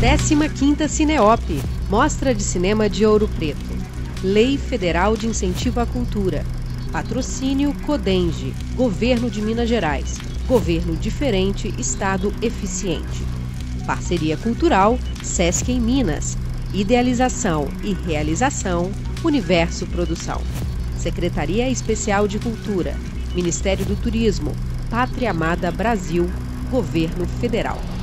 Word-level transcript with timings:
15ª 0.00 0.86
Cineop, 0.86 1.60
Mostra 1.90 2.32
de 2.32 2.40
Cinema 2.40 2.88
de 2.88 3.04
Ouro 3.04 3.26
Preto. 3.36 3.76
Lei 4.22 4.56
Federal 4.56 5.16
de 5.16 5.26
Incentivo 5.26 5.80
à 5.80 5.86
Cultura. 5.86 6.46
Patrocínio 6.92 7.74
Codenge, 7.84 8.54
Governo 8.76 9.28
de 9.28 9.42
Minas 9.42 9.68
Gerais. 9.68 10.16
Governo 10.46 10.94
diferente, 10.94 11.74
Estado 11.76 12.32
eficiente. 12.40 13.24
Parceria 13.88 14.36
Cultural, 14.36 14.96
Sesc 15.20 15.72
em 15.72 15.80
Minas. 15.80 16.38
Idealização 16.72 17.66
e 17.82 17.92
realização, 17.92 18.92
Universo 19.24 19.84
Produção. 19.86 20.40
Secretaria 20.96 21.68
Especial 21.68 22.28
de 22.28 22.38
Cultura, 22.38 22.96
Ministério 23.34 23.84
do 23.84 23.96
Turismo, 23.96 24.54
Pátria 24.88 25.32
Amada 25.32 25.72
Brasil, 25.72 26.30
Governo 26.70 27.26
Federal. 27.40 27.97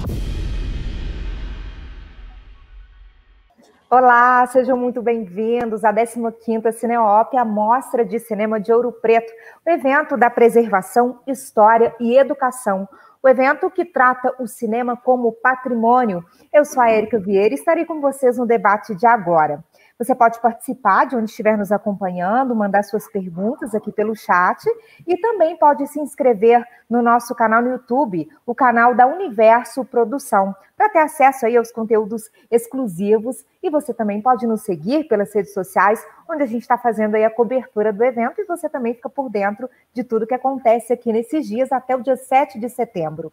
Olá, 3.88 4.44
sejam 4.48 4.76
muito 4.76 5.00
bem-vindos 5.00 5.86
à 5.86 5.94
15ª 5.94 6.72
Cineop, 6.72 7.38
a 7.38 7.46
Mostra 7.46 8.04
de 8.04 8.18
Cinema 8.18 8.60
de 8.60 8.74
Ouro 8.74 8.92
Preto, 8.92 9.32
o 9.64 9.70
evento 9.70 10.18
da 10.18 10.28
preservação, 10.28 11.20
história 11.28 11.94
e 12.00 12.18
educação. 12.18 12.90
O 13.22 13.30
evento 13.30 13.70
que 13.70 13.86
trata 13.86 14.34
o 14.40 14.48
cinema 14.48 14.98
como 14.98 15.32
patrimônio. 15.32 16.26
Eu 16.52 16.66
sou 16.66 16.82
a 16.82 16.90
Érica 16.90 17.20
Vieira 17.20 17.54
e 17.54 17.58
estarei 17.58 17.86
com 17.86 18.02
vocês 18.02 18.40
no 18.40 18.48
debate 18.48 18.96
de 18.96 19.06
agora. 19.06 19.64
Você 19.98 20.14
pode 20.14 20.42
participar 20.42 21.06
de 21.06 21.16
onde 21.16 21.30
estiver 21.30 21.58
nos 21.58 21.72
acompanhando, 21.72 22.54
mandar 22.54 22.84
suas 22.84 23.08
perguntas 23.08 23.74
aqui 23.74 23.94
pelo 23.94 24.14
chat 24.14 24.62
e 25.08 25.16
também 25.16 25.56
pode 25.56 25.88
se 25.88 26.02
inscrever 26.02 26.62
no 26.90 27.02
nosso 27.02 27.34
canal 27.34 27.62
no 27.62 27.72
YouTube, 27.72 28.28
o 28.46 28.54
canal 28.54 28.94
da 28.94 29.08
Universo 29.08 29.86
Produção, 29.86 30.54
para 30.76 30.90
ter 30.90 31.00
acesso 31.00 31.46
aí 31.46 31.56
aos 31.56 31.72
conteúdos 31.72 32.30
exclusivos 32.52 33.46
e 33.64 33.70
você 33.70 33.94
também 33.94 34.22
pode 34.22 34.46
nos 34.46 34.64
seguir 34.64 35.06
pelas 35.06 35.34
redes 35.34 35.54
sociais, 35.54 36.06
onde 36.30 36.44
a 36.44 36.46
gente 36.46 36.64
está 36.64 36.78
fazendo 36.78 37.16
aí 37.16 37.24
a 37.24 37.30
cobertura 37.30 37.94
do 37.94 38.04
evento 38.04 38.42
e 38.42 38.46
você 38.46 38.68
também 38.68 38.94
fica 38.94 39.10
por 39.10 39.30
dentro 39.30 39.70
de 39.94 40.04
tudo 40.04 40.28
que 40.28 40.34
acontece 40.34 40.92
aqui 40.92 41.14
nesses 41.14 41.48
dias 41.48 41.72
até 41.72 41.96
o 41.96 42.04
dia 42.04 42.18
7 42.18 42.60
de 42.60 42.68
setembro. 42.68 43.32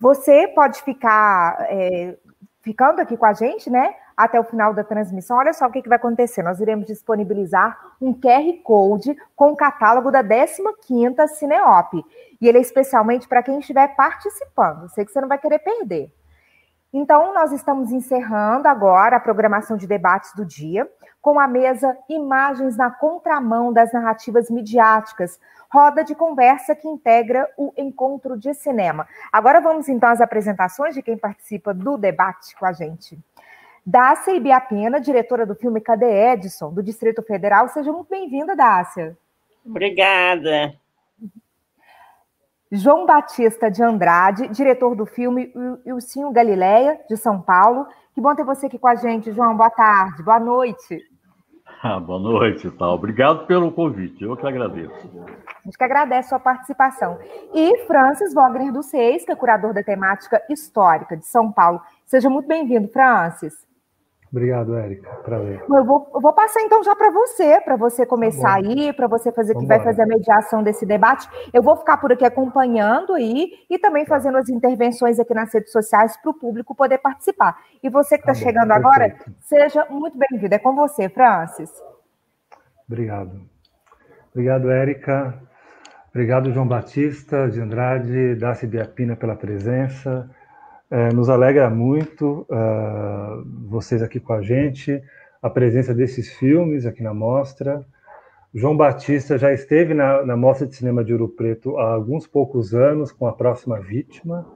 Você 0.00 0.48
pode 0.48 0.82
ficar 0.82 1.58
é, 1.70 2.16
ficando 2.60 3.00
aqui 3.00 3.16
com 3.16 3.26
a 3.26 3.32
gente, 3.32 3.70
né? 3.70 3.94
Até 4.16 4.40
o 4.40 4.44
final 4.44 4.72
da 4.72 4.82
transmissão. 4.82 5.36
Olha 5.36 5.52
só 5.52 5.66
o 5.66 5.70
que, 5.70 5.82
que 5.82 5.88
vai 5.88 5.96
acontecer. 5.96 6.42
Nós 6.42 6.58
iremos 6.60 6.86
disponibilizar 6.86 7.78
um 8.00 8.14
QR 8.14 8.62
Code 8.64 9.16
com 9.34 9.52
o 9.52 9.56
catálogo 9.56 10.10
da 10.10 10.24
15ª 10.24 11.26
Cineop. 11.28 12.02
E 12.40 12.48
ele 12.48 12.58
é 12.58 12.60
especialmente 12.60 13.28
para 13.28 13.42
quem 13.42 13.58
estiver 13.58 13.94
participando. 13.94 14.88
Sei 14.88 15.04
que 15.04 15.12
você 15.12 15.20
não 15.20 15.28
vai 15.28 15.38
querer 15.38 15.58
perder. 15.58 16.10
Então, 16.92 17.34
nós 17.34 17.52
estamos 17.52 17.92
encerrando 17.92 18.68
agora 18.68 19.16
a 19.16 19.20
programação 19.20 19.76
de 19.76 19.86
debates 19.86 20.32
do 20.34 20.46
dia 20.46 20.90
com 21.20 21.38
a 21.38 21.46
mesa 21.46 21.94
Imagens 22.08 22.76
na 22.76 22.90
Contramão 22.90 23.72
das 23.72 23.92
Narrativas 23.92 24.48
Midiáticas, 24.48 25.38
roda 25.70 26.04
de 26.04 26.14
conversa 26.14 26.74
que 26.74 26.88
integra 26.88 27.50
o 27.58 27.72
encontro 27.76 28.38
de 28.38 28.54
cinema. 28.54 29.06
Agora 29.32 29.60
vamos 29.60 29.88
então 29.88 30.08
às 30.08 30.20
apresentações 30.20 30.94
de 30.94 31.02
quem 31.02 31.18
participa 31.18 31.74
do 31.74 31.98
debate 31.98 32.56
com 32.56 32.64
a 32.64 32.72
gente. 32.72 33.18
Dácia 33.86 34.34
Ibiapena, 34.34 35.00
diretora 35.00 35.46
do 35.46 35.54
filme 35.54 35.80
Cadê 35.80 36.32
Edson, 36.32 36.72
do 36.72 36.82
Distrito 36.82 37.22
Federal. 37.22 37.68
Seja 37.68 37.92
muito 37.92 38.08
bem-vinda, 38.08 38.56
Dácia. 38.56 39.16
Obrigada. 39.64 40.74
João 42.72 43.06
Batista 43.06 43.70
de 43.70 43.84
Andrade, 43.84 44.48
diretor 44.48 44.96
do 44.96 45.06
filme 45.06 45.52
Ilcinho 45.84 46.32
Galileia, 46.32 47.00
de 47.08 47.16
São 47.16 47.40
Paulo. 47.40 47.86
Que 48.12 48.20
bom 48.20 48.34
ter 48.34 48.42
você 48.42 48.66
aqui 48.66 48.76
com 48.76 48.88
a 48.88 48.96
gente, 48.96 49.30
João. 49.30 49.56
Boa 49.56 49.70
tarde, 49.70 50.20
boa 50.20 50.40
noite. 50.40 51.00
Ah, 51.80 52.00
boa 52.00 52.18
noite, 52.18 52.68
tal. 52.72 52.94
Obrigado 52.94 53.46
pelo 53.46 53.70
convite, 53.70 54.24
eu 54.24 54.36
que 54.36 54.48
agradeço. 54.48 54.92
A 55.46 55.62
gente 55.64 55.78
que 55.78 55.84
agradece 55.84 56.26
a 56.26 56.30
sua 56.30 56.40
participação. 56.40 57.20
E 57.54 57.84
Francis 57.86 58.34
Wagner 58.34 58.72
dos 58.72 58.86
Seis, 58.86 59.24
que 59.24 59.30
é 59.30 59.36
curador 59.36 59.72
da 59.72 59.84
temática 59.84 60.42
histórica 60.50 61.16
de 61.16 61.24
São 61.24 61.52
Paulo. 61.52 61.80
Seja 62.04 62.28
muito 62.28 62.48
bem-vindo, 62.48 62.88
Francis. 62.88 63.64
Obrigado, 64.30 64.76
Érica. 64.76 65.08
Prazer. 65.24 65.62
Eu 65.68 65.84
vou, 65.84 66.10
eu 66.14 66.20
vou 66.20 66.32
passar 66.32 66.60
então 66.60 66.82
já 66.82 66.94
para 66.96 67.10
você, 67.10 67.60
para 67.60 67.76
você 67.76 68.04
começar 68.04 68.42
tá 68.42 68.54
aí, 68.54 68.92
para 68.92 69.06
você 69.06 69.30
fazer 69.32 69.54
Vamos 69.54 69.68
que 69.68 69.74
vai 69.74 69.82
fazer 69.82 70.02
a 70.02 70.06
mediação 70.06 70.62
desse 70.62 70.84
debate. 70.84 71.28
Eu 71.52 71.62
vou 71.62 71.76
ficar 71.76 71.96
por 71.98 72.12
aqui 72.12 72.24
acompanhando 72.24 73.14
aí 73.14 73.52
e 73.70 73.78
também 73.78 74.04
fazendo 74.04 74.36
as 74.36 74.48
intervenções 74.48 75.20
aqui 75.20 75.32
nas 75.32 75.52
redes 75.54 75.72
sociais 75.72 76.16
para 76.16 76.30
o 76.30 76.34
público 76.34 76.74
poder 76.74 76.98
participar. 76.98 77.56
E 77.82 77.88
você 77.88 78.18
que 78.18 78.28
está 78.28 78.32
tá 78.32 78.38
chegando 78.38 78.68
perfeito. 78.68 78.86
agora, 78.86 79.16
seja 79.40 79.86
muito 79.88 80.18
bem-vindo. 80.18 80.54
É 80.54 80.58
com 80.58 80.74
você, 80.74 81.08
Francis. 81.08 81.70
Obrigado. 82.86 83.40
Obrigado, 84.32 84.70
Érica. 84.70 85.34
Obrigado, 86.10 86.52
João 86.52 86.66
Batista 86.66 87.48
de 87.48 87.60
Andrade, 87.60 88.34
Dácia 88.34 88.66
Biapina 88.66 89.14
pela 89.16 89.36
presença. 89.36 90.28
É, 90.88 91.12
nos 91.12 91.28
alegra 91.28 91.68
muito 91.68 92.46
uh, 92.48 93.44
vocês 93.68 94.02
aqui 94.02 94.20
com 94.20 94.32
a 94.32 94.40
gente, 94.40 95.02
a 95.42 95.50
presença 95.50 95.92
desses 95.92 96.32
filmes 96.34 96.86
aqui 96.86 97.02
na 97.02 97.12
mostra. 97.12 97.84
João 98.54 98.76
Batista 98.76 99.36
já 99.36 99.52
esteve 99.52 99.94
na, 99.94 100.24
na 100.24 100.36
Mostra 100.36 100.66
de 100.66 100.76
Cinema 100.76 101.04
de 101.04 101.12
Ouro 101.12 101.28
Preto 101.28 101.76
há 101.76 101.92
alguns 101.92 102.26
poucos 102.26 102.72
anos 102.72 103.10
com 103.10 103.26
A 103.26 103.32
Próxima 103.32 103.80
Vítima, 103.80 104.46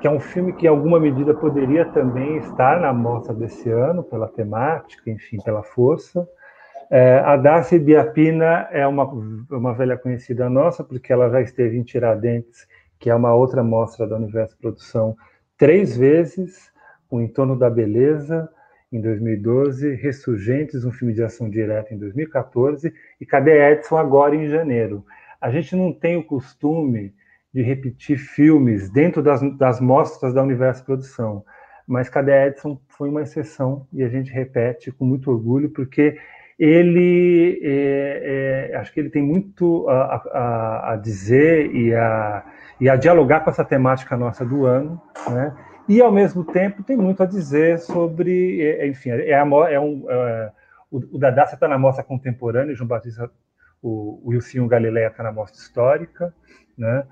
que 0.00 0.06
é 0.06 0.10
um 0.10 0.20
filme 0.20 0.52
que, 0.52 0.66
em 0.66 0.68
alguma 0.68 1.00
medida, 1.00 1.34
poderia 1.34 1.84
também 1.86 2.36
estar 2.38 2.80
na 2.80 2.92
mostra 2.92 3.34
desse 3.34 3.68
ano, 3.68 4.02
pela 4.02 4.28
temática, 4.28 5.10
enfim, 5.10 5.38
pela 5.44 5.62
força. 5.62 6.26
É, 6.88 7.18
a 7.18 7.36
Darcy 7.36 7.78
Biapina 7.78 8.68
é 8.70 8.86
uma, 8.86 9.04
uma 9.04 9.74
velha 9.74 9.96
conhecida 9.96 10.48
nossa, 10.48 10.82
porque 10.82 11.12
ela 11.12 11.28
já 11.28 11.40
esteve 11.40 11.76
em 11.76 11.82
Tiradentes, 11.82 12.66
que 12.98 13.10
é 13.10 13.14
uma 13.14 13.34
outra 13.34 13.62
mostra 13.62 14.06
da 14.06 14.16
Universo 14.16 14.56
Produção, 14.56 15.16
três 15.60 15.94
vezes 15.94 16.72
o 17.10 17.20
Em 17.20 17.28
Torno 17.28 17.54
da 17.54 17.68
Beleza, 17.68 18.48
em 18.90 18.98
2012, 18.98 19.94
Ressurgentes, 19.94 20.86
um 20.86 20.90
filme 20.90 21.12
de 21.12 21.22
ação 21.22 21.50
direta, 21.50 21.92
em 21.92 21.98
2014, 21.98 22.90
e 23.20 23.26
Cadê 23.26 23.70
Edson, 23.70 23.98
agora 23.98 24.34
em 24.34 24.48
janeiro. 24.48 25.04
A 25.38 25.50
gente 25.50 25.76
não 25.76 25.92
tem 25.92 26.16
o 26.16 26.24
costume 26.24 27.12
de 27.52 27.60
repetir 27.60 28.16
filmes 28.16 28.88
dentro 28.88 29.22
das, 29.22 29.42
das 29.58 29.80
mostras 29.80 30.32
da 30.32 30.42
Universo 30.42 30.82
Produção, 30.82 31.44
mas 31.86 32.08
Cadê 32.08 32.46
Edson 32.46 32.80
foi 32.88 33.10
uma 33.10 33.22
exceção 33.22 33.86
e 33.92 34.02
a 34.02 34.08
gente 34.08 34.32
repete 34.32 34.90
com 34.90 35.04
muito 35.04 35.30
orgulho, 35.30 35.68
porque 35.68 36.16
ele, 36.58 37.60
é, 37.62 38.70
é, 38.72 38.76
acho 38.76 38.92
que 38.94 39.00
ele 39.00 39.10
tem 39.10 39.22
muito 39.22 39.86
a, 39.90 40.14
a, 40.14 40.92
a 40.92 40.96
dizer 40.96 41.74
e 41.74 41.94
a 41.94 42.44
e 42.80 42.88
a 42.88 42.96
dialogar 42.96 43.40
com 43.40 43.50
essa 43.50 43.64
temática 43.64 44.16
nossa 44.16 44.44
do 44.44 44.64
ano, 44.64 45.00
né? 45.28 45.54
E 45.88 46.00
ao 46.00 46.12
mesmo 46.12 46.44
tempo 46.44 46.82
tem 46.82 46.96
muito 46.96 47.22
a 47.22 47.26
dizer 47.26 47.78
sobre, 47.78 48.62
é, 48.62 48.82
é, 48.82 48.86
enfim, 48.86 49.10
é, 49.10 49.34
a, 49.34 49.44
é 49.70 49.80
um, 49.80 50.06
é, 50.08 50.52
o, 50.90 50.98
o 50.98 51.18
está 51.18 51.66
na 51.68 51.76
mostra 51.76 52.04
contemporânea, 52.04 52.74
João 52.74 52.86
Batista, 52.86 53.30
o, 53.82 54.20
o 54.24 54.30
Wilson 54.30 54.68
Galileia 54.68 55.08
está 55.08 55.22
na 55.22 55.32
mostra 55.32 55.60
histórica, 55.60 56.32
né? 56.78 57.04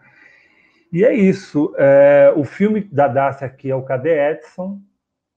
E 0.93 1.05
é 1.05 1.13
isso. 1.13 1.75
É, 1.77 2.33
o 2.35 2.45
filme 2.45 2.81
da 2.81 3.29
aqui 3.29 3.71
é 3.71 3.75
o 3.75 3.83
Cadê 3.83 4.31
Edson, 4.31 4.81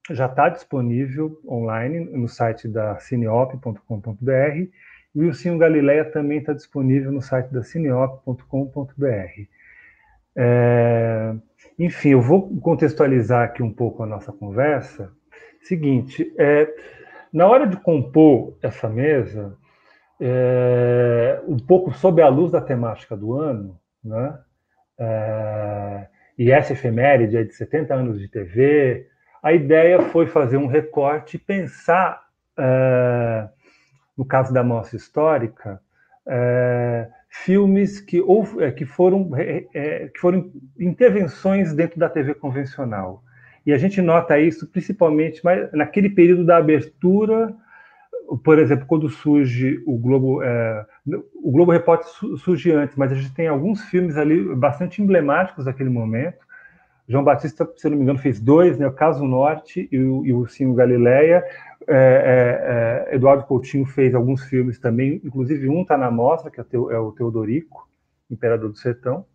já 0.10 0.28
está 0.28 0.48
disponível 0.50 1.42
online 1.48 2.00
no 2.00 2.28
site 2.28 2.68
da 2.68 2.98
cineop.com.br 3.00 4.32
e 5.14 5.20
o 5.20 5.22
Wilson 5.22 5.58
Galileia 5.58 6.06
também 6.06 6.38
está 6.38 6.54
disponível 6.54 7.12
no 7.12 7.22
site 7.22 7.52
da 7.52 7.64
cineop.com.br. 7.64 9.48
É, 10.36 11.34
enfim, 11.78 12.10
eu 12.10 12.22
vou 12.22 12.50
contextualizar 12.60 13.44
aqui 13.44 13.64
um 13.64 13.74
pouco 13.74 14.04
a 14.04 14.06
nossa 14.06 14.32
conversa. 14.32 15.12
Seguinte, 15.62 16.34
é, 16.38 16.68
na 17.32 17.48
hora 17.48 17.68
de 17.68 17.78
compor 17.78 18.58
essa 18.62 18.90
mesa, 18.90 19.58
é, 20.20 21.42
um 21.48 21.58
pouco 21.58 21.92
sob 21.94 22.22
a 22.22 22.28
luz 22.28 22.52
da 22.52 22.62
temática 22.62 23.16
do 23.16 23.34
ano, 23.34 23.80
né? 24.04 24.38
É, 25.00 26.08
e 26.38 26.52
essa 26.52 26.74
efeméride 26.74 27.38
é 27.38 27.44
de 27.44 27.54
70 27.54 27.94
anos 27.94 28.20
de 28.20 28.28
TV, 28.28 29.08
a 29.42 29.54
ideia 29.54 30.00
foi 30.00 30.28
fazer 30.28 30.58
um 30.58 30.68
recorte 30.68 31.38
e 31.38 31.40
pensar, 31.40 32.24
é, 32.58 33.50
no 34.16 34.24
caso 34.24 34.54
da 34.54 34.64
mostra 34.64 34.98
histórica, 34.98 35.82
é, 36.28 37.10
filmes 37.32 38.02
que, 38.02 38.20
ou, 38.22 38.46
é, 38.62 38.72
que, 38.72 38.86
foram, 38.86 39.32
é, 39.38 39.66
é, 39.74 40.08
que 40.10 40.20
foram 40.20 40.52
intervenções 40.78 41.74
dentro 41.74 41.98
da 41.98 42.10
TV 42.10 42.34
convencional. 42.34 43.24
E 43.66 43.72
a 43.72 43.78
gente 43.78 44.02
nota 44.02 44.38
isso 44.38 44.68
principalmente 44.68 45.42
naquele 45.72 46.10
período 46.10 46.46
da 46.46 46.58
abertura, 46.58 47.56
por 48.44 48.60
exemplo, 48.60 48.86
quando 48.86 49.10
surge 49.10 49.82
o 49.86 49.98
Globo, 49.98 50.44
é, 50.44 50.86
o 51.36 51.52
Globo 51.52 51.72
Repórter 51.72 52.08
surge 52.38 52.72
antes, 52.72 52.96
mas 52.98 53.12
a 53.12 53.16
gente 53.16 53.34
tem 53.34 53.48
alguns 53.48 53.82
filmes 53.86 54.18
ali 54.18 54.54
bastante 54.56 55.02
emblemáticos 55.02 55.66
daquele 55.66 55.90
momento. 55.90 56.51
João 57.12 57.26
Batista, 57.26 57.70
se 57.76 57.90
não 57.90 57.98
me 57.98 58.04
engano, 58.04 58.20
fez 58.20 58.40
dois, 58.40 58.78
né? 58.78 58.88
O 58.88 58.94
Caso 58.94 59.26
Norte 59.26 59.90
e 59.92 60.00
o, 60.00 60.26
e 60.26 60.32
o 60.32 60.38
Ursinho 60.38 60.74
Galileia. 60.74 61.44
É, 61.86 63.08
é, 63.10 63.12
é, 63.12 63.16
Eduardo 63.16 63.44
Coutinho 63.44 63.86
fez 63.86 64.16
alguns 64.16 64.46
filmes 64.46 64.80
também, 64.80 65.20
inclusive 65.24 65.68
um 65.68 65.82
está 65.82 65.98
na 65.98 66.10
mostra, 66.10 66.50
que 66.50 66.62
é, 66.62 66.66
é 66.74 66.98
o 66.98 67.12
Teodorico, 67.12 67.90
Imperador 68.30 68.70
do 68.70 68.78
Sertão. 68.78 69.26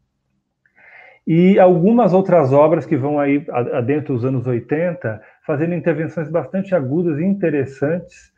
E 1.27 1.59
algumas 1.59 2.15
outras 2.15 2.51
obras 2.51 2.87
que 2.87 2.97
vão 2.97 3.21
aí 3.21 3.45
dentro 3.85 4.15
dos 4.15 4.25
anos 4.25 4.47
80, 4.47 5.21
fazendo 5.45 5.75
intervenções 5.75 6.31
bastante 6.31 6.75
agudas 6.75 7.19
e 7.19 7.25
interessantes, 7.25 8.33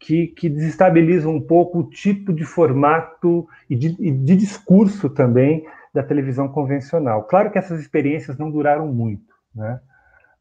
que, 0.00 0.28
que 0.28 0.48
desestabilizam 0.48 1.36
um 1.36 1.40
pouco 1.40 1.80
o 1.80 1.90
tipo 1.90 2.32
de 2.32 2.42
formato 2.42 3.46
e 3.68 3.76
de, 3.76 3.94
e 4.00 4.10
de 4.10 4.34
discurso 4.34 5.10
também 5.10 5.64
da 5.92 6.02
televisão 6.02 6.48
convencional. 6.48 7.24
Claro 7.24 7.50
que 7.50 7.58
essas 7.58 7.80
experiências 7.80 8.38
não 8.38 8.50
duraram 8.50 8.86
muito, 8.86 9.34
né? 9.54 9.80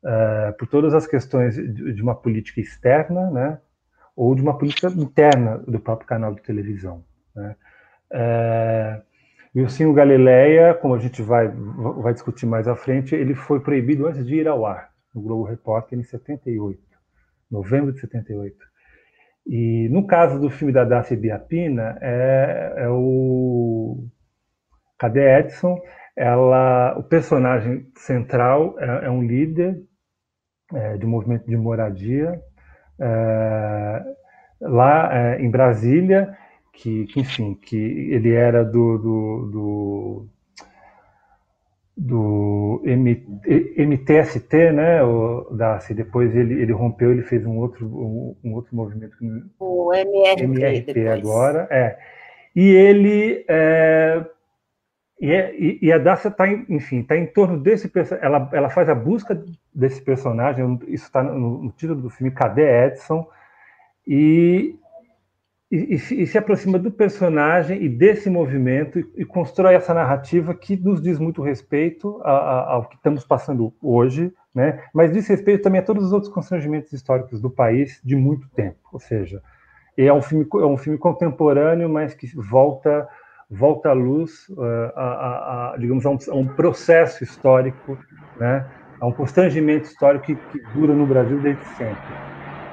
Uh, 0.04 0.58
por 0.58 0.68
todas 0.68 0.94
as 0.94 1.06
questões 1.06 1.56
de, 1.56 2.02
uma 2.02 2.16
política 2.16 2.62
externa, 2.62 3.30
né? 3.32 3.60
Ou 4.16 4.34
de 4.34 4.42
uma 4.42 4.58
política 4.58 4.88
interna 4.88 5.58
do 5.58 5.80
próprio 5.80 6.08
canal 6.08 6.34
de 6.34 6.42
televisão. 6.42 7.04
Né? 7.36 7.56
Uh, 8.12 9.10
e 9.56 9.86
o 9.86 9.94
Galileia, 9.94 10.74
como 10.74 10.94
a 10.94 11.00
gente 11.00 11.22
vai, 11.22 11.48
vai 11.48 12.14
discutir 12.14 12.46
mais 12.46 12.68
à 12.68 12.76
frente, 12.76 13.16
ele 13.16 13.34
foi 13.34 13.60
proibido 13.60 14.08
antes 14.08 14.26
de 14.26 14.36
ir 14.36 14.48
ao 14.48 14.66
ar, 14.66 14.92
no 15.14 15.22
Globo 15.22 15.44
Repórter, 15.44 15.98
em 15.98 16.04
78, 16.04 16.80
novembro 17.50 17.92
de 17.92 18.00
78. 18.00 18.56
E 19.48 19.90
no 19.90 20.06
caso 20.06 20.40
do 20.40 20.50
filme 20.50 20.72
da 20.72 20.84
Dácia 20.84 21.18
Biapina, 21.18 21.98
é, 22.00 22.74
é 22.78 22.90
o 22.90 24.06
Cadê 25.00 25.40
Edson? 25.40 25.82
Ela, 26.16 26.96
o 26.98 27.04
personagem 27.04 27.88
central 27.96 28.76
é, 28.78 29.06
é 29.06 29.10
um 29.10 29.24
líder 29.24 29.82
é, 30.74 30.98
de 30.98 31.06
um 31.06 31.10
movimento 31.10 31.48
de 31.48 31.56
moradia 31.56 32.40
é, 33.00 34.04
lá 34.60 35.10
é, 35.18 35.42
em 35.42 35.50
Brasília 35.50 36.38
que, 36.74 37.06
que, 37.06 37.22
enfim, 37.22 37.56
que 37.56 37.78
ele 37.78 38.34
era 38.34 38.66
do, 38.66 38.98
do, 38.98 39.46
do, 39.52 40.28
do 41.96 42.82
M, 42.86 43.26
MTST, 43.78 44.72
né, 44.72 45.02
o 45.04 45.50
Darcy, 45.52 45.94
depois 45.94 46.36
ele, 46.36 46.62
ele 46.62 46.74
rompeu, 46.74 47.12
ele 47.12 47.24
fez 47.24 47.46
um 47.46 47.58
outro, 47.58 47.86
um, 47.86 48.36
um 48.44 48.54
outro 48.54 48.76
movimento. 48.76 49.16
O 49.60 49.94
MRT, 49.94 50.44
MRT 50.44 51.08
agora, 51.08 51.68
é. 51.72 51.98
E 52.54 52.68
ele... 52.68 53.46
É, 53.48 54.26
e, 55.20 55.32
é, 55.32 55.54
e, 55.60 55.92
a 55.92 55.98
Dácia 55.98 56.30
está, 56.30 56.48
enfim, 56.48 57.02
está 57.02 57.18
em 57.18 57.26
torno 57.26 57.60
desse. 57.60 57.92
Ela, 58.22 58.50
ela 58.54 58.70
faz 58.70 58.88
a 58.88 58.96
busca 58.96 59.44
desse 59.74 60.02
personagem. 60.02 60.80
Isso 60.88 61.06
está 61.06 61.22
no, 61.22 61.64
no, 61.64 61.72
título 61.72 62.02
do 62.02 62.10
filme 62.10 62.32
Cadê 62.32 62.86
Edson? 62.86 63.28
E 64.08 64.80
e, 65.72 65.94
e, 65.94 66.26
se 66.26 66.36
aproxima 66.36 66.80
do 66.80 66.90
personagem 66.90 67.84
e 67.84 67.88
desse 67.88 68.28
movimento 68.28 69.00
e, 69.00 69.08
e, 69.18 69.26
constrói 69.26 69.76
essa 69.76 69.94
narrativa 69.94 70.52
que 70.56 70.76
nos 70.76 71.00
diz 71.00 71.20
muito 71.20 71.44
respeito 71.44 72.20
a, 72.24 72.32
a, 72.32 72.74
ao 72.74 72.90
que 72.90 72.96
estamos 72.96 73.24
passando 73.24 73.72
hoje, 73.80 74.34
né? 74.54 74.84
mas 74.92 75.14
diz 75.14 75.28
respeito 75.28 75.62
também 75.62 75.80
a 75.80 75.84
todos 75.84 76.06
os 76.06 76.12
outros 76.12 76.34
constrangimentos 76.34 76.92
históricos 76.92 77.40
do 77.40 77.52
país 77.52 78.02
de 78.04 78.16
muito 78.16 78.50
tempo. 78.50 78.80
Ou 78.92 79.00
seja, 79.00 79.44
é 79.96 80.12
um 80.12 80.24
filme, 80.24 80.48
é 80.56 80.66
um 80.66 80.78
filme 80.78 80.98
contemporâneo, 80.98 81.88
mas 81.88 82.16
que 82.16 82.26
volta 82.36 83.08
volta 83.50 83.90
à 83.90 83.94
luz, 83.94 84.48
uh, 84.50 84.92
a, 84.96 85.74
a, 85.74 85.78
digamos, 85.78 86.06
a 86.06 86.10
um, 86.10 86.18
a 86.30 86.36
um, 86.36 86.48
processo 86.48 87.24
histórico, 87.24 87.98
né? 88.38 88.66
a 89.00 89.08
um 89.08 89.12
constrangimento 89.12 89.86
histórico 89.86 90.26
que, 90.26 90.36
que 90.36 90.60
dura 90.74 90.94
no 90.94 91.08
Brasil 91.08 91.40
desde 91.40 91.64
sempre. 91.66 92.14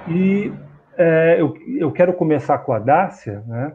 E 0.08 0.52
é, 0.96 1.40
eu, 1.40 1.54
eu, 1.78 1.92
quero 1.92 2.12
começar 2.12 2.58
com 2.58 2.72
a 2.72 2.78
Dácia, 2.78 3.42
né? 3.46 3.72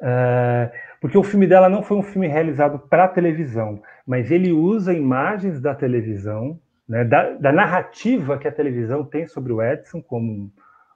É, 0.00 0.72
porque 1.00 1.16
o 1.16 1.22
filme 1.22 1.46
dela 1.46 1.68
não 1.68 1.82
foi 1.82 1.96
um 1.96 2.02
filme 2.02 2.26
realizado 2.26 2.78
para 2.78 3.08
televisão, 3.08 3.80
mas 4.06 4.30
ele 4.30 4.52
usa 4.52 4.92
imagens 4.92 5.60
da 5.60 5.74
televisão, 5.74 6.58
né, 6.88 7.04
da, 7.04 7.30
da, 7.34 7.52
narrativa 7.52 8.36
que 8.36 8.48
a 8.48 8.52
televisão 8.52 9.04
tem 9.04 9.26
sobre 9.26 9.52
o 9.52 9.62
Edson 9.62 10.02
como 10.02 10.50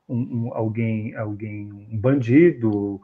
um, 0.09 0.17
um, 0.17 0.51
alguém, 0.55 1.15
alguém, 1.17 1.73
um 1.73 1.99
bandido, 1.99 3.01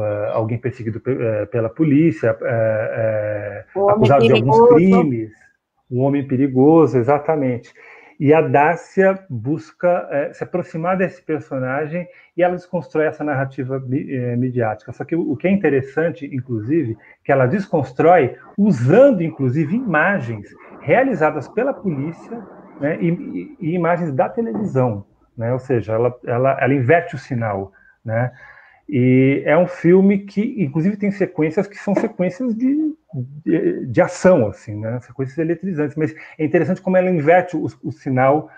uh, 0.00 0.32
alguém 0.32 0.58
perseguido 0.58 0.98
uh, 0.98 1.46
pela 1.48 1.68
polícia, 1.68 2.36
uh, 2.40 3.88
acusado 3.88 4.26
de 4.26 4.32
alguns 4.32 4.68
crimes, 4.74 5.32
um 5.90 6.00
homem 6.00 6.26
perigoso, 6.26 6.98
exatamente. 6.98 7.72
E 8.20 8.34
a 8.34 8.40
Dácia 8.40 9.24
busca 9.30 10.32
se 10.32 10.42
aproximar 10.42 10.96
desse 10.96 11.22
personagem 11.22 12.04
e 12.36 12.42
ela 12.42 12.56
desconstrói 12.56 13.06
essa 13.06 13.22
narrativa 13.22 13.78
midiática. 13.78 14.92
Só 14.92 15.04
que 15.04 15.14
o, 15.14 15.30
o 15.30 15.36
que 15.36 15.46
é 15.46 15.52
interessante, 15.52 16.26
inclusive, 16.26 16.98
que 17.22 17.30
ela 17.30 17.46
desconstrói 17.46 18.36
usando, 18.56 19.22
inclusive, 19.22 19.76
imagens 19.76 20.48
realizadas 20.80 21.46
pela 21.46 21.72
polícia 21.72 22.44
né, 22.80 22.98
e, 23.00 23.08
e, 23.08 23.56
e, 23.60 23.74
imagens 23.74 24.12
da 24.12 24.28
televisão. 24.28 25.04
Né? 25.36 25.52
Ou 25.52 25.58
seja, 25.60 25.92
ela, 25.92 26.12
ela, 26.26 26.58
ela 26.60 26.74
inverte 26.74 27.14
o 27.14 27.18
sinal. 27.18 27.72
Né? 28.04 28.32
E 28.88 29.42
é 29.44 29.56
um 29.56 29.66
filme 29.66 30.20
que, 30.20 30.62
inclusive, 30.62 30.96
tem 30.96 31.10
sequências 31.10 31.66
que 31.66 31.76
são 31.76 31.94
sequências 31.94 32.54
de, 32.54 32.94
de, 33.44 33.86
de 33.86 34.00
ação, 34.00 34.46
assim, 34.46 34.80
né? 34.80 34.98
sequências 35.00 35.36
eletrizantes. 35.36 35.94
Mas 35.94 36.14
é 36.38 36.44
interessante 36.44 36.80
como 36.80 36.96
ela 36.96 37.10
inverte 37.10 37.54
o, 37.54 37.66
o 37.84 37.92
sinal 37.92 38.48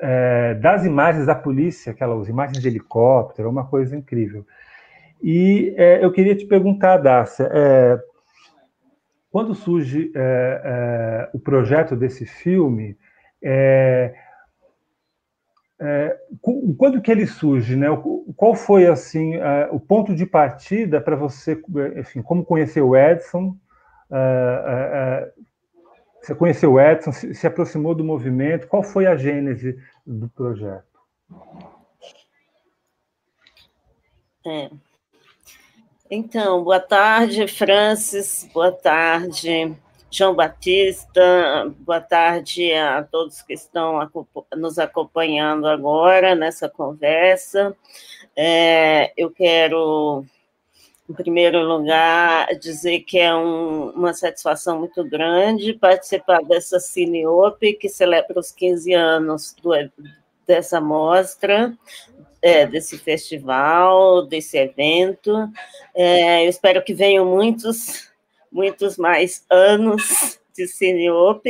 é, 0.00 0.54
das 0.54 0.84
imagens 0.84 1.24
da 1.24 1.34
polícia, 1.34 1.92
aquelas 1.92 2.28
imagens 2.28 2.60
de 2.60 2.68
helicóptero, 2.68 3.48
é 3.48 3.50
uma 3.50 3.66
coisa 3.66 3.96
incrível. 3.96 4.46
E 5.22 5.74
é, 5.76 6.04
eu 6.04 6.12
queria 6.12 6.36
te 6.36 6.44
perguntar, 6.44 6.98
Dácia, 6.98 7.48
é, 7.50 7.98
quando 9.30 9.54
surge 9.54 10.12
é, 10.14 10.62
é, 10.64 11.30
o 11.32 11.38
projeto 11.38 11.96
desse 11.96 12.26
filme, 12.26 12.96
é, 15.80 15.86
é, 15.86 16.18
quando 16.76 17.00
que 17.00 17.10
ele 17.10 17.26
surge, 17.26 17.74
né? 17.74 17.86
Qual 18.36 18.54
foi 18.54 18.86
assim 18.86 19.34
é, 19.36 19.68
o 19.72 19.80
ponto 19.80 20.14
de 20.14 20.26
partida 20.26 21.00
para 21.00 21.16
você, 21.16 21.60
enfim, 21.96 22.20
como 22.20 22.44
conhecer 22.44 22.82
o 22.82 22.94
Edson? 22.94 23.56
É, 24.10 24.16
é, 24.66 24.98
é, 24.98 25.32
você 26.20 26.34
conheceu 26.34 26.74
o 26.74 26.80
Edson, 26.80 27.12
se, 27.12 27.34
se, 27.34 27.46
aproximou 27.46 27.94
do 27.94 28.04
movimento? 28.04 28.66
Qual 28.66 28.82
foi 28.82 29.06
a 29.06 29.16
gênese 29.16 29.78
do 30.06 30.28
projeto? 30.28 30.84
Então, 36.10 36.62
boa 36.62 36.80
tarde, 36.80 37.46
Francis. 37.48 38.48
Boa 38.52 38.72
tarde. 38.72 39.74
João 40.12 40.34
Batista, 40.34 41.72
boa 41.78 42.00
tarde 42.00 42.72
a 42.72 43.00
todos 43.04 43.42
que 43.42 43.52
estão 43.52 44.00
nos 44.56 44.76
acompanhando 44.76 45.68
agora 45.68 46.34
nessa 46.34 46.68
conversa. 46.68 47.76
É, 48.36 49.12
eu 49.16 49.30
quero, 49.30 50.24
em 51.08 51.14
primeiro 51.14 51.62
lugar, 51.62 52.48
dizer 52.58 53.02
que 53.02 53.20
é 53.20 53.32
um, 53.32 53.90
uma 53.90 54.12
satisfação 54.12 54.80
muito 54.80 55.04
grande 55.08 55.74
participar 55.74 56.42
dessa 56.42 56.80
Cineop, 56.80 57.60
que 57.74 57.88
celebra 57.88 58.40
os 58.40 58.50
15 58.50 58.92
anos 58.92 59.54
do, 59.62 59.70
dessa 60.44 60.80
mostra, 60.80 61.72
é, 62.42 62.66
desse 62.66 62.98
festival, 62.98 64.26
desse 64.26 64.58
evento. 64.58 65.48
É, 65.94 66.44
eu 66.44 66.50
espero 66.50 66.82
que 66.82 66.92
venham 66.92 67.24
muitos 67.24 68.09
muitos 68.50 68.96
mais 68.96 69.44
anos 69.50 70.38
de 70.56 70.66
Cineop. 70.66 71.44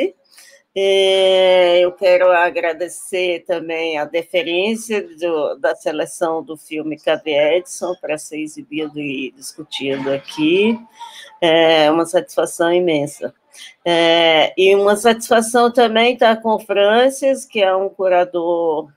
Eu 0.74 1.92
quero 1.92 2.30
agradecer 2.30 3.44
também 3.44 3.98
a 3.98 4.04
deferência 4.04 5.02
do, 5.16 5.56
da 5.56 5.74
seleção 5.74 6.42
do 6.42 6.56
filme 6.56 6.98
Cadê 6.98 7.56
Edson 7.56 7.94
para 8.00 8.16
ser 8.16 8.40
exibido 8.40 9.00
e 9.00 9.32
discutido 9.32 10.12
aqui. 10.12 10.78
É 11.40 11.90
uma 11.90 12.06
satisfação 12.06 12.72
imensa. 12.72 13.34
É, 13.84 14.54
e 14.56 14.74
uma 14.76 14.94
satisfação 14.96 15.72
também 15.72 16.14
estar 16.14 16.36
com 16.40 16.54
o 16.54 16.60
Francis, 16.60 17.44
que 17.44 17.60
é 17.60 17.74
um 17.74 17.88
curador 17.88 18.92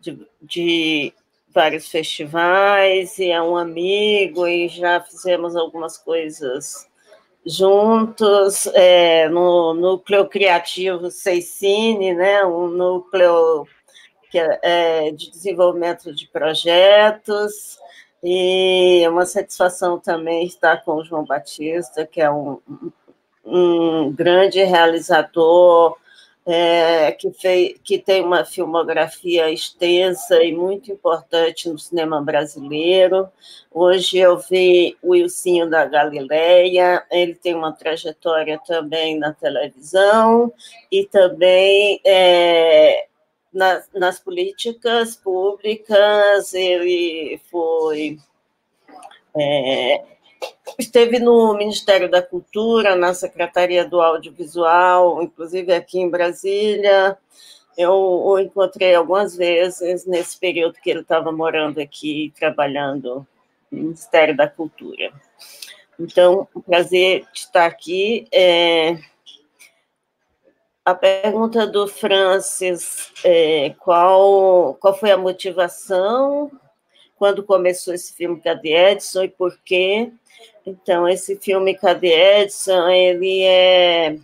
de, 0.00 0.26
de 0.42 1.12
vários 1.48 1.88
festivais, 1.88 3.18
e 3.18 3.30
é 3.30 3.40
um 3.40 3.56
amigo, 3.56 4.46
e 4.46 4.68
já 4.68 5.00
fizemos 5.00 5.54
algumas 5.54 5.98
coisas 5.98 6.88
juntos 7.46 8.66
é, 8.68 9.28
no 9.28 9.74
núcleo 9.74 10.26
criativo 10.26 11.10
Seicine, 11.10 12.14
né, 12.14 12.44
um 12.44 12.68
núcleo 12.68 13.66
que 14.30 14.38
é, 14.38 14.58
é, 14.62 15.10
de 15.12 15.30
desenvolvimento 15.30 16.14
de 16.14 16.26
projetos, 16.28 17.78
e 18.22 19.02
é 19.04 19.10
uma 19.10 19.26
satisfação 19.26 19.98
também 19.98 20.46
estar 20.46 20.82
com 20.82 20.96
o 20.96 21.04
João 21.04 21.24
Batista, 21.24 22.06
que 22.06 22.20
é 22.20 22.30
um, 22.30 22.58
um 23.44 24.10
grande 24.10 24.64
realizador 24.64 25.96
é, 26.46 27.12
que, 27.12 27.32
fez, 27.32 27.78
que 27.82 27.98
tem 27.98 28.22
uma 28.22 28.44
filmografia 28.44 29.50
extensa 29.50 30.42
e 30.42 30.54
muito 30.54 30.92
importante 30.92 31.68
no 31.68 31.78
cinema 31.78 32.20
brasileiro. 32.20 33.28
Hoje 33.72 34.18
eu 34.18 34.38
vi 34.38 34.96
o 35.02 35.12
Wilsinho 35.12 35.68
da 35.68 35.86
Galileia, 35.86 37.04
ele 37.10 37.34
tem 37.34 37.54
uma 37.54 37.72
trajetória 37.72 38.60
também 38.66 39.18
na 39.18 39.32
televisão 39.32 40.52
e 40.92 41.06
também 41.06 42.00
é, 42.04 43.06
nas, 43.52 43.88
nas 43.94 44.18
políticas 44.20 45.16
públicas, 45.16 46.52
ele 46.52 47.40
foi. 47.50 48.18
É, 49.36 50.04
esteve 50.78 51.18
no 51.18 51.54
Ministério 51.54 52.10
da 52.10 52.22
Cultura, 52.22 52.96
na 52.96 53.14
Secretaria 53.14 53.84
do 53.84 54.00
Audiovisual, 54.00 55.22
inclusive 55.22 55.72
aqui 55.72 55.98
em 55.98 56.10
Brasília. 56.10 57.16
Eu 57.76 57.92
o 57.92 58.38
encontrei 58.38 58.94
algumas 58.94 59.36
vezes 59.36 60.06
nesse 60.06 60.38
período 60.38 60.78
que 60.80 60.90
ele 60.90 61.00
estava 61.00 61.32
morando 61.32 61.80
aqui, 61.80 62.32
trabalhando 62.38 63.26
no 63.70 63.78
Ministério 63.82 64.36
da 64.36 64.48
Cultura. 64.48 65.12
Então, 65.98 66.48
um 66.54 66.60
prazer 66.60 67.26
estar 67.32 67.66
aqui. 67.66 68.26
É... 68.32 68.98
A 70.84 70.94
pergunta 70.94 71.66
do 71.66 71.88
Francis, 71.88 73.10
é, 73.24 73.74
qual, 73.78 74.74
qual 74.74 74.94
foi 74.94 75.10
a 75.10 75.16
motivação 75.16 76.50
quando 77.16 77.42
começou 77.42 77.94
esse 77.94 78.14
filme 78.14 78.38
Cadê 78.38 78.90
Edson 78.90 79.22
e 79.24 79.28
por 79.28 79.58
quê? 79.64 80.12
Então, 80.66 81.08
esse 81.08 81.36
filme 81.36 81.74
Cadê 81.74 82.42
Edson, 82.42 82.88
ele 82.88 83.42
é 83.42 84.16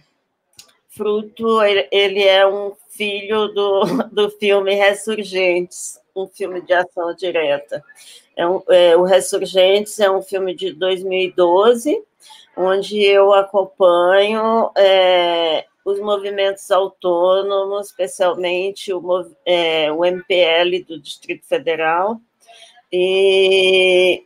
fruto, 0.88 1.62
ele 1.62 2.24
é 2.24 2.46
um 2.46 2.72
filho 2.88 3.48
do, 3.48 3.82
do 4.12 4.30
filme 4.30 4.74
Ressurgentes, 4.74 5.98
um 6.14 6.26
filme 6.26 6.60
de 6.60 6.72
ação 6.72 7.14
direta. 7.14 7.82
É 8.36 8.46
um, 8.46 8.62
é, 8.68 8.96
o 8.96 9.02
Ressurgentes 9.02 9.98
é 10.00 10.10
um 10.10 10.22
filme 10.22 10.54
de 10.54 10.72
2012, 10.72 12.02
onde 12.56 13.02
eu 13.02 13.32
acompanho 13.32 14.70
é, 14.76 15.66
os 15.84 16.00
movimentos 16.00 16.70
autônomos, 16.70 17.88
especialmente 17.88 18.92
o, 18.92 19.02
é, 19.44 19.90
o 19.92 20.04
MPL 20.04 20.84
do 20.86 21.00
Distrito 21.00 21.46
Federal, 21.46 22.20
e 22.92 24.24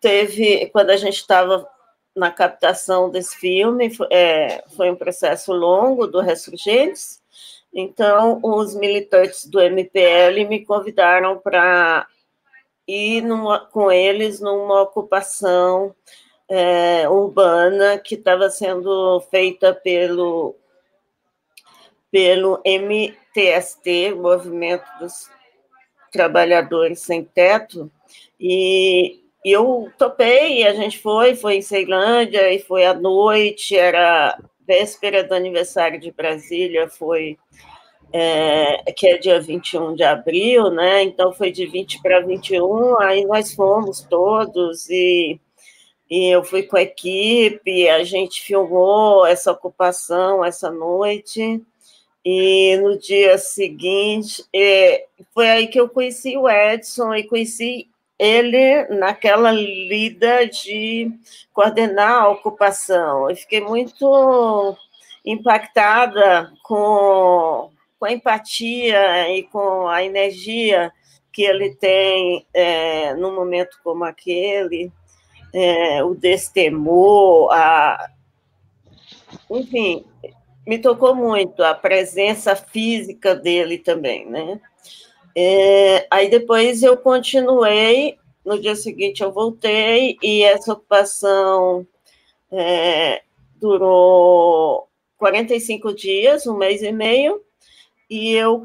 teve, 0.00 0.66
quando 0.72 0.90
a 0.90 0.96
gente 0.96 1.16
estava 1.16 1.68
na 2.16 2.30
captação 2.30 3.10
desse 3.10 3.36
filme, 3.36 3.92
é, 4.10 4.64
foi 4.76 4.90
um 4.90 4.96
processo 4.96 5.52
longo 5.52 6.06
do 6.06 6.20
Ressurgentes, 6.20 7.22
então 7.72 8.40
os 8.42 8.74
militantes 8.74 9.46
do 9.46 9.60
MPL 9.60 10.44
me 10.48 10.64
convidaram 10.64 11.38
para 11.38 12.06
ir 12.86 13.22
numa, 13.22 13.60
com 13.60 13.92
eles 13.92 14.40
numa 14.40 14.82
ocupação 14.82 15.94
é, 16.48 17.08
urbana 17.08 17.96
que 17.98 18.16
estava 18.16 18.50
sendo 18.50 19.20
feita 19.30 19.72
pelo, 19.72 20.56
pelo 22.10 22.60
MTST, 22.64 24.14
Movimento 24.16 24.84
dos 24.98 25.30
Trabalhadores 26.10 26.98
Sem 27.00 27.22
Teto, 27.22 27.88
e 28.38 29.19
e 29.44 29.50
eu 29.52 29.90
topei, 29.96 30.66
a 30.66 30.74
gente 30.74 30.98
foi, 30.98 31.34
foi 31.34 31.56
em 31.56 31.62
Ceilândia, 31.62 32.52
e 32.52 32.58
foi 32.58 32.84
à 32.84 32.94
noite, 32.94 33.76
era 33.76 34.38
véspera 34.66 35.24
do 35.24 35.34
aniversário 35.34 35.98
de 35.98 36.12
Brasília, 36.12 36.88
foi, 36.88 37.38
é, 38.12 38.92
que 38.92 39.08
é 39.08 39.18
dia 39.18 39.40
21 39.40 39.94
de 39.94 40.04
abril, 40.04 40.70
né, 40.70 41.02
então 41.02 41.32
foi 41.32 41.50
de 41.50 41.66
20 41.66 42.02
para 42.02 42.20
21, 42.20 43.00
aí 43.00 43.24
nós 43.24 43.54
fomos 43.54 44.02
todos, 44.02 44.88
e, 44.90 45.40
e 46.10 46.34
eu 46.34 46.44
fui 46.44 46.62
com 46.64 46.76
a 46.76 46.82
equipe, 46.82 47.88
a 47.88 48.04
gente 48.04 48.42
filmou 48.42 49.26
essa 49.26 49.52
ocupação 49.52 50.44
essa 50.44 50.70
noite, 50.70 51.62
e 52.24 52.76
no 52.82 52.98
dia 52.98 53.38
seguinte, 53.38 54.44
é, 54.54 55.06
foi 55.32 55.48
aí 55.48 55.66
que 55.68 55.80
eu 55.80 55.88
conheci 55.88 56.36
o 56.36 56.48
Edson 56.48 57.14
e 57.14 57.24
conheci 57.24 57.89
ele 58.20 58.84
naquela 58.98 59.50
lida 59.50 60.46
de 60.46 61.10
coordenar 61.54 62.24
a 62.24 62.28
ocupação. 62.28 63.30
Eu 63.30 63.34
fiquei 63.34 63.62
muito 63.62 64.76
impactada 65.24 66.52
com, 66.62 67.70
com 67.98 68.04
a 68.04 68.12
empatia 68.12 69.34
e 69.34 69.44
com 69.44 69.88
a 69.88 70.04
energia 70.04 70.92
que 71.32 71.42
ele 71.42 71.74
tem 71.76 72.46
é, 72.52 73.14
num 73.14 73.34
momento 73.34 73.78
como 73.82 74.04
aquele, 74.04 74.92
é, 75.54 76.04
o 76.04 76.14
destemor, 76.14 77.50
a... 77.52 78.06
enfim, 79.50 80.04
me 80.66 80.78
tocou 80.78 81.14
muito 81.14 81.64
a 81.64 81.74
presença 81.74 82.54
física 82.54 83.34
dele 83.34 83.78
também, 83.78 84.26
né? 84.26 84.60
É, 85.36 86.06
aí 86.10 86.28
depois 86.28 86.82
eu 86.82 86.96
continuei, 86.96 88.18
no 88.44 88.60
dia 88.60 88.74
seguinte 88.74 89.22
eu 89.22 89.32
voltei, 89.32 90.16
e 90.22 90.42
essa 90.42 90.72
ocupação 90.72 91.86
é, 92.50 93.22
durou 93.60 94.88
45 95.18 95.94
dias, 95.94 96.46
um 96.46 96.56
mês 96.56 96.82
e 96.82 96.90
meio, 96.90 97.42
e 98.08 98.32
eu 98.32 98.64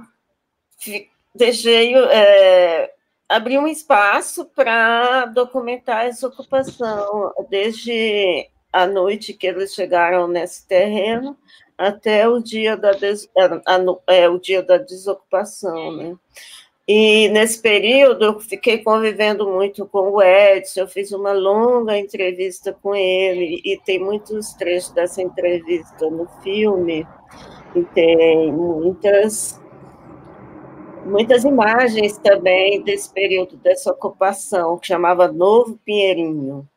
deixei, 1.34 1.96
é, 1.96 2.92
abri 3.30 3.58
um 3.58 3.68
espaço 3.68 4.46
para 4.46 5.26
documentar 5.26 6.06
essa 6.06 6.28
ocupação, 6.28 7.34
desde 7.50 8.50
a 8.72 8.86
noite 8.88 9.34
que 9.34 9.48
eles 9.48 9.74
chegaram 9.74 10.28
nesse 10.28 10.68
terreno 10.68 11.38
até 11.78 12.28
o 12.28 12.40
dia 12.40 12.78
da, 12.78 12.92
des, 12.92 13.30
é, 14.08 14.30
o 14.30 14.40
dia 14.40 14.64
da 14.64 14.78
desocupação, 14.78 15.96
né? 15.96 16.16
E 16.88 17.30
nesse 17.30 17.60
período 17.60 18.26
eu 18.26 18.40
fiquei 18.40 18.78
convivendo 18.84 19.50
muito 19.50 19.88
com 19.88 20.12
o 20.12 20.22
Edson, 20.22 20.82
eu 20.82 20.88
fiz 20.88 21.12
uma 21.12 21.32
longa 21.34 21.98
entrevista 21.98 22.72
com 22.72 22.94
ele, 22.94 23.60
e 23.66 23.80
tem 23.84 24.00
muitos 24.00 24.54
trechos 24.54 24.92
dessa 24.92 25.20
entrevista 25.20 26.10
no 26.12 26.28
filme, 26.44 27.06
e 27.76 27.84
tem 27.86 28.54
muitas, 28.54 29.60
muitas 31.06 31.44
imagens 31.44 32.20
também 32.20 32.84
desse 32.84 33.12
período, 33.12 33.58
dessa 33.58 33.92
ocupação, 33.92 34.78
que 34.78 34.86
chamava 34.86 35.32
Novo 35.32 35.80
Pinheirinho. 35.84 36.70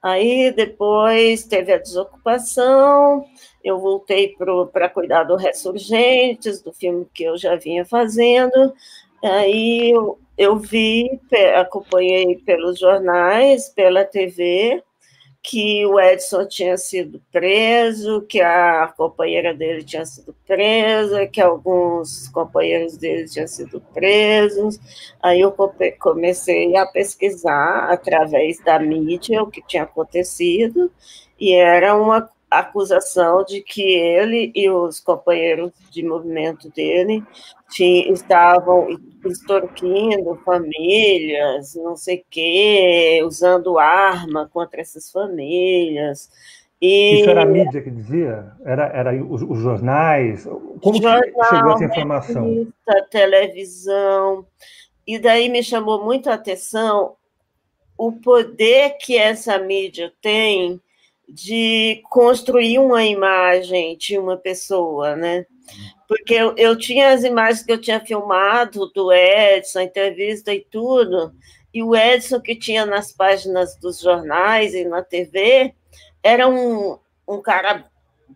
Aí 0.00 0.52
depois 0.52 1.44
teve 1.44 1.72
a 1.72 1.78
desocupação, 1.78 3.24
eu 3.64 3.78
voltei 3.78 4.36
para 4.72 4.88
cuidar 4.88 5.24
do 5.24 5.36
Ressurgentes, 5.36 6.62
do 6.62 6.72
filme 6.72 7.06
que 7.12 7.24
eu 7.24 7.36
já 7.36 7.56
vinha 7.56 7.84
fazendo, 7.84 8.74
Aí 9.22 9.92
eu, 9.92 10.18
eu 10.36 10.56
vi, 10.56 11.20
acompanhei 11.56 12.36
pelos 12.38 12.78
jornais, 12.78 13.68
pela 13.68 14.04
TV, 14.04 14.82
que 15.40 15.86
o 15.86 16.00
Edson 16.00 16.46
tinha 16.46 16.76
sido 16.76 17.22
preso, 17.30 18.22
que 18.22 18.40
a 18.40 18.92
companheira 18.96 19.54
dele 19.54 19.84
tinha 19.84 20.04
sido 20.04 20.34
presa, 20.46 21.26
que 21.26 21.40
alguns 21.40 22.28
companheiros 22.28 22.96
dele 22.96 23.28
tinham 23.28 23.46
sido 23.46 23.80
presos. 23.94 24.80
Aí 25.22 25.40
eu 25.40 25.54
comecei 26.00 26.76
a 26.76 26.86
pesquisar 26.86 27.90
através 27.92 28.58
da 28.64 28.78
mídia 28.80 29.42
o 29.42 29.50
que 29.50 29.64
tinha 29.66 29.84
acontecido, 29.84 30.90
e 31.38 31.54
era 31.54 31.94
uma 31.96 32.28
acusação 32.58 33.44
de 33.44 33.60
que 33.60 33.82
ele 33.82 34.52
e 34.54 34.68
os 34.68 35.00
companheiros 35.00 35.72
de 35.90 36.04
movimento 36.04 36.70
dele 36.70 37.22
tinham, 37.70 38.12
estavam 38.12 38.88
extorquindo 39.24 40.40
famílias, 40.44 41.74
não 41.74 41.96
sei 41.96 42.18
o 42.18 42.24
quê, 42.30 43.22
usando 43.24 43.78
arma 43.78 44.48
contra 44.52 44.80
essas 44.80 45.10
famílias. 45.10 46.30
E... 46.80 47.20
Isso 47.20 47.30
era 47.30 47.42
a 47.42 47.46
mídia 47.46 47.80
que 47.80 47.90
dizia? 47.90 48.52
Era, 48.64 48.86
era 48.88 49.24
os, 49.24 49.40
os 49.42 49.58
jornais? 49.60 50.44
Como 50.82 51.00
Jornal, 51.00 51.22
chegou 51.48 51.72
essa 51.74 51.84
informação? 51.84 52.44
Revista, 52.44 53.06
televisão. 53.08 54.46
E 55.06 55.18
daí 55.18 55.48
me 55.48 55.62
chamou 55.62 56.04
muito 56.04 56.28
a 56.28 56.34
atenção 56.34 57.14
o 57.96 58.10
poder 58.12 58.96
que 58.98 59.16
essa 59.16 59.58
mídia 59.58 60.12
tem 60.20 60.80
de 61.28 62.02
construir 62.10 62.78
uma 62.78 63.04
imagem 63.04 63.96
de 63.96 64.18
uma 64.18 64.36
pessoa, 64.36 65.16
né? 65.16 65.46
Porque 66.06 66.34
eu, 66.34 66.54
eu 66.56 66.76
tinha 66.76 67.12
as 67.12 67.24
imagens 67.24 67.64
que 67.64 67.72
eu 67.72 67.80
tinha 67.80 68.00
filmado 68.00 68.90
do 68.92 69.12
Edson, 69.12 69.78
a 69.78 69.84
entrevista 69.84 70.52
e 70.52 70.60
tudo, 70.70 71.32
e 71.72 71.82
o 71.82 71.96
Edson 71.96 72.40
que 72.40 72.54
tinha 72.54 72.84
nas 72.84 73.12
páginas 73.12 73.76
dos 73.76 74.00
jornais 74.00 74.74
e 74.74 74.84
na 74.84 75.02
TV 75.02 75.74
era 76.22 76.46
um, 76.48 76.98
um 77.26 77.40
cara 77.40 77.90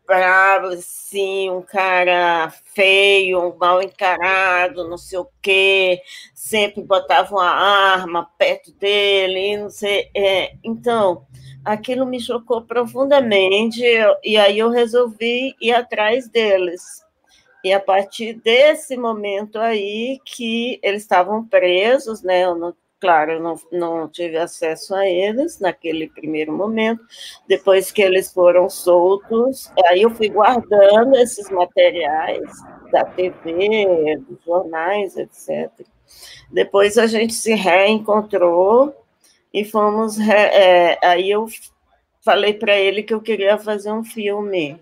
bravo, 0.06 0.68
assim, 0.68 1.50
um 1.50 1.62
cara 1.62 2.50
feio, 2.74 3.56
mal 3.58 3.82
encarado, 3.82 4.88
não 4.88 4.98
sei 4.98 5.18
o 5.18 5.28
quê, 5.40 6.02
sempre 6.34 6.82
botava 6.82 7.34
uma 7.34 7.48
arma 7.48 8.28
perto 8.36 8.72
dele, 8.72 9.56
não 9.56 9.70
sei. 9.70 10.10
É, 10.14 10.54
então, 10.64 11.26
aquilo 11.64 12.04
me 12.06 12.20
chocou 12.20 12.62
profundamente, 12.62 13.82
e 14.24 14.36
aí 14.36 14.58
eu 14.58 14.70
resolvi 14.70 15.54
ir 15.60 15.72
atrás 15.72 16.28
deles. 16.28 17.04
E 17.64 17.72
a 17.72 17.80
partir 17.80 18.34
desse 18.34 18.96
momento 18.96 19.58
aí 19.58 20.20
que 20.24 20.78
eles 20.82 21.02
estavam 21.02 21.44
presos, 21.44 22.22
né? 22.22 22.44
Eu 22.44 22.54
não 22.54 22.72
Claro, 22.98 23.42
não, 23.42 23.56
não 23.70 24.08
tive 24.08 24.38
acesso 24.38 24.94
a 24.94 25.06
eles 25.06 25.60
naquele 25.60 26.08
primeiro 26.08 26.52
momento. 26.52 27.04
Depois 27.46 27.92
que 27.92 28.00
eles 28.00 28.32
foram 28.32 28.70
soltos, 28.70 29.70
aí 29.86 30.02
eu 30.02 30.10
fui 30.10 30.30
guardando 30.30 31.14
esses 31.16 31.50
materiais 31.50 32.50
da 32.90 33.04
TV, 33.04 34.16
dos 34.26 34.42
jornais, 34.44 35.16
etc. 35.16 35.70
Depois 36.50 36.96
a 36.96 37.06
gente 37.06 37.34
se 37.34 37.54
reencontrou 37.54 38.94
e 39.52 39.62
fomos. 39.64 40.16
Re, 40.16 40.32
é, 40.32 40.98
aí 41.02 41.30
eu 41.30 41.46
falei 42.24 42.54
para 42.54 42.76
ele 42.76 43.02
que 43.02 43.12
eu 43.12 43.20
queria 43.20 43.58
fazer 43.58 43.92
um 43.92 44.04
filme, 44.04 44.80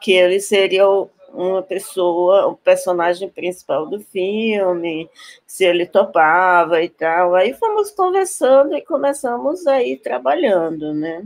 que 0.00 0.12
ele 0.12 0.38
seria 0.40 0.88
o, 0.88 1.10
uma 1.32 1.62
pessoa, 1.62 2.46
o 2.46 2.56
personagem 2.56 3.28
principal 3.28 3.86
do 3.86 4.00
filme, 4.00 5.08
se 5.46 5.64
ele 5.64 5.86
topava 5.86 6.82
e 6.82 6.88
tal. 6.88 7.34
Aí 7.34 7.54
fomos 7.54 7.90
conversando 7.90 8.76
e 8.76 8.82
começamos 8.82 9.66
a 9.66 9.82
ir 9.82 9.98
trabalhando, 9.98 10.92
né? 10.92 11.24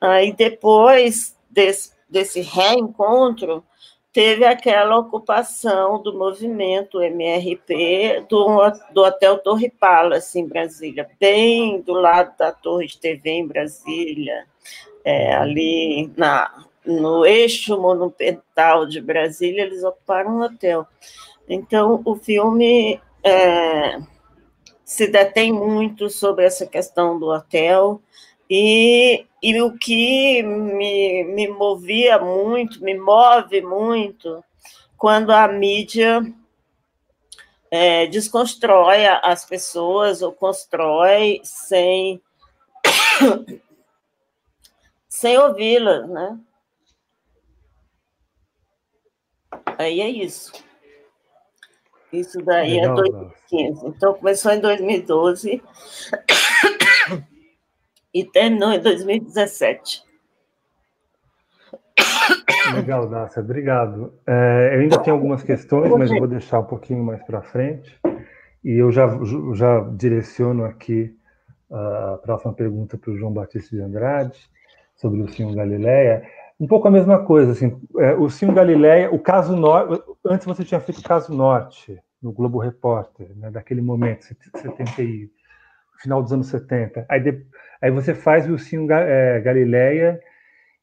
Aí 0.00 0.32
depois 0.32 1.36
desse, 1.50 1.92
desse 2.08 2.40
reencontro, 2.40 3.64
teve 4.12 4.44
aquela 4.44 4.96
ocupação 4.96 6.00
do 6.00 6.16
movimento 6.16 7.02
MRP 7.02 8.24
do, 8.28 8.70
do 8.92 9.02
Hotel 9.02 9.38
Torre 9.38 9.68
Palace, 9.68 10.38
em 10.38 10.46
Brasília, 10.46 11.10
bem 11.18 11.80
do 11.80 11.92
lado 11.94 12.32
da 12.38 12.52
Torre 12.52 12.86
de 12.86 12.98
TV 12.98 13.30
em 13.30 13.46
Brasília, 13.46 14.46
é, 15.04 15.34
ali 15.34 16.12
na 16.16 16.64
no 16.84 17.24
eixo 17.24 17.80
monumental 17.80 18.86
de 18.86 19.00
Brasília, 19.00 19.62
eles 19.62 19.82
ocuparam 19.82 20.38
um 20.38 20.42
hotel. 20.42 20.86
Então, 21.48 22.02
o 22.04 22.16
filme 22.16 23.00
é, 23.22 23.98
se 24.84 25.06
detém 25.06 25.52
muito 25.52 26.10
sobre 26.10 26.44
essa 26.44 26.66
questão 26.66 27.18
do 27.18 27.26
hotel, 27.26 28.00
e, 28.48 29.26
e 29.42 29.62
o 29.62 29.76
que 29.76 30.42
me, 30.42 31.24
me 31.24 31.48
movia 31.48 32.18
muito, 32.18 32.82
me 32.84 32.94
move 32.94 33.62
muito, 33.62 34.44
quando 34.96 35.30
a 35.30 35.48
mídia 35.48 36.22
é, 37.70 38.06
desconstrói 38.06 39.06
as 39.06 39.44
pessoas 39.44 40.22
ou 40.22 40.32
constrói 40.32 41.40
sem, 41.42 42.20
sem 45.08 45.38
ouvi-las, 45.38 46.08
né? 46.08 46.38
Aí 49.78 50.00
é 50.00 50.08
isso. 50.08 50.52
Isso 52.12 52.38
daí 52.44 52.78
é 52.78 52.88
Legal, 52.88 52.98
é 52.98 53.10
2015. 53.10 53.86
Então, 53.86 54.14
começou 54.14 54.52
em 54.52 54.60
2012 54.60 55.62
e 58.14 58.24
terminou 58.24 58.72
em 58.72 58.80
2017. 58.80 60.04
Legal, 62.74 63.08
Dácia, 63.08 63.42
obrigado. 63.42 64.14
É, 64.26 64.70
eu 64.74 64.80
ainda 64.80 64.98
tenho 64.98 65.16
algumas 65.16 65.42
questões, 65.42 65.90
mas 65.90 66.10
eu 66.10 66.18
vou 66.18 66.28
deixar 66.28 66.60
um 66.60 66.64
pouquinho 66.64 67.02
mais 67.02 67.22
para 67.24 67.42
frente. 67.42 67.98
E 68.64 68.72
eu 68.80 68.90
já, 68.90 69.06
já 69.54 69.80
direciono 69.80 70.64
aqui 70.64 71.14
a 71.70 72.18
próxima 72.22 72.52
pergunta 72.52 72.96
para 72.96 73.10
o 73.10 73.16
João 73.16 73.32
Batista 73.32 73.74
de 73.74 73.82
Andrade, 73.82 74.38
sobre 74.96 75.20
o 75.20 75.28
Senhor 75.28 75.54
Galileia. 75.54 76.24
Um 76.58 76.66
pouco 76.66 76.86
a 76.86 76.90
mesma 76.90 77.24
coisa, 77.24 77.52
assim, 77.52 77.80
é, 77.98 78.14
o 78.14 78.30
Sim 78.30 78.54
Galileia, 78.54 79.12
o 79.12 79.18
caso 79.18 79.56
norte, 79.56 80.02
antes 80.24 80.46
você 80.46 80.64
tinha 80.64 80.80
feito 80.80 80.98
o 80.98 81.02
caso 81.02 81.34
norte 81.34 82.00
no 82.22 82.32
Globo 82.32 82.58
Repórter, 82.58 83.36
né, 83.36 83.50
daquele 83.50 83.80
momento, 83.80 84.24
70, 84.24 84.84
final 86.00 86.22
dos 86.22 86.32
anos 86.32 86.46
70. 86.46 87.04
Aí, 87.08 87.20
de, 87.20 87.44
aí 87.82 87.90
você 87.90 88.14
faz 88.14 88.48
o 88.48 88.56
Sim 88.56 88.86
é, 88.90 89.40
Galileia 89.40 90.20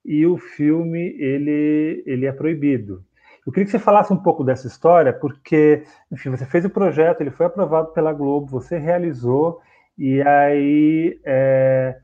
e 0.03 0.25
o 0.25 0.37
filme 0.37 1.15
ele, 1.17 2.03
ele 2.05 2.25
é 2.25 2.31
proibido. 2.31 3.03
Eu 3.45 3.51
queria 3.51 3.65
que 3.65 3.71
você 3.71 3.79
falasse 3.79 4.13
um 4.13 4.17
pouco 4.17 4.43
dessa 4.43 4.67
história, 4.67 5.11
porque, 5.11 5.83
enfim, 6.11 6.29
você 6.29 6.45
fez 6.45 6.63
o 6.63 6.69
projeto, 6.69 7.21
ele 7.21 7.31
foi 7.31 7.47
aprovado 7.47 7.91
pela 7.91 8.13
Globo, 8.13 8.45
você 8.45 8.77
realizou, 8.77 9.59
e 9.97 10.21
aí 10.21 11.19
é, 11.25 11.97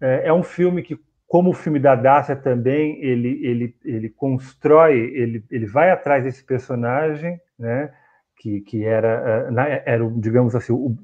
é, 0.00 0.28
é 0.28 0.32
um 0.32 0.42
filme 0.42 0.82
que 0.82 0.98
como 1.26 1.50
o 1.50 1.54
filme 1.54 1.78
da 1.78 1.94
Dácia 1.94 2.36
também, 2.36 3.02
ele, 3.02 3.40
ele, 3.44 3.76
ele 3.84 4.08
constrói, 4.08 4.98
ele, 4.98 5.44
ele 5.50 5.66
vai 5.66 5.90
atrás 5.90 6.24
desse 6.24 6.44
personagem, 6.44 7.40
né, 7.58 7.92
que, 8.38 8.60
que 8.60 8.84
era, 8.84 9.50
eh, 9.58 9.82
era, 9.86 10.08
digamos 10.16 10.54
assim, 10.54 10.72
o, 10.72 10.96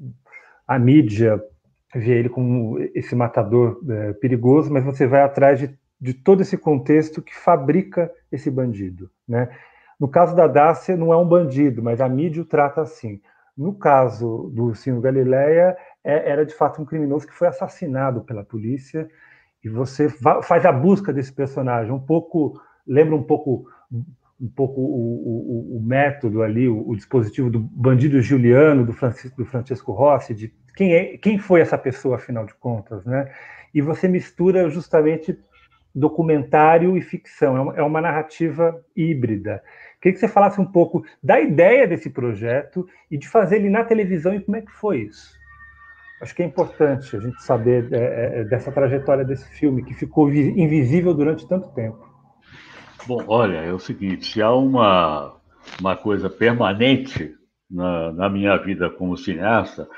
a 0.67 0.79
mídia 0.79 1.43
via 1.95 2.15
ele 2.15 2.29
como 2.29 2.79
esse 2.95 3.15
matador 3.15 3.81
é, 3.89 4.13
perigoso, 4.15 4.73
mas 4.73 4.85
você 4.85 5.07
vai 5.07 5.23
atrás 5.23 5.59
de, 5.59 5.77
de 6.01 6.15
todo 6.15 6.41
esse 6.41 6.57
contexto 6.57 7.21
que 7.21 7.35
fabrica 7.35 8.11
esse 8.31 8.51
bandido, 8.51 9.11
né? 9.29 9.49
No 10.01 10.09
caso 10.09 10.35
da 10.35 10.47
Dácia, 10.49 10.97
não 10.97 11.13
é 11.13 11.17
um 11.17 11.29
bandido, 11.29 11.83
mas 11.83 12.01
a 12.01 12.09
mídia 12.09 12.43
o 12.43 12.47
trata 12.47 12.81
assim. 12.81 13.21
No 13.57 13.75
caso 13.75 14.51
do 14.53 14.75
Sino 14.75 15.01
Galileia, 15.01 15.77
é, 16.03 16.31
era 16.31 16.45
de 16.45 16.55
fato 16.55 16.83
um 16.83 16.85
criminoso 16.85 17.27
que 17.27 17.35
foi 17.35 17.47
assassinado 17.47 18.23
pela 18.23 18.43
polícia 18.43 19.09
e 19.63 19.69
você 19.69 20.09
faz 20.43 20.67
a 20.67 20.73
busca 20.73 21.13
desse 21.13 21.33
personagem, 21.33 21.93
um 21.93 22.01
pouco 22.01 22.61
lembra 22.87 23.15
um 23.15 23.23
pouco 23.23 23.67
um 24.41 24.49
pouco 24.49 24.81
o, 24.81 25.75
o, 25.75 25.77
o 25.77 25.81
método 25.81 26.43
ali, 26.43 26.69
o, 26.69 26.89
o, 26.89 26.97
dispositivo 26.97 27.49
do 27.49 27.61
bandido 27.61 28.21
Juliano, 28.21 28.85
do 28.85 28.93
Francisco, 28.93 29.37
do 29.37 29.47
Francisco 29.47 29.93
Rossi, 29.93 30.35
de 30.35 30.53
quem, 30.75 30.95
é, 30.95 31.17
quem 31.17 31.39
foi 31.39 31.61
essa 31.61 31.79
pessoa, 31.79 32.17
afinal 32.17 32.45
de 32.45 32.55
contas, 32.55 33.05
né? 33.05 33.33
E 33.73 33.81
você 33.81 34.09
mistura 34.09 34.69
justamente 34.69 35.39
documentário 35.95 36.97
e 36.97 37.03
ficção, 37.03 37.57
é 37.57 37.61
uma, 37.61 37.77
é 37.77 37.83
uma 37.83 38.01
narrativa 38.01 38.85
híbrida. 38.97 39.63
Queria 40.01 40.15
que 40.15 40.21
você 40.21 40.29
falasse 40.29 40.61
um 40.61 40.67
pouco 40.67 41.05
da 41.23 41.41
ideia 41.41 41.87
desse 41.87 42.11
projeto 42.11 42.85
e 43.09 43.17
de 43.17 43.29
fazer 43.29 43.57
ele 43.57 43.71
na 43.71 43.85
televisão 43.85 44.35
e 44.35 44.41
como 44.41 44.57
é 44.57 44.63
que 44.63 44.73
foi 44.73 45.03
isso. 45.03 45.39
Acho 46.23 46.37
que 46.37 46.43
é 46.45 46.47
importante 46.47 47.17
a 47.17 47.19
gente 47.19 47.43
saber 47.43 47.93
é, 47.93 47.97
é, 47.97 48.41
é, 48.41 48.45
dessa 48.45 48.71
trajetória 48.71 49.25
desse 49.25 49.49
filme 49.59 49.85
que 49.85 49.93
ficou 49.93 50.33
invisível 50.33 51.13
durante 51.13 51.49
tanto 51.49 51.69
tempo. 51.71 51.99
Bom, 53.09 53.25
olha, 53.27 53.57
é 53.57 53.73
o 53.73 53.79
seguinte: 53.81 54.27
se 54.27 54.41
há 54.41 54.53
uma, 54.53 55.35
uma 55.81 55.97
coisa 55.97 56.31
permanente 56.31 57.35
na, 57.69 58.13
na 58.13 58.31
minha 58.31 58.57
vida 58.57 58.89
como 58.89 59.17
cineasta, 59.17 59.89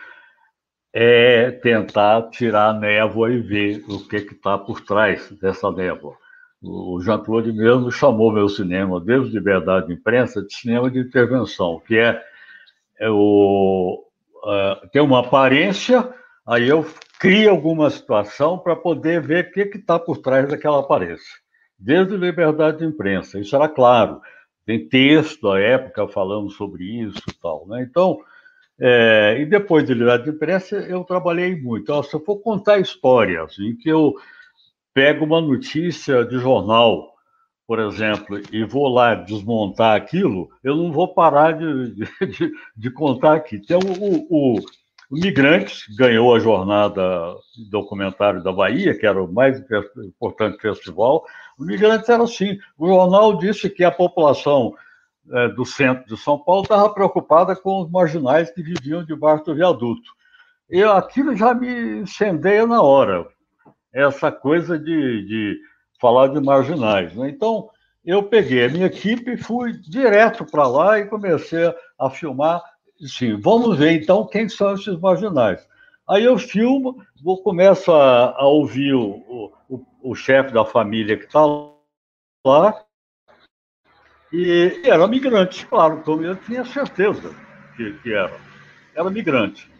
é 0.94 1.50
tentar 1.50 2.30
tirar 2.30 2.70
a 2.70 2.72
névoa 2.80 3.30
e 3.30 3.42
ver 3.42 3.84
o 3.86 4.08
que 4.08 4.16
está 4.16 4.56
por 4.56 4.80
trás 4.80 5.30
dessa 5.32 5.70
névoa. 5.70 6.16
O 6.62 7.02
Jean-Claude 7.02 7.52
mesmo 7.52 7.92
chamou 7.92 8.32
meu 8.32 8.48
cinema, 8.48 8.98
desde 8.98 9.34
Liberdade 9.34 9.88
de 9.88 9.92
Imprensa, 9.92 10.40
de 10.40 10.54
cinema 10.54 10.90
de 10.90 11.00
intervenção, 11.00 11.82
que 11.86 11.98
é, 11.98 12.18
é 12.98 13.10
o, 13.10 14.03
uh, 14.44 14.88
tem 14.92 15.02
uma 15.02 15.20
aparência, 15.20 16.08
aí 16.46 16.68
eu 16.68 16.86
crio 17.18 17.50
alguma 17.50 17.90
situação 17.90 18.58
para 18.58 18.76
poder 18.76 19.20
ver 19.22 19.48
o 19.48 19.52
que 19.52 19.78
está 19.78 19.98
por 19.98 20.18
trás 20.18 20.48
daquela 20.48 20.80
aparência. 20.80 21.38
Desde 21.78 22.16
liberdade 22.16 22.78
de 22.78 22.84
imprensa, 22.84 23.38
isso 23.40 23.54
era 23.56 23.68
claro. 23.68 24.20
Tem 24.66 24.88
texto 24.88 25.50
à 25.50 25.60
época 25.60 26.08
falando 26.08 26.50
sobre 26.50 26.84
isso 26.84 27.22
e 27.28 27.34
tal. 27.40 27.66
Né? 27.66 27.86
Então, 27.88 28.18
é, 28.80 29.36
e 29.40 29.46
depois 29.46 29.84
de 29.84 29.92
liberdade 29.92 30.24
de 30.24 30.30
imprensa, 30.30 30.76
eu 30.76 31.04
trabalhei 31.04 31.60
muito. 31.60 31.82
Então, 31.82 32.02
se 32.02 32.14
eu 32.14 32.20
for 32.20 32.38
contar 32.38 32.78
histórias 32.78 33.58
em 33.58 33.76
que 33.76 33.88
eu 33.88 34.14
pego 34.92 35.24
uma 35.24 35.40
notícia 35.40 36.24
de 36.24 36.38
jornal 36.38 37.13
por 37.66 37.78
exemplo, 37.78 38.40
e 38.52 38.64
vou 38.64 38.88
lá 38.88 39.14
desmontar 39.14 39.96
aquilo, 39.96 40.50
eu 40.62 40.76
não 40.76 40.92
vou 40.92 41.14
parar 41.14 41.52
de, 41.52 41.94
de, 41.94 42.52
de 42.76 42.90
contar 42.90 43.34
aqui. 43.34 43.56
Então, 43.56 43.78
o, 43.80 44.26
o, 44.28 44.58
o 45.10 45.14
Migrantes 45.14 45.84
ganhou 45.96 46.34
a 46.34 46.40
jornada 46.40 47.34
documentário 47.70 48.42
da 48.42 48.52
Bahia, 48.52 48.98
que 48.98 49.06
era 49.06 49.22
o 49.22 49.32
mais 49.32 49.62
importante 49.98 50.60
festival. 50.60 51.24
O 51.58 51.64
Migrantes 51.64 52.08
era 52.08 52.22
assim: 52.22 52.58
o 52.78 52.88
jornal 52.88 53.38
disse 53.38 53.70
que 53.70 53.84
a 53.84 53.90
população 53.90 54.74
é, 55.30 55.48
do 55.48 55.64
centro 55.64 56.04
de 56.06 56.20
São 56.20 56.38
Paulo 56.38 56.62
estava 56.62 56.92
preocupada 56.92 57.56
com 57.56 57.80
os 57.80 57.90
marginais 57.90 58.50
que 58.50 58.62
viviam 58.62 59.04
debaixo 59.04 59.44
do 59.44 59.54
viaduto. 59.54 60.10
E 60.68 60.82
aquilo 60.82 61.34
já 61.36 61.54
me 61.54 62.00
incendeia 62.00 62.66
na 62.66 62.82
hora, 62.82 63.26
essa 63.92 64.32
coisa 64.32 64.78
de, 64.78 65.24
de 65.26 65.58
falar 66.00 66.28
de 66.28 66.40
marginais. 66.40 67.14
Né? 67.14 67.30
Então, 67.30 67.70
eu 68.04 68.22
peguei 68.22 68.66
a 68.66 68.68
minha 68.68 68.86
equipe 68.86 69.32
e 69.32 69.36
fui 69.36 69.72
direto 69.72 70.44
para 70.44 70.66
lá 70.66 70.98
e 70.98 71.06
comecei 71.06 71.72
a 71.98 72.10
filmar. 72.10 72.62
Sim, 73.06 73.40
vamos 73.40 73.78
ver 73.78 73.92
então 73.92 74.26
quem 74.26 74.48
são 74.48 74.74
esses 74.74 74.98
marginais. 74.98 75.66
Aí 76.08 76.24
eu 76.24 76.38
filmo, 76.38 77.02
vou 77.22 77.42
começo 77.42 77.90
a, 77.90 78.34
a 78.36 78.46
ouvir 78.46 78.92
o, 78.92 79.52
o, 79.68 79.86
o 80.02 80.14
chefe 80.14 80.52
da 80.52 80.64
família 80.64 81.16
que 81.16 81.24
está 81.24 81.40
lá, 82.46 82.84
e 84.36 84.82
era 84.84 85.06
migrante, 85.06 85.64
claro, 85.64 86.00
então 86.00 86.20
eu 86.20 86.34
tinha 86.34 86.64
certeza 86.64 87.32
que, 87.76 87.92
que 88.00 88.12
era. 88.12 88.36
Era 88.92 89.08
migrante. 89.08 89.70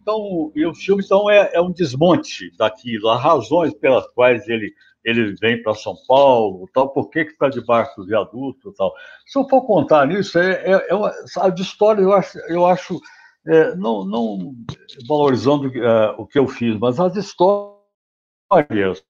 Então, 0.00 0.50
e 0.54 0.64
o 0.64 0.74
filme 0.74 1.02
então, 1.04 1.28
é, 1.30 1.50
é 1.52 1.60
um 1.60 1.70
desmonte 1.70 2.50
daquilo, 2.56 3.10
as 3.10 3.22
razões 3.22 3.74
pelas 3.74 4.06
quais 4.12 4.48
ele 4.48 4.72
ele 5.04 5.34
vem 5.40 5.62
para 5.62 5.74
São 5.74 5.94
Paulo, 6.06 6.68
tal, 6.74 6.90
por 6.90 7.08
que 7.10 7.20
está 7.20 7.48
debaixo 7.48 7.96
do 7.96 8.06
viaduto 8.06 8.72
tal. 8.72 8.92
Se 9.26 9.38
eu 9.38 9.48
for 9.48 9.62
contar 9.62 10.06
nisso, 10.06 10.38
é, 10.38 10.72
é, 10.72 10.74
é 10.74 11.50
de 11.50 11.62
história 11.62 12.02
eu 12.02 12.12
acho, 12.12 12.38
eu 12.48 12.66
acho 12.66 13.00
é, 13.46 13.74
não, 13.74 14.04
não 14.04 14.54
valorizando 15.08 15.68
uh, 15.68 16.14
o 16.18 16.26
que 16.26 16.38
eu 16.38 16.46
fiz, 16.46 16.76
mas 16.78 17.00
as 17.00 17.16
histórias 17.16 19.02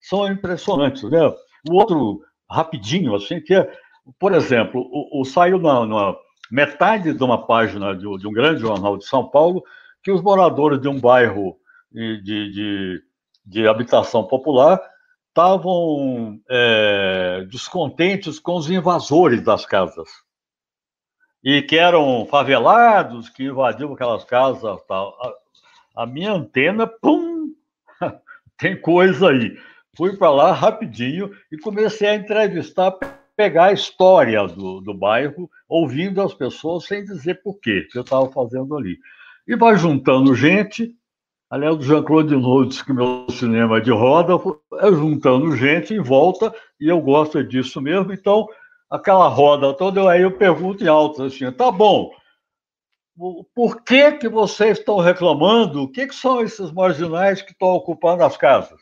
são 0.00 0.30
impressionantes, 0.30 1.02
né? 1.04 1.26
O 1.68 1.74
outro, 1.74 2.20
rapidinho, 2.48 3.14
assim, 3.14 3.40
que 3.40 3.54
é, 3.54 3.70
por 4.18 4.32
exemplo, 4.32 4.80
o, 4.80 5.20
o 5.20 5.24
saiu 5.24 5.58
na, 5.58 5.84
na, 5.86 6.16
metade 6.50 7.12
de 7.12 7.24
uma 7.24 7.44
página 7.44 7.92
de, 7.92 8.04
de, 8.18 8.28
um 8.28 8.32
grande 8.32 8.60
jornal 8.60 8.96
de 8.96 9.04
São 9.04 9.28
Paulo 9.28 9.64
que 10.02 10.12
os 10.12 10.22
moradores 10.22 10.80
de 10.80 10.86
um 10.86 11.00
bairro 11.00 11.56
de, 11.90 12.22
de 12.22 12.52
de 12.52 13.02
habitação 13.68 14.24
popular 14.24 14.80
estavam 15.28 16.40
é, 16.48 17.46
descontentes 17.50 18.38
com 18.38 18.56
os 18.56 18.70
invasores 18.70 19.42
das 19.42 19.66
casas. 19.66 20.08
E 21.44 21.60
que 21.62 21.76
eram 21.76 22.26
favelados, 22.26 23.28
que 23.28 23.44
invadiam 23.44 23.92
aquelas 23.92 24.24
casas. 24.24 24.80
Tal. 24.88 25.16
A, 25.94 26.02
a 26.02 26.06
minha 26.06 26.32
antena, 26.32 26.86
pum! 26.86 27.52
Tem 28.56 28.80
coisa 28.80 29.28
aí. 29.28 29.56
Fui 29.94 30.16
para 30.16 30.30
lá 30.30 30.52
rapidinho 30.52 31.30
e 31.52 31.58
comecei 31.58 32.08
a 32.08 32.14
entrevistar, 32.14 32.92
pegar 33.36 33.66
a 33.66 33.72
história 33.72 34.46
do, 34.46 34.80
do 34.80 34.94
bairro, 34.94 35.50
ouvindo 35.68 36.22
as 36.22 36.34
pessoas 36.34 36.86
sem 36.86 37.04
dizer 37.04 37.42
por 37.42 37.58
quê 37.60 37.86
que 37.90 37.98
eu 37.98 38.02
estava 38.02 38.30
fazendo 38.30 38.76
ali. 38.76 38.98
E 39.46 39.54
vai 39.54 39.76
juntando 39.76 40.34
gente, 40.34 40.94
Aliás, 41.48 41.76
o 41.76 41.82
Jean-Claude 41.82 42.30
Junot 42.30 42.68
disse 42.68 42.84
que 42.84 42.92
meu 42.92 43.26
cinema 43.30 43.78
é 43.78 43.80
de 43.80 43.92
roda 43.92 44.32
é 44.80 44.88
juntando 44.90 45.56
gente 45.56 45.94
em 45.94 46.00
volta, 46.00 46.52
e 46.80 46.88
eu 46.88 47.00
gosto 47.00 47.42
disso 47.44 47.80
mesmo. 47.80 48.12
Então, 48.12 48.48
aquela 48.90 49.28
roda 49.28 49.72
toda, 49.72 50.10
aí 50.10 50.22
eu 50.22 50.32
pergunto 50.32 50.82
em 50.82 50.88
alto 50.88 51.22
assim, 51.22 51.50
tá 51.52 51.70
bom, 51.70 52.10
por 53.54 53.82
que, 53.82 54.12
que 54.12 54.28
vocês 54.28 54.78
estão 54.78 54.98
reclamando? 54.98 55.82
O 55.82 55.88
que, 55.90 56.06
que 56.06 56.14
são 56.14 56.42
esses 56.42 56.70
marginais 56.72 57.40
que 57.40 57.52
estão 57.52 57.68
ocupando 57.68 58.24
as 58.24 58.36
casas? 58.36 58.78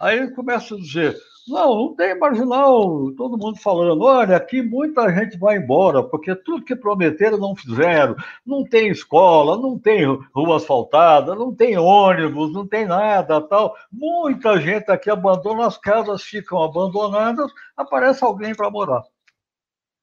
Aí 0.00 0.30
começa 0.32 0.74
a 0.74 0.78
dizer, 0.78 1.16
não, 1.46 1.76
não 1.76 1.94
tem 1.94 2.18
marginal. 2.18 3.12
Todo 3.16 3.38
mundo 3.38 3.56
falando, 3.58 4.02
olha, 4.02 4.36
aqui 4.36 4.60
muita 4.62 5.12
gente 5.12 5.38
vai 5.38 5.56
embora, 5.56 6.02
porque 6.02 6.34
tudo 6.34 6.64
que 6.64 6.74
prometeram 6.74 7.38
não 7.38 7.54
fizeram. 7.54 8.16
Não 8.44 8.64
tem 8.64 8.88
escola, 8.88 9.56
não 9.56 9.78
tem 9.78 10.04
rua 10.34 10.56
asfaltada, 10.56 11.34
não 11.34 11.54
tem 11.54 11.78
ônibus, 11.78 12.52
não 12.52 12.66
tem 12.66 12.84
nada, 12.86 13.40
tal. 13.40 13.76
Muita 13.92 14.60
gente 14.60 14.90
aqui 14.90 15.08
abandona 15.08 15.66
as 15.66 15.78
casas, 15.78 16.22
ficam 16.22 16.62
abandonadas, 16.62 17.50
aparece 17.76 18.24
alguém 18.24 18.54
para 18.54 18.70
morar. 18.70 19.02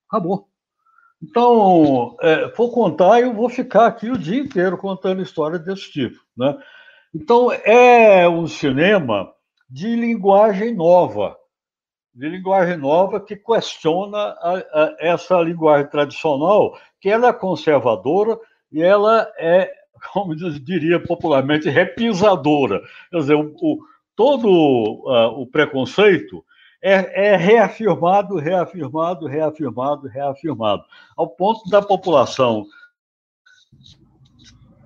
Acabou. 0.08 0.48
Então, 1.22 2.18
é, 2.22 2.50
vou 2.50 2.72
contar 2.72 3.22
eu 3.22 3.34
vou 3.34 3.50
ficar 3.50 3.88
aqui 3.88 4.10
o 4.10 4.18
dia 4.18 4.42
inteiro 4.42 4.78
contando 4.78 5.22
histórias 5.22 5.64
desse 5.64 5.92
tipo. 5.92 6.20
Né? 6.38 6.58
Então, 7.16 7.52
é 7.52 8.28
um 8.28 8.46
cinema 8.46 9.34
de 9.74 9.96
linguagem 9.96 10.76
nova, 10.76 11.36
de 12.14 12.30
linguagem 12.30 12.78
nova 12.78 13.20
que 13.20 13.36
questiona 13.36 14.20
a, 14.20 14.58
a, 14.72 14.96
essa 15.00 15.42
linguagem 15.42 15.90
tradicional, 15.90 16.78
que 17.02 17.10
ela 17.10 17.30
é 17.30 17.34
conservadora 17.34 18.40
e 18.72 18.84
ela 18.84 19.28
é, 19.36 19.74
como 20.14 20.36
diria 20.36 21.02
popularmente, 21.02 21.72
repisadora. 21.72 22.84
Quer 23.10 23.18
dizer, 23.18 23.34
o, 23.34 23.52
o 23.60 23.80
todo 24.16 24.48
uh, 24.48 25.42
o 25.42 25.48
preconceito 25.48 26.46
é, 26.80 27.30
é, 27.30 27.36
reafirmado, 27.36 28.36
reafirmado, 28.36 29.26
reafirmado, 29.26 30.08
reafirmado, 30.08 30.84
ao 31.18 31.30
ponto 31.30 31.68
da 31.72 31.82
população, 31.82 32.68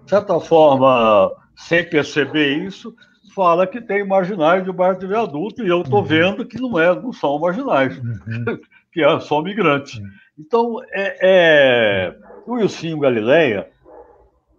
de 0.05 0.09
certa 0.09 0.39
forma, 0.39 1.29
sem 1.57 1.83
perceber 1.89 2.59
isso, 2.59 2.95
fala 3.37 3.67
que 3.67 3.79
tem 3.79 4.03
marginais 4.03 4.63
debaixo 4.63 4.99
de 4.99 5.05
viaduto, 5.05 5.63
e 5.63 5.69
eu 5.69 5.83
estou 5.83 5.99
uhum. 5.99 6.05
vendo 6.05 6.43
que 6.43 6.59
não, 6.59 6.79
é, 6.79 6.99
não 6.99 7.13
são 7.13 7.37
marginais, 7.37 7.95
uhum. 7.99 8.59
que 8.91 9.03
é 9.03 9.19
só 9.19 9.43
migrantes. 9.43 9.99
Uhum. 9.99 10.07
Então, 10.39 10.75
é, 10.91 11.17
é, 11.21 12.15
o 12.47 12.53
Wilson 12.53 12.97
Galileia, 12.97 13.69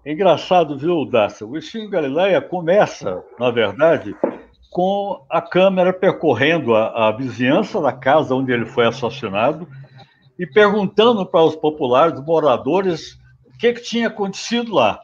é 0.04 0.12
engraçado, 0.12 0.78
viu, 0.78 1.04
Dácia? 1.04 1.44
O 1.44 1.50
Wilson 1.50 1.90
Galileia 1.90 2.40
começa, 2.40 3.20
na 3.38 3.50
verdade, 3.50 4.14
com 4.70 5.24
a 5.28 5.42
câmera 5.42 5.92
percorrendo 5.92 6.72
a, 6.76 7.08
a 7.08 7.12
vizinhança 7.12 7.80
da 7.80 7.92
casa 7.92 8.34
onde 8.34 8.52
ele 8.52 8.66
foi 8.66 8.86
assassinado 8.86 9.66
e 10.38 10.46
perguntando 10.46 11.26
para 11.26 11.42
os 11.42 11.56
populares, 11.56 12.20
moradores, 12.20 13.18
o 13.52 13.58
que, 13.58 13.72
que 13.72 13.82
tinha 13.82 14.06
acontecido 14.06 14.72
lá 14.72 15.00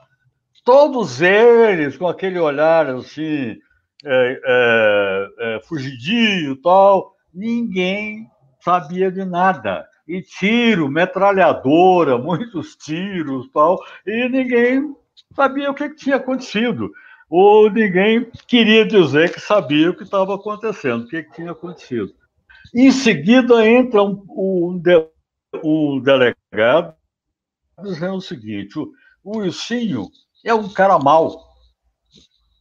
todos 0.64 1.20
eles 1.20 1.96
com 1.96 2.08
aquele 2.08 2.38
olhar 2.38 2.88
assim, 2.88 3.56
é, 4.04 4.40
é, 4.44 5.56
é, 5.56 5.60
fugidio 5.64 6.56
tal, 6.56 7.14
ninguém 7.32 8.28
sabia 8.60 9.10
de 9.10 9.24
nada. 9.24 9.86
E 10.06 10.20
tiro, 10.20 10.88
metralhadora, 10.88 12.18
muitos 12.18 12.76
tiros 12.76 13.48
tal, 13.52 13.78
e 14.06 14.28
ninguém 14.28 14.94
sabia 15.34 15.70
o 15.70 15.74
que 15.74 15.94
tinha 15.94 16.16
acontecido. 16.16 16.90
Ou 17.30 17.70
ninguém 17.70 18.30
queria 18.46 18.86
dizer 18.86 19.32
que 19.32 19.40
sabia 19.40 19.90
o 19.90 19.96
que 19.96 20.02
estava 20.02 20.34
acontecendo, 20.34 21.04
o 21.04 21.08
que 21.08 21.22
tinha 21.32 21.52
acontecido. 21.52 22.12
Em 22.74 22.90
seguida 22.90 23.66
entra 23.66 24.02
um, 24.02 24.24
um, 24.28 24.78
de, 24.78 25.08
um 25.64 26.00
delegado 26.00 26.94
dizendo 27.82 28.16
o 28.16 28.20
seguinte: 28.20 28.78
o, 28.78 28.92
o 29.22 29.42
Ilcinho 29.42 30.08
é 30.44 30.52
um 30.52 30.68
cara 30.68 30.98
mau. 30.98 31.53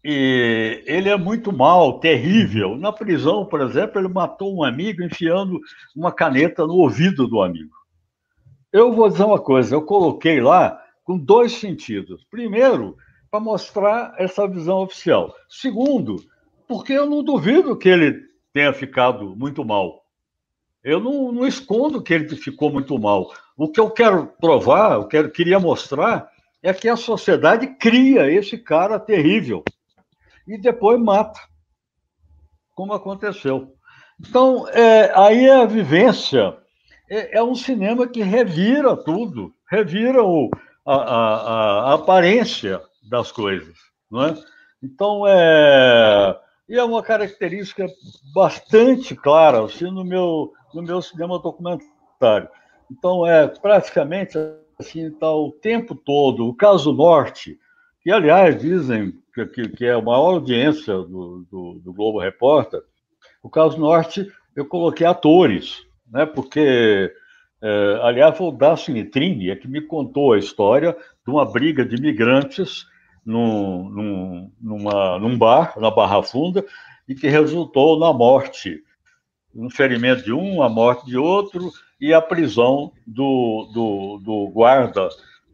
E 0.03 0.83
ele 0.85 1.07
é 1.07 1.15
muito 1.15 1.53
mal, 1.53 1.99
terrível. 1.99 2.75
Na 2.75 2.91
prisão, 2.91 3.45
por 3.45 3.61
exemplo, 3.61 4.01
ele 4.01 4.09
matou 4.09 4.53
um 4.53 4.63
amigo 4.63 5.01
enfiando 5.01 5.61
uma 5.95 6.11
caneta 6.11 6.67
no 6.67 6.73
ouvido 6.73 7.25
do 7.25 7.41
amigo. 7.41 7.73
Eu 8.71 8.91
vou 8.91 9.07
dizer 9.07 9.23
uma 9.23 9.39
coisa, 9.39 9.75
eu 9.75 9.81
coloquei 9.83 10.41
lá 10.41 10.77
com 11.05 11.17
dois 11.17 11.53
sentidos. 11.53 12.25
Primeiro, 12.29 12.97
para 13.31 13.39
mostrar 13.39 14.13
essa 14.17 14.45
visão 14.45 14.79
oficial. 14.79 15.33
Segundo, 15.47 16.17
porque 16.67 16.91
eu 16.91 17.09
não 17.09 17.23
duvido 17.23 17.77
que 17.77 17.87
ele 17.87 18.19
tenha 18.51 18.73
ficado 18.73 19.35
muito 19.37 19.63
mal. 19.63 20.03
Eu 20.83 20.99
não, 20.99 21.31
não 21.31 21.47
escondo 21.47 22.01
que 22.01 22.13
ele 22.13 22.35
ficou 22.35 22.69
muito 22.69 22.99
mal. 22.99 23.31
O 23.55 23.69
que 23.69 23.79
eu 23.79 23.89
quero 23.89 24.27
provar, 24.41 24.95
eu 24.95 25.07
quero, 25.07 25.31
queria 25.31 25.59
mostrar, 25.59 26.29
é 26.61 26.73
que 26.73 26.89
a 26.89 26.97
sociedade 26.97 27.67
cria 27.77 28.29
esse 28.29 28.57
cara 28.57 28.99
terrível 28.99 29.63
e 30.47 30.57
depois 30.57 30.99
mata, 30.99 31.39
como 32.75 32.93
aconteceu. 32.93 33.73
Então, 34.19 34.67
é, 34.69 35.11
aí 35.15 35.49
a 35.49 35.65
vivência 35.65 36.57
é, 37.09 37.37
é, 37.37 37.43
um 37.43 37.55
cinema 37.55 38.07
que 38.07 38.21
revira 38.21 38.95
tudo, 38.95 39.53
revira 39.69 40.23
o, 40.23 40.49
a, 40.85 40.95
a, 40.95 41.91
a, 41.91 41.93
aparência 41.93 42.81
das 43.09 43.31
coisas. 43.31 43.75
Não 44.09 44.25
é? 44.25 44.37
Então, 44.81 45.23
é, 45.27 46.39
e 46.67 46.77
é 46.77 46.83
uma 46.83 47.03
característica 47.03 47.85
bastante 48.33 49.15
clara 49.15 49.63
assim, 49.63 49.85
no, 49.85 50.03
meu, 50.03 50.51
no 50.73 50.81
meu 50.81 51.01
cinema 51.01 51.39
documentário. 51.39 52.49
Então, 52.91 53.25
é 53.25 53.47
praticamente 53.47 54.37
assim, 54.79 55.07
está 55.07 55.31
o 55.31 55.51
tempo 55.51 55.95
todo. 55.95 56.47
O 56.47 56.55
caso 56.55 56.93
Norte, 56.93 57.57
que, 58.03 58.11
aliás, 58.11 58.61
dizem 58.61 59.13
que, 59.33 59.69
que, 59.69 59.85
é 59.85 59.93
a 59.93 60.01
maior 60.01 60.33
audiência 60.33 60.93
do, 60.93 61.45
do, 61.49 61.81
do, 61.83 61.93
Globo 61.93 62.19
Repórter, 62.19 62.81
o 63.41 63.49
caso 63.49 63.79
Norte 63.79 64.29
eu 64.55 64.65
coloquei 64.65 65.07
atores, 65.07 65.85
né? 66.11 66.25
porque, 66.25 67.11
é, 67.61 67.99
aliás, 68.03 68.37
foi 68.37 68.47
o 68.47 68.51
Dácio 68.51 68.93
Nitrini 68.93 69.49
é 69.49 69.55
que 69.55 69.67
me 69.67 69.81
contou 69.81 70.33
a 70.33 70.37
história 70.37 70.95
de 71.25 71.31
uma 71.31 71.49
briga 71.49 71.85
de 71.85 71.95
imigrantes 71.95 72.85
num, 73.25 73.89
num, 73.89 74.51
numa, 74.61 75.17
num 75.17 75.37
bar, 75.37 75.73
na 75.79 75.89
Barra 75.89 76.21
Funda, 76.21 76.63
e 77.07 77.15
que 77.15 77.27
resultou 77.27 77.97
na 77.97 78.11
morte 78.11 78.83
um 79.55 79.69
ferimento 79.69 80.23
de 80.23 80.33
um, 80.33 80.61
a 80.61 80.67
morte 80.67 81.05
de 81.05 81.17
outro 81.17 81.71
e 82.01 82.13
a 82.13 82.21
prisão 82.21 82.91
do, 83.07 83.69
do, 83.73 84.19
do 84.23 84.51
guarda 84.51 85.07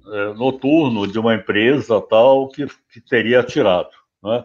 é, 0.07 0.33
noturno 0.33 1.07
de 1.07 1.19
uma 1.19 1.35
empresa 1.35 2.01
tal 2.01 2.47
que, 2.47 2.65
que 2.91 3.01
teria 3.01 3.39
atirado. 3.41 3.89
Né? 4.23 4.43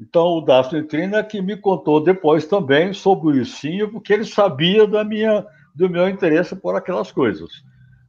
Então, 0.00 0.38
o 0.38 0.40
Daphne 0.40 0.82
Trina 0.84 1.18
é 1.18 1.22
que 1.22 1.42
me 1.42 1.56
contou 1.56 2.02
depois 2.02 2.46
também 2.46 2.92
sobre 2.94 3.40
o 3.40 3.90
porque 3.92 4.14
ele 4.14 4.24
sabia 4.24 4.86
da 4.86 5.04
minha, 5.04 5.44
do 5.74 5.90
meu 5.90 6.08
interesse 6.08 6.56
por 6.56 6.74
aquelas 6.74 7.12
coisas. 7.12 7.50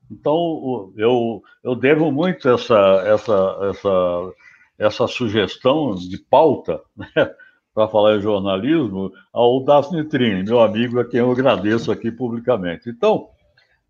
Então, 0.10 0.94
eu, 0.96 1.42
eu 1.64 1.76
devo 1.76 2.12
muito 2.12 2.48
essa, 2.48 3.04
essa, 3.06 3.58
essa, 3.70 4.34
essa 4.78 5.08
sugestão 5.08 5.96
de 5.96 6.18
pauta, 6.18 6.82
né, 6.96 7.08
para 7.74 7.88
falar 7.88 8.18
em 8.18 8.22
jornalismo, 8.22 9.12
ao 9.32 9.64
Daphne 9.64 10.04
Trini, 10.04 10.44
meu 10.44 10.62
amigo, 10.62 11.00
a 11.00 11.06
quem 11.06 11.22
eu 11.22 11.32
agradeço 11.32 11.92
aqui 11.92 12.12
publicamente. 12.12 12.90
Então, 12.90 13.30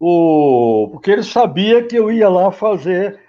o, 0.04 0.90
porque 0.92 1.12
ele 1.12 1.22
sabia 1.22 1.84
que 1.84 1.96
eu 1.96 2.12
ia 2.12 2.28
lá 2.28 2.52
fazer 2.52 3.20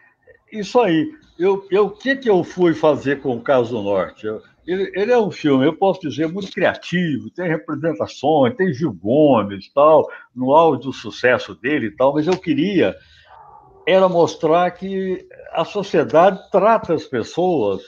isso 0.50 0.80
aí. 0.80 1.12
Eu, 1.38 1.66
eu, 1.70 1.86
o 1.86 1.90
que, 1.90 2.16
que 2.16 2.30
eu 2.30 2.42
fui 2.42 2.72
fazer 2.72 3.20
com 3.20 3.36
o 3.36 3.42
Caso 3.42 3.82
Norte? 3.82 4.26
Eu, 4.26 4.40
ele, 4.66 4.90
ele, 4.94 5.12
é 5.12 5.18
um 5.18 5.30
filme, 5.30 5.66
eu 5.66 5.76
posso 5.76 6.00
dizer, 6.00 6.28
muito 6.28 6.50
criativo, 6.50 7.28
tem 7.30 7.46
representações, 7.46 8.56
tem 8.56 8.72
Gil 8.72 8.92
Gomes 8.92 9.70
tal, 9.74 10.08
no 10.34 10.54
auge 10.54 10.82
do 10.82 10.92
sucesso 10.94 11.54
dele 11.54 11.88
e 11.88 11.90
tal, 11.90 12.14
mas 12.14 12.26
eu 12.26 12.38
queria 12.38 12.96
era 13.86 14.08
mostrar 14.08 14.70
que 14.70 15.26
a 15.52 15.64
sociedade 15.64 16.40
trata 16.50 16.94
as 16.94 17.04
pessoas 17.04 17.82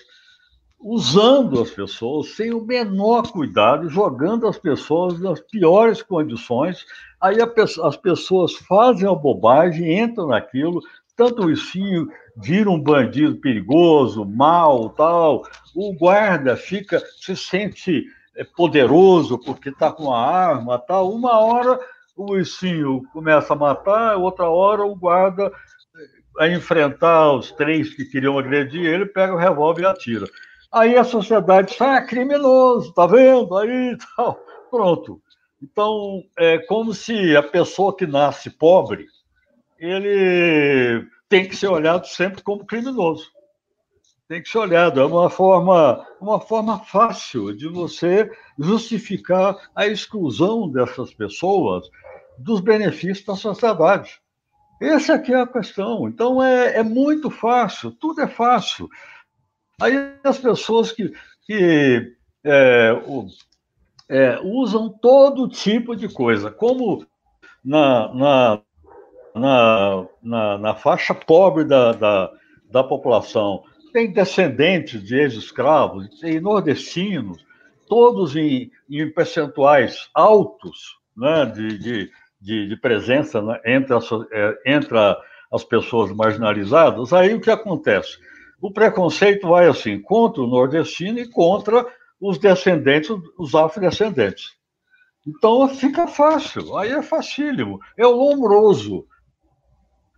usando 0.85 1.62
as 1.62 1.70
pessoas 1.70 2.35
sem 2.35 2.53
o 2.53 2.62
menor 2.62 3.33
cuidado, 3.33 3.88
jogando 3.88 4.47
as 4.47 4.59
pessoas 4.59 5.18
nas 5.18 5.40
piores 5.40 6.03
condições. 6.03 6.85
Aí 7.18 7.38
as 7.83 7.97
pessoas 7.97 8.55
fazem 8.55 9.09
a 9.09 9.14
bobagem, 9.14 9.99
entram 9.99 10.27
naquilo, 10.27 10.83
tanto 11.16 11.47
o 11.47 11.51
Icinho 11.51 12.07
vira 12.37 12.68
um 12.68 12.79
bandido 12.79 13.37
perigoso, 13.37 14.27
mal, 14.27 14.90
tal. 14.90 15.44
O 15.75 15.94
guarda 15.94 16.55
fica, 16.55 17.03
se 17.18 17.35
sente 17.35 18.05
é, 18.37 18.44
poderoso 18.44 19.38
porque 19.38 19.70
está 19.70 19.90
com 19.90 20.12
a 20.12 20.20
arma, 20.20 20.79
tal. 20.79 21.11
Uma 21.11 21.38
hora 21.38 21.81
o 22.14 22.37
Icinho 22.37 23.03
começa 23.11 23.55
a 23.55 23.57
matar, 23.57 24.16
outra 24.16 24.51
hora 24.51 24.85
o 24.85 24.94
guarda 24.94 25.51
a 26.38 26.47
enfrentar 26.49 27.33
os 27.33 27.53
três 27.53 27.94
que 27.94 28.05
queriam 28.05 28.38
agredir 28.38 28.85
ele, 28.85 29.07
pega 29.07 29.33
o 29.33 29.38
revólver 29.38 29.83
e 29.83 29.87
atira. 29.87 30.27
Aí 30.75 30.97
a 30.97 31.05
sociedade 31.05 31.73
sai, 31.73 31.99
ah, 31.99 32.03
criminoso, 32.03 32.93
tá 32.93 33.07
vendo? 33.07 33.57
Aí 33.57 33.97
tal. 34.17 34.35
Pronto. 34.69 35.23
Então, 35.63 36.25
é 36.37 36.59
como 36.59 36.93
se 36.93 37.37
a 37.37 37.43
pessoa 37.45 37.97
que 37.97 38.05
nasce 38.09 38.51
pobre, 38.51 39.07
ele 39.79 41.07
tem 41.29 41.47
que 41.47 41.55
ser 41.55 41.69
olhado 41.69 42.09
sempre 42.09 42.43
como 42.43 42.67
criminoso. 42.67 43.31
Tem 44.29 44.43
que 44.43 44.49
ser 44.49 44.59
olhado. 44.59 45.01
É 45.01 45.07
uma 45.07 45.31
forma, 45.31 46.05
uma 46.21 46.41
forma 46.41 46.81
fácil 46.81 47.57
de 47.57 47.69
você 47.69 48.29
justificar 48.59 49.57
a 49.77 49.87
exclusão 49.87 50.69
dessas 50.69 51.15
pessoas 51.15 51.89
dos 52.37 52.59
benefícios 52.59 53.25
da 53.25 53.37
sociedade. 53.37 54.21
Essa 54.83 55.15
aqui 55.15 55.33
é 55.33 55.41
a 55.41 55.47
questão. 55.47 56.09
Então 56.09 56.43
é, 56.43 56.79
é 56.79 56.83
muito 56.83 57.31
fácil, 57.31 57.93
tudo 57.93 58.23
é 58.23 58.27
fácil. 58.27 58.89
Aí 59.81 60.15
as 60.23 60.39
pessoas 60.39 60.93
que, 60.93 61.13
que 61.47 62.13
é, 62.45 62.93
o, 63.07 63.27
é, 64.09 64.39
usam 64.43 64.89
todo 64.89 65.49
tipo 65.49 65.97
de 65.97 66.09
coisa, 66.09 66.51
como 66.51 67.07
na, 67.65 68.15
na, 68.15 68.61
na, 69.35 70.07
na, 70.23 70.59
na 70.59 70.75
faixa 70.75 71.15
pobre 71.15 71.65
da, 71.65 71.93
da, 71.93 72.31
da 72.71 72.85
população 72.85 73.65
tem 73.95 74.13
descendentes 74.13 75.01
de 75.05 75.15
ex-escravos, 75.15 76.09
tem 76.19 76.41
nordestinos, 76.41 77.47
todos 77.89 78.35
em, 78.35 78.69
em 78.91 79.09
percentuais 79.09 80.09
altos 80.13 80.99
né, 81.17 81.47
de, 81.47 81.79
de, 81.79 82.11
de, 82.41 82.69
de 82.69 82.77
presença 82.77 83.41
né, 83.41 83.61
entre, 83.65 83.95
as, 83.95 84.11
é, 84.33 84.59
entre 84.67 84.99
as 85.53 85.63
pessoas 85.63 86.11
marginalizadas, 86.11 87.13
aí 87.13 87.35
o 87.35 87.41
que 87.41 87.51
acontece? 87.51 88.19
O 88.64 88.72
preconceito 88.72 89.48
vai 89.48 89.66
assim, 89.66 90.00
contra 90.00 90.42
o 90.42 90.46
nordestino 90.46 91.18
e 91.18 91.31
contra 91.31 91.87
os 92.18 92.38
descendentes, 92.38 93.11
os 93.38 93.55
afrodescendentes. 93.55 94.53
Então 95.27 95.68
fica 95.68 96.07
fácil, 96.07 96.77
aí 96.79 96.92
é 96.92 97.03
facílimo, 97.03 97.79
é 97.98 98.07
lombroso 98.07 99.07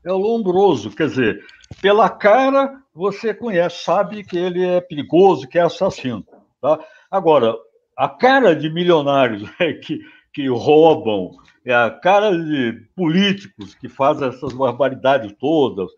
é 0.06 0.12
o 0.12 0.18
lombroso, 0.18 0.90
quer 0.90 1.08
dizer, 1.08 1.44
pela 1.82 2.08
cara 2.08 2.80
você 2.94 3.34
conhece, 3.34 3.82
sabe 3.82 4.22
que 4.22 4.38
ele 4.38 4.64
é 4.64 4.80
perigoso, 4.80 5.48
que 5.48 5.58
é 5.58 5.62
assassino. 5.62 6.24
Tá? 6.62 6.78
Agora, 7.10 7.56
a 7.98 8.08
cara 8.08 8.54
de 8.54 8.70
milionários 8.70 9.50
é 9.58 9.72
que, 9.72 9.98
que 10.32 10.48
roubam, 10.48 11.32
é 11.64 11.74
a 11.74 11.90
cara 11.90 12.30
de 12.30 12.86
políticos 12.94 13.74
que 13.74 13.88
fazem 13.88 14.28
essas 14.28 14.52
barbaridades 14.52 15.34
todas, 15.40 15.90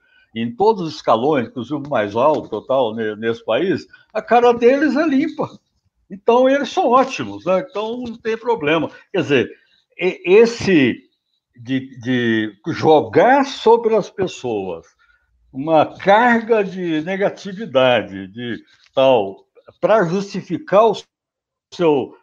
em 0.42 0.55
todos 0.55 0.83
os 0.83 0.94
escalões, 0.96 1.48
inclusive 1.48 1.77
o 1.77 1.88
mais 1.88 2.14
alto 2.16 2.62
tal, 2.62 2.94
nesse 2.94 3.44
país, 3.44 3.87
a 4.12 4.22
cara 4.22 4.53
deles 4.53 4.96
é 4.96 5.07
limpa. 5.07 5.48
Então, 6.11 6.48
eles 6.48 6.70
são 6.70 6.88
ótimos, 6.88 7.44
né? 7.44 7.64
então 7.68 7.98
não 7.98 8.16
tem 8.16 8.37
problema. 8.37 8.90
Quer 9.12 9.22
dizer, 9.22 9.51
esse 9.98 10.96
de, 11.57 11.98
de 12.01 12.57
jogar 12.68 13.44
sobre 13.44 13.94
as 13.94 14.09
pessoas 14.09 14.87
uma 15.53 15.98
carga 15.98 16.62
de 16.62 17.01
negatividade, 17.03 18.29
de 18.29 18.62
tal, 18.94 19.46
para 19.81 20.05
justificar 20.05 20.87
o 20.87 20.96
seu 21.72 22.14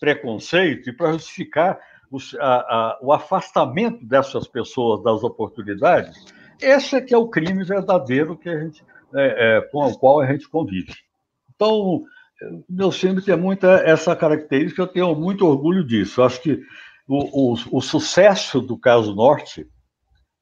preconceito 0.00 0.88
e 0.88 0.92
para 0.92 1.12
justificar 1.12 1.78
o, 2.10 2.18
a, 2.40 2.54
a, 2.54 2.98
o, 3.02 3.12
afastamento 3.12 4.04
dessas 4.04 4.46
pessoas 4.46 5.02
das 5.02 5.22
oportunidades, 5.22 6.24
esse 6.60 6.96
é 6.96 7.00
que 7.00 7.14
é 7.14 7.18
o 7.18 7.28
crime 7.28 7.64
verdadeiro 7.64 8.36
que 8.36 8.48
a 8.48 8.58
gente, 8.60 8.84
é, 9.14 9.58
é, 9.58 9.60
com 9.60 9.84
o 9.84 9.98
qual 9.98 10.20
a 10.20 10.26
gente 10.26 10.48
convive. 10.48 10.92
Então, 11.54 12.02
meu 12.68 12.90
filme 12.90 13.22
tem 13.22 13.36
muita 13.36 13.82
essa 13.84 14.14
característica, 14.14 14.82
eu 14.82 14.86
tenho 14.86 15.14
muito 15.14 15.46
orgulho 15.46 15.84
disso. 15.84 16.20
Eu 16.20 16.24
acho 16.24 16.40
que 16.40 16.60
o, 17.06 17.52
o, 17.52 17.78
o 17.78 17.80
sucesso 17.80 18.60
do 18.60 18.78
caso 18.78 19.14
Norte 19.14 19.66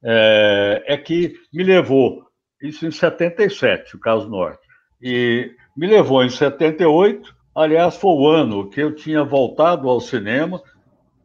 é, 0.02 0.84
é, 0.86 0.96
que 0.96 1.34
me 1.52 1.62
levou, 1.62 2.24
isso 2.60 2.86
em 2.86 2.90
77, 2.90 3.96
o 3.96 4.00
caso 4.00 4.28
Norte, 4.28 4.66
e 5.00 5.54
me 5.76 5.86
levou 5.86 6.24
em 6.24 6.30
78, 6.30 7.34
aliás, 7.54 7.96
foi 7.96 8.10
o 8.10 8.26
ano 8.26 8.68
que 8.68 8.80
eu 8.80 8.94
tinha 8.94 9.24
voltado 9.24 9.88
ao 9.88 10.00
cinema, 10.00 10.62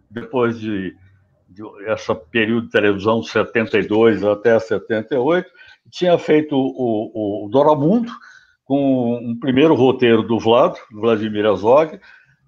depois 0.10 0.60
de, 0.60 0.96
de 1.58 1.92
esse 1.92 2.14
período 2.32 2.66
de 2.66 2.72
televisão, 2.72 3.24
72 3.24 4.24
até 4.24 4.60
78, 4.60 5.50
tinha 5.90 6.18
feito 6.18 6.56
o, 6.56 7.46
o, 7.46 7.50
Doramundo, 7.50 8.12
com 8.64 9.16
um 9.16 9.40
primeiro 9.40 9.74
roteiro 9.74 10.22
do 10.22 10.38
Vlad, 10.38 10.78
Vladimir 10.92 11.46
Azog, 11.46 12.00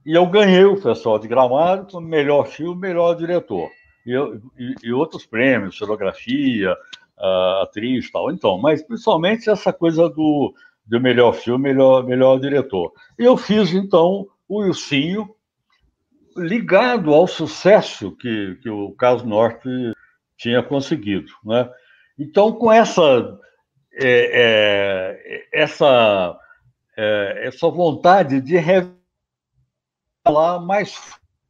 e 0.05 0.13
eu 0.13 0.25
ganhei 0.27 0.65
o 0.65 0.77
Festival 0.77 1.17
de 1.17 1.27
Gramado 1.27 1.87
como 1.91 2.07
melhor 2.07 2.45
filme, 2.45 2.79
melhor 2.79 3.15
diretor. 3.15 3.69
E, 4.05 4.11
eu, 4.11 4.41
e, 4.57 4.75
e 4.83 4.93
outros 4.93 5.25
prêmios, 5.25 5.77
fotografia, 5.77 6.73
uh, 7.17 7.63
atriz 7.63 8.05
e 8.05 8.11
tal. 8.11 8.31
Então, 8.31 8.57
mas 8.57 8.81
principalmente 8.83 9.49
essa 9.49 9.71
coisa 9.71 10.09
do, 10.09 10.53
do 10.85 10.99
melhor 10.99 11.33
filme, 11.33 11.69
melhor, 11.69 12.03
melhor 12.03 12.39
diretor. 12.39 12.91
Eu 13.17 13.37
fiz, 13.37 13.73
então, 13.73 14.27
o 14.47 14.65
Ilcinho, 14.65 15.29
ligado 16.39 17.13
ao 17.13 17.27
sucesso 17.27 18.15
que, 18.15 18.57
que 18.61 18.69
o 18.69 18.91
Caso 18.93 19.25
Norte 19.25 19.69
tinha 20.37 20.63
conseguido. 20.63 21.31
Né? 21.43 21.69
Então, 22.17 22.51
com 22.53 22.71
essa, 22.71 23.37
é, 23.93 25.45
é, 25.53 25.61
essa, 25.61 26.37
é, 26.97 27.47
essa 27.47 27.69
vontade 27.69 28.41
de 28.41 28.57
revelar 28.57 28.95
mais 30.65 30.95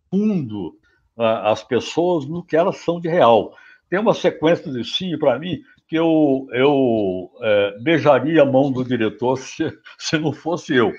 fundo 0.10 0.78
as 1.18 1.62
pessoas 1.64 2.26
no 2.26 2.44
que 2.44 2.56
elas 2.56 2.78
são 2.78 3.00
de 3.00 3.10
real. 3.10 3.54
Tem 3.90 4.00
uma 4.00 4.14
sequência 4.14 4.72
de 4.72 4.86
sim 4.86 5.18
para 5.18 5.38
mim 5.38 5.62
que 5.88 5.98
eu, 5.98 6.48
eu 6.52 7.32
é, 7.42 7.80
beijaria 7.82 8.44
a 8.44 8.46
mão 8.46 8.72
do 8.72 8.86
diretor 8.86 9.36
se, 9.42 9.70
se 9.98 10.18
não 10.18 10.32
fosse 10.32 10.76
eu, 10.76 10.94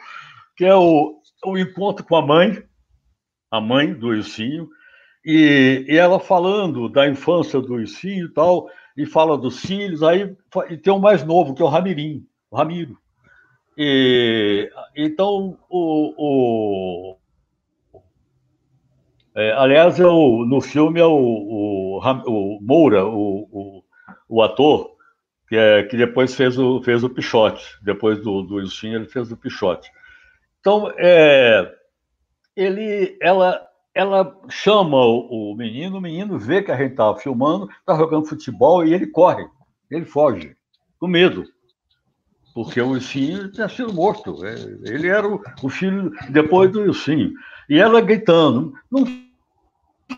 que 0.57 0.65
é 0.65 0.75
o, 0.75 1.21
o 1.47 1.57
encontro 1.57 2.05
com 2.05 2.17
a 2.17 2.27
mãe, 2.27 2.63
a 3.51 3.61
mãe 3.61 3.93
do 3.93 4.15
Ilcinho, 4.15 4.69
e, 5.25 5.85
e 5.89 5.97
ela 5.97 6.19
falando 6.19 6.89
da 6.89 7.09
infância 7.09 7.61
do 7.61 7.81
Ilcinho 7.81 8.27
e 8.27 8.33
tal, 8.33 8.71
e 8.97 9.07
fala 9.07 9.37
dos 9.37 9.61
filhos, 9.61 10.03
aí 10.03 10.35
e 10.69 10.77
tem 10.77 10.93
o 10.93 10.99
mais 10.99 11.25
novo, 11.25 11.55
que 11.55 11.63
é 11.63 11.65
o 11.65 11.69
Ramirinho, 11.69 12.25
o 12.51 12.57
Ramiro. 12.57 12.99
E, 13.77 14.71
então, 14.97 15.59
o, 15.69 16.15
o, 16.19 17.17
É, 19.35 19.53
aliás, 19.53 19.99
eu, 19.99 20.45
no 20.47 20.61
filme 20.61 21.01
é 21.01 21.07
o, 21.07 21.17
o, 21.17 21.99
o 21.99 22.61
Moura, 22.61 23.07
o, 23.07 23.49
o, 23.51 23.85
o, 24.29 24.43
ator, 24.43 24.91
que, 25.49 25.57
é, 25.57 25.83
que 25.85 25.97
depois 25.97 26.35
fez 26.35 26.59
o, 26.59 26.83
fez 26.83 27.03
o 27.05 27.11
Pichote. 27.11 27.65
Depois 27.83 28.19
do, 28.21 28.43
do 28.43 28.61
ele 28.61 29.07
fez 29.07 29.31
o 29.33 29.37
Pichote. 29.37 29.91
Então, 30.61 30.93
é, 30.99 31.75
ele, 32.61 33.17
ela, 33.23 33.67
ela 33.95 34.39
chama 34.51 34.99
o, 34.99 35.53
o, 35.53 35.57
menino, 35.57 35.97
o 35.97 36.01
menino 36.01 36.39
vê 36.39 36.63
que 36.63 36.71
a 36.71 36.77
gente 36.77 36.93
estava 36.93 37.17
filmando, 37.17 37.69
está 37.81 37.97
jogando 37.97 38.27
futebol 38.27 38.85
e 38.85 38.93
ele 38.93 39.07
corre, 39.07 39.49
ele 39.91 40.05
foge, 40.05 40.55
com 40.99 41.07
medo. 41.07 41.45
Porque 42.55 42.81
o 42.81 42.97
Ilcinho 42.97 43.51
tinha 43.51 43.69
sido 43.69 43.93
morto. 43.93 44.45
É, 44.45 44.55
ele 44.93 45.09
era 45.09 45.27
o, 45.27 45.69
filho 45.69 46.13
depois 46.29 46.71
do 46.71 46.85
Ilcinho. 46.85 47.33
E 47.69 47.79
ela 47.79 48.01
gritando: 48.01 48.75
não 48.91 49.05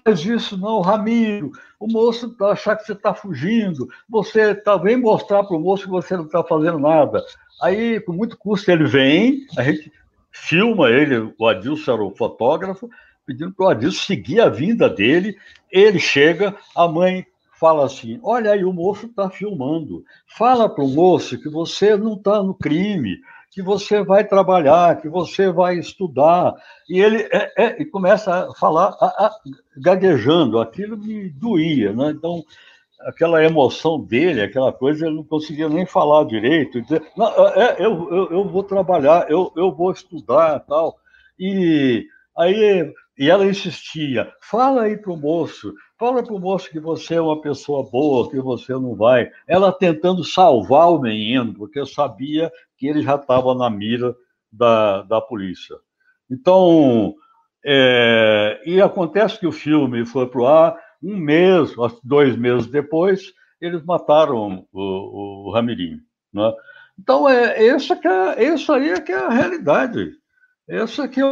faz 0.03 0.25
isso 0.25 0.57
não, 0.57 0.81
Ramiro. 0.81 1.53
O 1.79 1.87
moço 1.87 2.31
tá 2.31 2.53
achar 2.53 2.75
que 2.75 2.85
você 2.85 2.93
está 2.93 3.15
fugindo. 3.15 3.87
Você 4.09 4.55
tá, 4.55 4.77
vem 4.77 4.97
mostrar 4.97 5.45
para 5.45 5.57
o 5.57 5.61
moço 5.61 5.85
que 5.85 5.91
você 5.91 6.17
não 6.17 6.25
está 6.25 6.43
fazendo 6.43 6.79
nada. 6.79 7.23
Aí, 7.61 8.01
com 8.01 8.13
muito 8.13 8.37
custo, 8.37 8.71
ele 8.71 8.85
vem, 8.85 9.47
a 9.57 9.63
gente 9.63 9.93
filma 10.33 10.90
ele, 10.90 11.33
o 11.38 11.47
Adilson 11.47 11.92
era 11.92 12.03
o 12.03 12.16
fotógrafo, 12.16 12.88
pedindo 13.27 13.53
para 13.53 13.66
o 13.66 13.68
Adilson 13.68 14.03
seguir 14.05 14.40
a 14.40 14.49
vinda 14.49 14.88
dele. 14.88 15.37
Ele 15.71 15.99
chega, 15.99 16.57
a 16.75 16.88
mãe 16.88 17.27
fala 17.62 17.87
assim: 17.87 18.18
Olha 18.25 18.51
aí, 18.51 18.64
o 18.64 18.73
moço 18.73 19.07
está 19.07 19.31
filmando. 19.31 20.05
Fala 20.27 20.68
para 20.68 20.83
o 20.83 20.88
moço 20.88 21.40
que 21.40 21.49
você 21.49 21.97
não 21.97 22.14
está 22.14 22.42
no 22.42 22.55
crime, 22.55 23.18
que 23.53 23.62
você 23.62 24.03
vai 24.03 24.25
trabalhar, 24.25 25.01
que 25.01 25.09
você 25.09 25.53
vai 25.53 25.79
estudar. 25.79 26.55
E 26.88 27.01
ele 27.01 27.29
é, 27.33 27.53
é, 27.57 27.85
começa 27.85 28.49
a 28.49 28.55
falar 28.55 28.97
a, 29.01 29.07
a, 29.27 29.31
gaguejando. 29.77 30.59
Aquilo 30.59 30.97
me 30.97 31.29
doía. 31.31 31.92
Né? 31.92 32.11
Então, 32.11 32.42
aquela 33.07 33.45
emoção 33.45 34.01
dele, 34.01 34.43
aquela 34.43 34.73
coisa, 34.73 35.07
ele 35.07 35.17
não 35.17 35.25
conseguia 35.25 35.69
nem 35.69 35.87
falar 35.87 36.25
direito. 36.25 36.81
Dizer, 36.83 37.03
não, 37.17 37.27
é, 37.49 37.77
eu, 37.79 38.09
eu, 38.11 38.31
eu 38.31 38.49
vou 38.49 38.62
trabalhar, 38.62 39.31
eu, 39.31 39.53
eu 39.57 39.73
vou 39.73 39.93
estudar 39.93 40.61
tal. 40.61 40.97
E 41.38 42.07
aí 42.37 42.93
e 43.19 43.29
ela 43.29 43.45
insistia: 43.47 44.33
fala 44.41 44.83
aí 44.83 44.97
para 44.97 45.12
o 45.12 45.17
moço, 45.17 45.75
fala 45.99 46.23
para 46.23 46.35
o 46.35 46.41
moço 46.41 46.71
que 46.71 46.81
você 46.81 47.15
é 47.15 47.21
uma 47.21 47.41
pessoa 47.41 47.88
boa, 47.88 48.31
que 48.31 48.41
você 48.41 48.73
não 48.73 48.95
vai. 48.95 49.31
Ela 49.47 49.73
tentando 49.73 50.25
salvar 50.25 50.91
o 50.91 51.01
menino, 51.01 51.55
porque 51.55 51.85
sabia 51.87 52.51
que 52.77 52.87
ele 52.87 53.03
já 53.03 53.17
estava 53.17 53.55
na 53.55 53.69
mira 53.69 54.15
da, 54.51 55.03
da 55.03 55.21
polícia. 55.21 55.77
Então, 56.31 57.15
é, 57.65 58.61
e 58.67 58.81
acontece 58.81 59.38
que 59.38 59.47
o 59.47 59.53
filme 59.53 60.05
foi 60.07 60.27
para 60.27 60.41
o 60.41 60.47
ar, 60.47 60.77
um 61.03 61.17
mês, 61.17 61.73
dois 62.05 62.37
meses 62.37 62.69
depois, 62.69 63.33
eles 63.61 63.85
mataram 63.85 64.67
o, 64.73 65.49
o 65.49 65.53
Ramirinho. 65.53 66.01
Né? 66.33 66.53
Então, 66.99 67.29
é, 67.29 67.67
essa 67.67 67.97
que 67.97 68.07
é, 68.07 68.35
aí 68.38 68.91
é 68.91 69.01
que 69.01 69.12
é 69.12 69.17
a 69.17 69.31
realidade. 69.31 70.12
Essa 70.69 71.09
que 71.09 71.21
é 71.21 71.25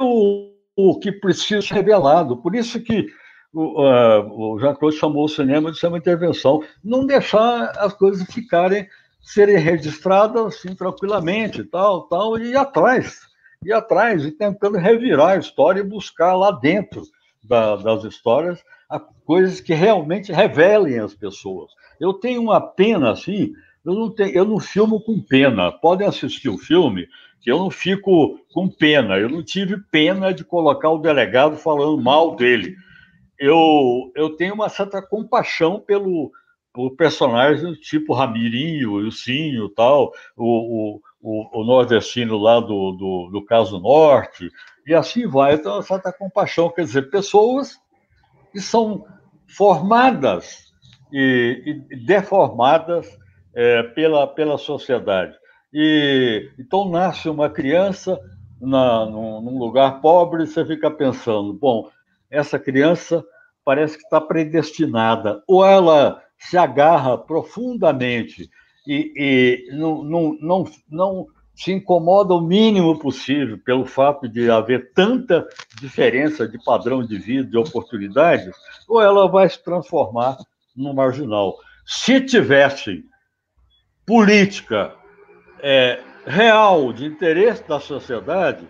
o, 0.00 0.52
o 0.76 0.98
que 0.98 1.10
precisa 1.12 1.62
ser 1.62 1.74
revelado. 1.74 2.36
Por 2.36 2.54
isso 2.54 2.80
que 2.80 3.06
o, 3.52 3.82
uh, 3.82 4.54
o 4.54 4.58
Jean-Claude 4.60 4.96
chamou 4.96 5.24
o 5.24 5.28
cinema 5.28 5.72
de 5.72 5.78
ser 5.78 5.88
uma 5.88 5.98
intervenção. 5.98 6.62
Não 6.84 7.06
deixar 7.06 7.72
as 7.78 7.94
coisas 7.94 8.26
ficarem, 8.32 8.86
serem 9.22 9.56
registradas 9.56 10.46
assim, 10.46 10.74
tranquilamente, 10.74 11.64
tal, 11.64 12.02
tal, 12.08 12.38
e 12.38 12.50
ir 12.50 12.56
atrás. 12.56 13.20
Ir 13.64 13.72
atrás, 13.72 14.24
e 14.24 14.30
tentando 14.30 14.76
revirar 14.78 15.30
a 15.30 15.38
história 15.38 15.80
e 15.80 15.84
buscar 15.84 16.34
lá 16.34 16.50
dentro 16.50 17.02
da, 17.46 17.76
das 17.76 18.04
histórias 18.04 18.62
coisas 19.26 19.60
que 19.60 19.74
realmente 19.74 20.32
revelem 20.32 21.00
as 21.00 21.12
pessoas. 21.12 21.72
Eu 22.00 22.14
tenho 22.14 22.40
uma 22.40 22.60
pena, 22.60 23.10
assim, 23.10 23.52
eu 23.84 23.94
não, 23.94 24.10
tenho, 24.10 24.30
eu 24.30 24.44
não 24.44 24.60
filmo 24.60 25.00
com 25.00 25.20
pena. 25.20 25.72
Podem 25.72 26.06
assistir 26.06 26.48
o 26.48 26.56
filme, 26.56 27.08
que 27.40 27.50
eu 27.50 27.58
não 27.58 27.70
fico 27.70 28.38
com 28.52 28.68
pena. 28.68 29.18
Eu 29.18 29.28
não 29.28 29.42
tive 29.42 29.78
pena 29.90 30.32
de 30.32 30.44
colocar 30.44 30.90
o 30.90 30.98
delegado 30.98 31.56
falando 31.56 32.00
mal 32.00 32.36
dele. 32.36 32.76
Eu, 33.38 34.12
eu 34.14 34.30
tenho 34.30 34.54
uma 34.54 34.68
certa 34.68 35.02
compaixão 35.02 35.80
pelo, 35.80 36.30
por 36.72 36.96
personagens 36.96 37.78
tipo 37.80 38.14
Ramirinho, 38.14 39.00
Ilcinho 39.00 39.68
tal, 39.70 40.12
o, 40.36 40.96
o, 40.96 41.00
o, 41.28 41.64
nordestino 41.64 42.36
lá 42.36 42.60
do, 42.60 42.92
do, 42.92 43.30
do 43.32 43.44
caso 43.44 43.80
Norte, 43.80 44.48
e 44.86 44.94
assim 44.94 45.26
vai. 45.26 45.54
Então, 45.54 45.74
uma 45.74 45.82
certa 45.82 46.12
compaixão, 46.12 46.70
quer 46.70 46.84
dizer, 46.84 47.10
pessoas 47.10 47.76
que 48.52 48.60
são 48.60 49.04
formadas 49.48 50.72
e, 51.12 51.82
e 51.90 51.96
deformadas 51.96 53.18
é, 53.52 53.82
pela, 53.82 54.26
pela 54.28 54.56
sociedade. 54.56 55.36
E 55.72 56.48
então 56.58 56.88
nasce 56.88 57.28
uma 57.28 57.50
criança 57.50 58.20
na, 58.60 59.04
num, 59.04 59.40
num 59.40 59.58
lugar 59.58 60.00
pobre 60.00 60.44
e 60.44 60.46
você 60.46 60.64
fica 60.64 60.90
pensando, 60.90 61.52
bom, 61.52 61.90
essa 62.30 62.58
criança 62.58 63.24
parece 63.64 63.98
que 63.98 64.04
está 64.04 64.20
predestinada, 64.20 65.42
ou 65.48 65.66
ela 65.66 66.22
se 66.38 66.56
agarra 66.56 67.18
profundamente 67.18 68.48
e, 68.86 69.12
e 69.16 69.76
não, 69.76 70.02
não, 70.02 70.38
não, 70.40 70.64
não 70.90 71.26
se 71.54 71.72
incomoda 71.72 72.34
o 72.34 72.40
mínimo 72.40 72.98
possível 72.98 73.58
pelo 73.64 73.86
fato 73.86 74.28
de 74.28 74.50
haver 74.50 74.92
tanta 74.92 75.46
diferença 75.80 76.46
de 76.46 76.62
padrão 76.62 77.04
de 77.04 77.16
vida, 77.16 77.48
de 77.48 77.56
oportunidades, 77.56 78.54
ou 78.86 79.00
ela 79.00 79.26
vai 79.26 79.48
se 79.48 79.62
transformar 79.64 80.36
no 80.76 80.92
marginal. 80.92 81.56
Se 81.84 82.20
tivessem 82.20 83.04
política 84.04 84.94
é, 85.60 86.00
real 86.26 86.92
de 86.92 87.06
interesse 87.06 87.66
da 87.66 87.80
sociedade, 87.80 88.68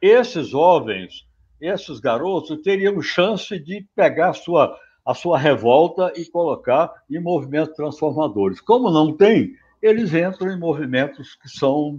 esses 0.00 0.48
jovens, 0.48 1.26
esses 1.60 1.98
garotos 1.98 2.60
teriam 2.62 3.00
chance 3.00 3.58
de 3.58 3.86
pegar 3.96 4.34
sua, 4.34 4.76
a 5.08 5.14
sua 5.14 5.38
revolta 5.38 6.12
e 6.14 6.26
colocar 6.26 6.92
em 7.10 7.18
movimentos 7.18 7.74
transformadores. 7.74 8.60
Como 8.60 8.90
não 8.90 9.16
tem, 9.16 9.54
eles 9.80 10.12
entram 10.12 10.52
em 10.52 10.58
movimentos 10.58 11.34
que 11.34 11.48
são 11.48 11.98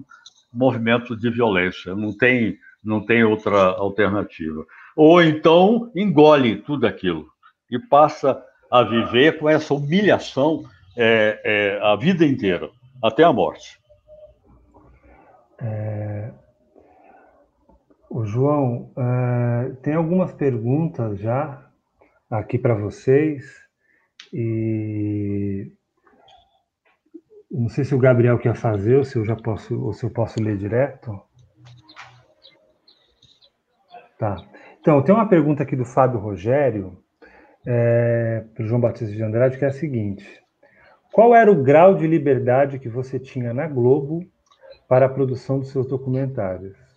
movimentos 0.53 1.19
de 1.19 1.27
violência, 1.31 1.95
não 1.95 2.15
tem, 2.15 2.55
não 2.83 3.03
tem 3.03 3.23
outra 3.23 3.57
alternativa. 3.57 4.63
Ou 4.95 5.23
então 5.23 5.91
engole 5.95 6.57
tudo 6.57 6.85
aquilo 6.85 7.25
e 7.71 7.79
passa 7.79 8.39
a 8.69 8.83
viver 8.83 9.39
com 9.39 9.49
essa 9.49 9.73
humilhação 9.73 10.63
é, 10.95 11.41
é, 11.43 11.79
a 11.81 11.95
vida 11.95 12.23
inteira, 12.23 12.69
até 13.03 13.23
a 13.23 13.33
morte. 13.33 13.79
É... 15.57 16.31
O 18.07 18.23
João, 18.23 18.91
é, 18.95 19.71
tem 19.81 19.95
algumas 19.95 20.31
perguntas 20.31 21.19
já 21.19 21.68
aqui 22.29 22.57
para 22.57 22.75
vocês 22.75 23.43
e 24.31 25.71
não 27.49 27.67
sei 27.67 27.83
se 27.83 27.95
o 27.95 27.99
Gabriel 27.99 28.37
quer 28.37 28.55
fazer 28.55 28.97
ou 28.97 29.03
se 29.03 29.17
eu 29.17 29.25
já 29.25 29.35
posso, 29.35 29.81
ou 29.81 29.91
se 29.91 30.05
eu 30.05 30.11
posso 30.11 30.41
ler 30.41 30.55
direto. 30.55 31.19
Tá. 34.19 34.37
Então, 34.79 35.01
tem 35.01 35.15
uma 35.15 35.27
pergunta 35.27 35.63
aqui 35.63 35.75
do 35.75 35.85
Fábio 35.85 36.19
Rogério, 36.19 36.97
é, 37.65 38.43
para 38.53 38.63
o 38.63 38.67
João 38.67 38.81
Batista 38.81 39.13
de 39.13 39.23
Andrade, 39.23 39.57
que 39.57 39.65
é 39.65 39.67
a 39.67 39.71
seguinte: 39.71 40.25
Qual 41.11 41.35
era 41.35 41.51
o 41.51 41.63
grau 41.63 41.95
de 41.95 42.07
liberdade 42.07 42.79
que 42.79 42.89
você 42.89 43.19
tinha 43.19 43.53
na 43.53 43.67
Globo 43.67 44.25
para 44.87 45.05
a 45.05 45.09
produção 45.09 45.59
dos 45.59 45.71
seus 45.71 45.87
documentários? 45.87 46.88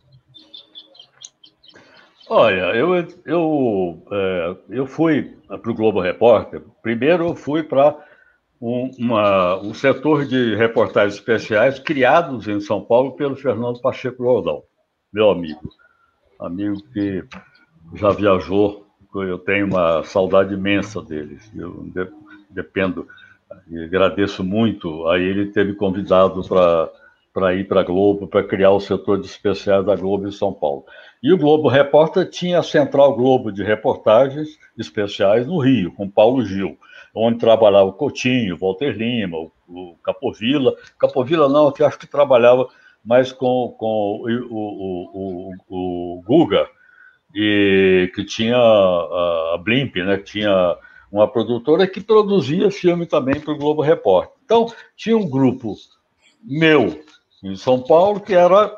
Olha, 2.34 2.74
eu, 2.74 2.94
eu, 3.26 4.02
é, 4.10 4.56
eu 4.70 4.86
fui 4.86 5.36
para 5.46 5.70
o 5.70 5.74
Globo 5.74 6.00
Repórter. 6.00 6.62
Primeiro, 6.80 7.26
eu 7.26 7.34
fui 7.34 7.62
para 7.62 7.94
um, 8.58 8.90
um 9.62 9.74
setor 9.74 10.24
de 10.24 10.54
reportagens 10.54 11.16
especiais 11.16 11.78
criados 11.78 12.48
em 12.48 12.58
São 12.58 12.80
Paulo 12.80 13.12
pelo 13.12 13.36
Fernando 13.36 13.82
Pacheco 13.82 14.24
Roldão, 14.24 14.62
meu 15.12 15.28
amigo. 15.28 15.60
Amigo 16.40 16.82
que 16.94 17.22
já 17.96 18.08
viajou, 18.12 18.86
eu 19.14 19.38
tenho 19.38 19.66
uma 19.66 20.02
saudade 20.02 20.54
imensa 20.54 21.02
dele. 21.02 21.38
Eu 21.54 21.86
dependo 22.48 23.06
agradeço 23.84 24.42
muito 24.42 25.06
a 25.06 25.18
ele 25.18 25.52
ter 25.52 25.66
me 25.66 25.74
convidado 25.74 26.42
para 26.48 26.90
para 27.32 27.54
ir 27.54 27.66
para 27.66 27.80
a 27.80 27.84
Globo, 27.84 28.26
para 28.26 28.44
criar 28.44 28.70
o 28.70 28.80
setor 28.80 29.20
de 29.20 29.26
especiais 29.26 29.84
da 29.84 29.96
Globo 29.96 30.28
em 30.28 30.32
São 30.32 30.52
Paulo. 30.52 30.84
E 31.22 31.32
o 31.32 31.38
Globo 31.38 31.68
Repórter 31.68 32.28
tinha 32.28 32.58
a 32.58 32.62
Central 32.62 33.14
Globo 33.14 33.50
de 33.50 33.62
Reportagens 33.62 34.58
Especiais 34.76 35.46
no 35.46 35.58
Rio, 35.58 35.92
com 35.92 36.10
Paulo 36.10 36.44
Gil 36.44 36.76
onde 37.14 37.38
trabalhava 37.38 37.86
o 37.86 37.92
Coutinho, 37.92 38.56
Walter 38.56 38.96
Lima, 38.96 39.36
o, 39.36 39.52
o 39.68 39.96
Capovilla. 40.02 40.74
Capovilla 40.98 41.48
não, 41.48 41.72
eu 41.78 41.86
acho 41.86 41.98
que 41.98 42.06
trabalhava 42.06 42.68
mais 43.04 43.32
com, 43.32 43.74
com 43.78 44.22
o, 44.22 44.28
o, 44.50 45.52
o, 45.68 46.16
o 46.16 46.22
Guga. 46.22 46.66
e 47.34 48.10
que 48.14 48.24
tinha 48.24 48.56
a, 48.56 49.54
a 49.54 49.58
Blimp, 49.62 49.96
né? 49.96 50.16
Que 50.18 50.24
tinha 50.24 50.76
uma 51.10 51.28
produtora 51.28 51.86
que 51.86 52.00
produzia 52.00 52.70
filme 52.70 53.04
também 53.04 53.38
para 53.38 53.52
o 53.52 53.58
Globo 53.58 53.82
Repórter. 53.82 54.34
Então, 54.44 54.66
tinha 54.96 55.16
um 55.16 55.28
grupo 55.28 55.74
meu 56.42 57.00
em 57.42 57.56
São 57.56 57.82
Paulo 57.82 58.20
que 58.20 58.34
era 58.34 58.72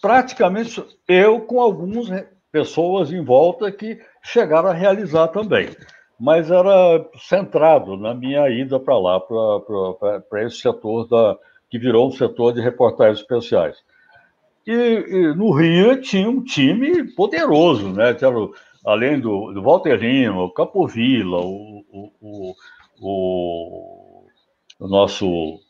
praticamente 0.00 0.84
eu 1.06 1.40
com 1.40 1.60
algumas 1.60 2.08
pessoas 2.50 3.12
em 3.12 3.22
volta 3.22 3.70
que 3.72 3.98
chegaram 4.22 4.68
a 4.68 4.72
realizar 4.72 5.28
também. 5.28 5.70
Mas 6.18 6.50
era 6.50 7.04
centrado 7.18 7.96
na 7.96 8.14
minha 8.14 8.48
ida 8.48 8.78
para 8.78 8.96
lá, 8.96 9.20
para 9.20 10.44
esse 10.44 10.58
setor 10.58 11.08
da, 11.08 11.36
que 11.68 11.78
virou 11.78 12.06
um 12.08 12.12
setor 12.12 12.52
de 12.52 12.60
reportagens 12.60 13.18
especiais. 13.18 13.76
E, 14.64 14.72
e, 14.72 15.34
no 15.34 15.50
Rio 15.50 16.00
tinha 16.00 16.30
um 16.30 16.42
time 16.42 17.04
poderoso, 17.14 17.90
né? 17.90 18.14
Tinha, 18.14 18.30
além 18.86 19.20
do, 19.20 19.52
do 19.52 19.60
Walter 19.60 19.96
Lima, 19.96 20.44
o 20.44 20.50
Capovilla, 20.50 21.40
o, 21.40 21.84
o, 21.90 22.54
o, 23.00 24.26
o, 24.78 25.63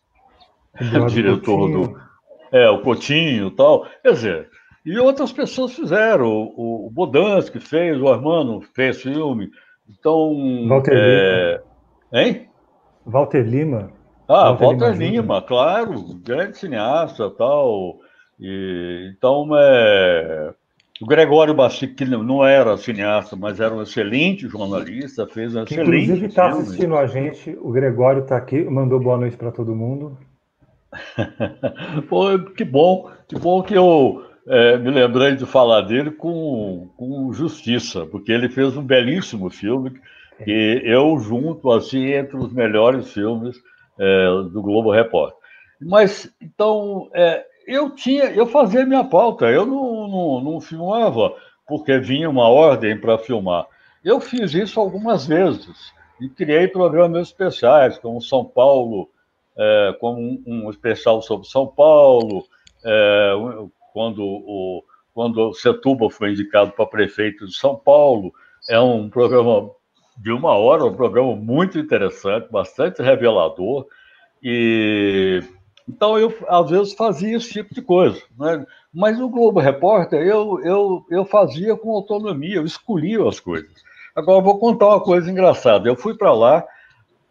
o 0.80 1.06
diretor 1.06 1.58
Coutinho. 1.58 1.88
do. 1.88 2.04
É, 2.52 2.70
o 2.70 2.82
Coutinho 2.82 3.48
e 3.48 3.50
tal. 3.50 3.86
Quer 4.02 4.12
dizer, 4.12 4.48
e 4.84 4.98
outras 4.98 5.32
pessoas 5.32 5.74
fizeram. 5.74 6.28
O, 6.28 6.86
o 6.86 6.90
Bodansky 6.90 7.60
fez, 7.60 8.00
o 8.00 8.08
Armando 8.08 8.60
fez 8.74 9.02
filme. 9.02 9.50
Então. 9.88 10.66
Walter 10.68 10.92
é... 10.94 11.50
Lima. 11.52 11.62
Hein? 12.12 12.48
Walter 13.06 13.42
Lima. 13.42 13.92
Ah, 14.28 14.52
Walter, 14.52 14.64
Walter 14.64 14.92
Lima, 14.92 15.22
Lima, 15.22 15.42
claro, 15.42 16.02
grande 16.22 16.56
cineasta 16.56 17.30
tal. 17.30 17.98
E, 18.40 19.12
então, 19.16 19.48
é, 19.52 20.54
o 21.00 21.06
Gregório 21.06 21.54
Bacic, 21.54 21.94
que 21.94 22.04
não 22.04 22.44
era 22.44 22.76
cineasta, 22.76 23.36
mas 23.36 23.60
era 23.60 23.74
um 23.74 23.82
excelente 23.82 24.48
jornalista, 24.48 25.26
fez 25.26 25.54
um 25.54 25.64
que, 25.64 25.74
excelente. 25.74 26.04
Inclusive 26.04 26.26
está 26.26 26.48
assistindo 26.48 26.96
a 26.96 27.06
gente, 27.06 27.56
o 27.60 27.70
Gregório 27.70 28.22
está 28.22 28.36
aqui, 28.36 28.64
mandou 28.64 29.00
boa 29.00 29.18
noite 29.18 29.36
para 29.36 29.52
todo 29.52 29.74
mundo. 29.74 30.16
Pô, 32.08 32.38
que 32.38 32.64
bom, 32.64 33.10
que 33.28 33.38
bom 33.38 33.62
que 33.62 33.74
eu 33.74 34.24
é, 34.46 34.76
me 34.76 34.90
lembrei 34.90 35.34
de 35.34 35.46
falar 35.46 35.82
dele 35.82 36.10
com, 36.10 36.88
com 36.96 37.32
justiça, 37.32 38.06
porque 38.06 38.32
ele 38.32 38.48
fez 38.48 38.76
um 38.76 38.82
belíssimo 38.82 39.50
filme 39.50 39.92
que 40.42 40.82
eu 40.84 41.18
junto 41.18 41.70
assim 41.70 42.12
entre 42.12 42.36
os 42.36 42.52
melhores 42.52 43.12
filmes 43.12 43.56
é, 43.98 44.26
do 44.52 44.60
Globo 44.60 44.90
Repórter. 44.90 45.38
Mas 45.80 46.32
então 46.40 47.08
é, 47.14 47.44
eu 47.66 47.90
tinha, 47.90 48.24
eu 48.24 48.46
fazia 48.46 48.86
minha 48.86 49.04
pauta, 49.04 49.46
eu 49.46 49.64
não, 49.64 50.08
não, 50.08 50.40
não 50.40 50.60
filmava 50.60 51.34
porque 51.66 51.98
vinha 51.98 52.28
uma 52.28 52.48
ordem 52.48 52.98
para 52.98 53.18
filmar. 53.18 53.66
Eu 54.04 54.20
fiz 54.20 54.52
isso 54.52 54.78
algumas 54.78 55.26
vezes 55.26 55.92
e 56.20 56.28
criei 56.28 56.68
programas 56.68 57.28
especiais, 57.28 57.98
como 57.98 58.20
São 58.20 58.44
Paulo, 58.44 59.08
é, 59.56 59.96
como 60.00 60.20
um, 60.20 60.42
um, 60.46 60.70
especial 60.70 61.22
sobre 61.22 61.46
São 61.46 61.66
Paulo, 61.66 62.44
é, 62.84 63.34
quando 63.92 64.22
o 64.22 64.84
quando 65.12 65.54
Setúbal 65.54 66.10
foi 66.10 66.32
indicado 66.32 66.72
para 66.72 66.86
prefeito 66.86 67.46
de 67.46 67.54
São 67.54 67.76
Paulo, 67.76 68.32
é 68.68 68.80
um 68.80 69.08
programa 69.08 69.70
de 70.18 70.32
uma 70.32 70.54
hora, 70.54 70.84
um 70.84 70.96
programa 70.96 71.36
muito 71.36 71.78
interessante, 71.78 72.50
bastante 72.50 73.00
revelador 73.00 73.86
e 74.42 75.40
então, 75.88 76.18
eu, 76.18 76.34
às 76.48 76.70
vezes, 76.70 76.94
fazia 76.94 77.36
esse 77.36 77.50
tipo 77.50 77.74
de 77.74 77.82
coisa. 77.82 78.20
Né? 78.38 78.64
Mas 78.92 79.18
no 79.18 79.28
Globo 79.28 79.60
Repórter, 79.60 80.20
eu, 80.20 80.58
eu, 80.64 81.06
eu 81.10 81.24
fazia 81.24 81.76
com 81.76 81.92
autonomia, 81.92 82.56
eu 82.56 82.64
escolhia 82.64 83.26
as 83.28 83.38
coisas. 83.38 83.70
Agora, 84.16 84.42
vou 84.42 84.58
contar 84.58 84.88
uma 84.88 85.00
coisa 85.00 85.30
engraçada. 85.30 85.88
Eu 85.88 85.96
fui 85.96 86.16
para 86.16 86.32
lá, 86.32 86.64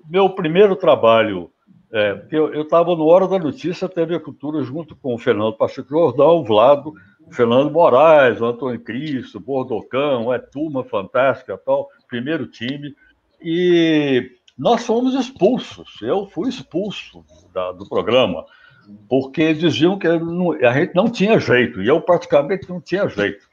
meu 0.08 0.30
primeiro 0.30 0.76
trabalho, 0.76 1.50
é, 1.94 2.26
eu 2.32 2.64
estava 2.64 2.96
no 2.96 3.06
Hora 3.06 3.28
da 3.28 3.38
Notícia, 3.38 3.88
TV 3.88 4.20
Cultura, 4.20 4.64
junto 4.64 4.96
com 4.96 5.14
o 5.14 5.18
Fernando 5.20 5.54
Pacheco 5.54 5.90
Jordão, 5.90 6.38
o 6.38 6.44
Vlado, 6.44 6.92
o 7.20 7.32
Fernando 7.32 7.72
Moraes, 7.72 8.42
o 8.42 8.46
Antônio 8.46 8.80
Cristo, 8.80 9.40
Bordocão, 9.40 10.34
é 10.34 10.40
turma 10.40 10.84
fantástica, 10.84 11.56
tal, 11.56 11.88
primeiro 12.08 12.48
time. 12.48 12.96
E 13.40 14.32
nós 14.58 14.84
fomos 14.84 15.14
expulsos. 15.14 16.02
Eu 16.02 16.26
fui 16.26 16.50
expulso 16.50 17.24
da, 17.54 17.72
do 17.72 17.88
programa, 17.88 18.44
porque 19.08 19.54
diziam 19.54 20.00
que 20.00 20.08
não, 20.08 20.54
a 20.54 20.74
gente 20.74 20.96
não 20.96 21.08
tinha 21.08 21.40
jeito, 21.40 21.80
e 21.80 21.88
eu 21.88 22.02
praticamente 22.02 22.68
não 22.68 22.82
tinha 22.82 23.08
jeito. 23.08 23.48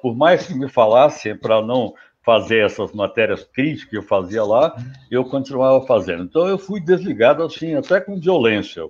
Por 0.00 0.16
mais 0.16 0.46
que 0.46 0.54
me 0.54 0.68
falassem 0.68 1.36
para 1.36 1.60
não 1.60 1.92
fazer 2.22 2.64
essas 2.64 2.92
matérias 2.92 3.44
críticas 3.44 3.90
que 3.90 3.96
eu 3.96 4.02
fazia 4.02 4.44
lá, 4.44 4.74
eu 5.10 5.24
continuava 5.24 5.86
fazendo. 5.86 6.24
Então 6.24 6.46
eu 6.46 6.58
fui 6.58 6.80
desligado 6.80 7.42
assim, 7.42 7.74
até 7.74 8.00
com 8.00 8.20
violência. 8.20 8.82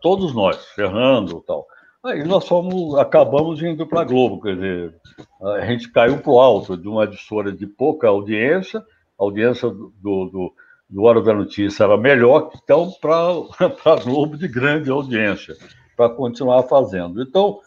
Todos 0.00 0.34
nós, 0.34 0.64
Fernando 0.74 1.38
e 1.42 1.46
tal. 1.46 1.66
Aí 2.04 2.24
nós 2.24 2.46
fomos, 2.46 2.98
acabamos 2.98 3.62
indo 3.62 3.86
para 3.86 4.00
a 4.00 4.04
Globo, 4.04 4.40
quer 4.40 4.54
dizer, 4.56 4.94
a 5.40 5.66
gente 5.66 5.90
caiu 5.90 6.18
para 6.18 6.32
o 6.32 6.40
alto 6.40 6.76
de 6.76 6.88
uma 6.88 7.04
emissora 7.04 7.52
de 7.52 7.64
pouca 7.64 8.08
audiência, 8.08 8.82
audiência 9.16 9.68
do, 9.68 9.92
do, 10.00 10.52
do 10.90 11.02
Hora 11.04 11.22
da 11.22 11.32
Notícia 11.32 11.84
era 11.84 11.96
melhor, 11.96 12.50
então, 12.60 12.90
para 13.00 13.12
a 13.92 14.02
Globo 14.02 14.36
de 14.36 14.48
grande 14.48 14.90
audiência, 14.90 15.54
para 15.96 16.10
continuar 16.10 16.64
fazendo. 16.64 17.22
Então, 17.22 17.60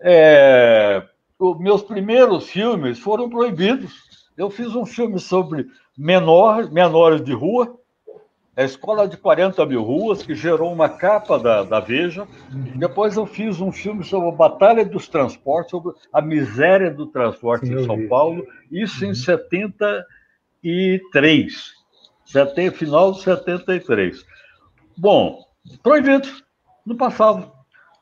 é, 0.00 1.04
os 1.38 1.58
meus 1.58 1.82
primeiros 1.82 2.48
filmes 2.48 2.98
foram 2.98 3.28
proibidos. 3.28 3.92
Eu 4.36 4.50
fiz 4.50 4.74
um 4.74 4.84
filme 4.84 5.18
sobre 5.18 5.66
menor, 5.96 6.70
menores 6.70 7.24
de 7.24 7.32
rua, 7.32 7.78
a 8.56 8.64
Escola 8.64 9.06
de 9.06 9.16
40 9.18 9.66
mil 9.66 9.82
ruas, 9.82 10.22
que 10.22 10.34
gerou 10.34 10.72
uma 10.72 10.88
capa 10.88 11.38
da, 11.38 11.62
da 11.62 11.78
Veja. 11.78 12.26
Depois 12.76 13.16
eu 13.16 13.26
fiz 13.26 13.60
um 13.60 13.70
filme 13.70 14.02
sobre 14.02 14.30
a 14.30 14.32
Batalha 14.32 14.82
dos 14.84 15.08
Transportes, 15.08 15.70
sobre 15.70 15.94
a 16.10 16.22
miséria 16.22 16.90
do 16.90 17.06
transporte 17.06 17.66
Sim, 17.66 17.74
em 17.74 17.84
São 17.84 18.08
Paulo, 18.08 18.46
isso 18.70 19.04
uhum. 19.04 19.10
em 19.10 19.14
73 19.14 21.76
final 22.74 23.12
de 23.12 23.22
73. 23.22 24.24
Bom, 24.96 25.44
proibido, 25.82 26.28
não 26.84 26.96
passava. 26.96 27.52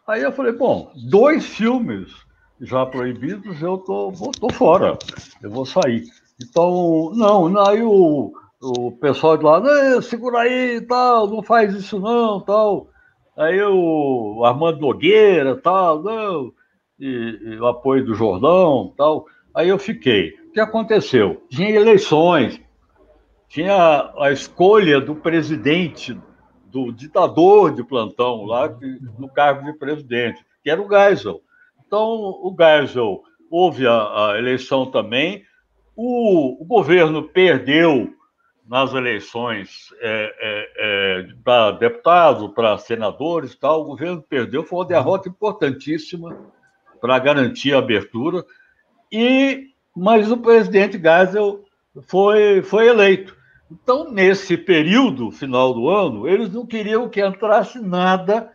Aí 0.06 0.22
eu 0.22 0.32
falei, 0.32 0.52
bom, 0.52 0.92
dois 0.94 1.46
filmes 1.46 2.12
já 2.60 2.86
proibidos, 2.86 3.60
eu 3.60 3.78
tô, 3.78 4.12
tô 4.38 4.52
fora, 4.52 4.96
eu 5.42 5.50
vou 5.50 5.66
sair. 5.66 6.04
Então, 6.40 7.12
não, 7.14 7.58
aí 7.66 7.82
o, 7.82 8.32
o 8.60 8.92
pessoal 8.92 9.36
de 9.36 9.44
lá, 9.44 10.02
segura 10.02 10.40
aí, 10.40 10.80
tal, 10.80 11.28
não 11.28 11.42
faz 11.42 11.74
isso 11.74 11.98
não, 12.00 12.40
tal. 12.40 12.88
Aí 13.36 13.60
o 13.62 14.44
Armando 14.44 14.80
Nogueira, 14.80 15.56
tal, 15.56 16.02
não, 16.02 16.52
e, 16.98 17.38
e 17.42 17.58
o 17.58 17.66
apoio 17.66 18.04
do 18.04 18.14
Jordão, 18.14 18.92
tal. 18.96 19.26
Aí 19.54 19.68
eu 19.68 19.78
fiquei. 19.78 20.34
O 20.48 20.52
que 20.52 20.60
aconteceu? 20.60 21.42
Tinha 21.48 21.70
eleições, 21.70 22.60
tinha 23.48 24.12
a 24.18 24.32
escolha 24.32 25.00
do 25.00 25.14
presidente, 25.14 26.18
do 26.66 26.92
ditador 26.92 27.72
de 27.72 27.84
plantão 27.84 28.44
lá, 28.44 28.68
no 29.18 29.28
cargo 29.28 29.64
de 29.70 29.78
presidente, 29.78 30.44
que 30.62 30.70
era 30.70 30.82
o 30.82 30.88
Geisel. 30.88 31.40
Então, 31.86 32.00
o 32.00 32.54
Geisel, 32.58 33.22
houve 33.48 33.86
a, 33.86 34.30
a 34.32 34.38
eleição 34.38 34.86
também, 34.90 35.44
o, 35.96 36.62
o, 36.62 36.64
governo 36.66 37.22
perdeu 37.22 38.12
nas 38.66 38.94
eleições 38.94 39.92
é, 40.00 40.34
é, 40.40 40.72
é, 40.78 41.26
para 41.44 41.72
deputados, 41.72 42.52
para 42.54 42.78
senadores, 42.78 43.54
tal, 43.54 43.82
o 43.82 43.86
governo 43.86 44.22
perdeu, 44.22 44.64
foi 44.64 44.78
uma 44.78 44.86
derrota 44.86 45.28
importantíssima 45.28 46.36
para 47.00 47.18
garantir 47.18 47.74
a 47.74 47.78
abertura, 47.78 48.44
e 49.12 49.68
mas 49.94 50.30
o 50.30 50.36
presidente 50.36 50.98
Geisel 50.98 51.62
foi, 52.08 52.62
foi 52.62 52.88
eleito. 52.88 53.36
Então, 53.70 54.10
nesse 54.10 54.56
período, 54.56 55.30
final 55.30 55.72
do 55.72 55.88
ano, 55.88 56.28
eles 56.28 56.52
não 56.52 56.66
queriam 56.66 57.08
que 57.08 57.24
entrasse 57.24 57.80
nada 57.80 58.50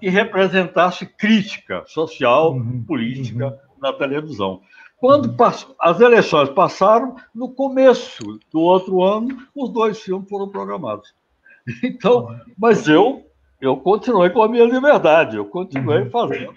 que 0.00 0.08
representasse 0.08 1.06
crítica 1.06 1.84
social, 1.86 2.52
uhum, 2.52 2.82
política 2.84 3.46
uhum. 3.46 3.58
na 3.80 3.92
televisão. 3.92 4.60
Quando 5.02 5.34
as 5.80 6.00
eleições 6.00 6.48
passaram, 6.50 7.16
no 7.34 7.48
começo 7.48 8.22
do 8.52 8.60
outro 8.60 9.02
ano, 9.02 9.36
os 9.52 9.68
dois 9.68 10.00
filmes 10.00 10.28
foram 10.28 10.48
programados. 10.48 11.12
Então, 11.82 12.28
mas 12.58 12.88
eu, 12.88 13.24
eu 13.60 13.76
continuei 13.76 14.30
com 14.30 14.42
a 14.42 14.48
minha 14.48 14.64
liberdade, 14.64 15.36
eu 15.36 15.44
continuei 15.44 16.02
uhum. 16.02 16.10
fazendo 16.10 16.54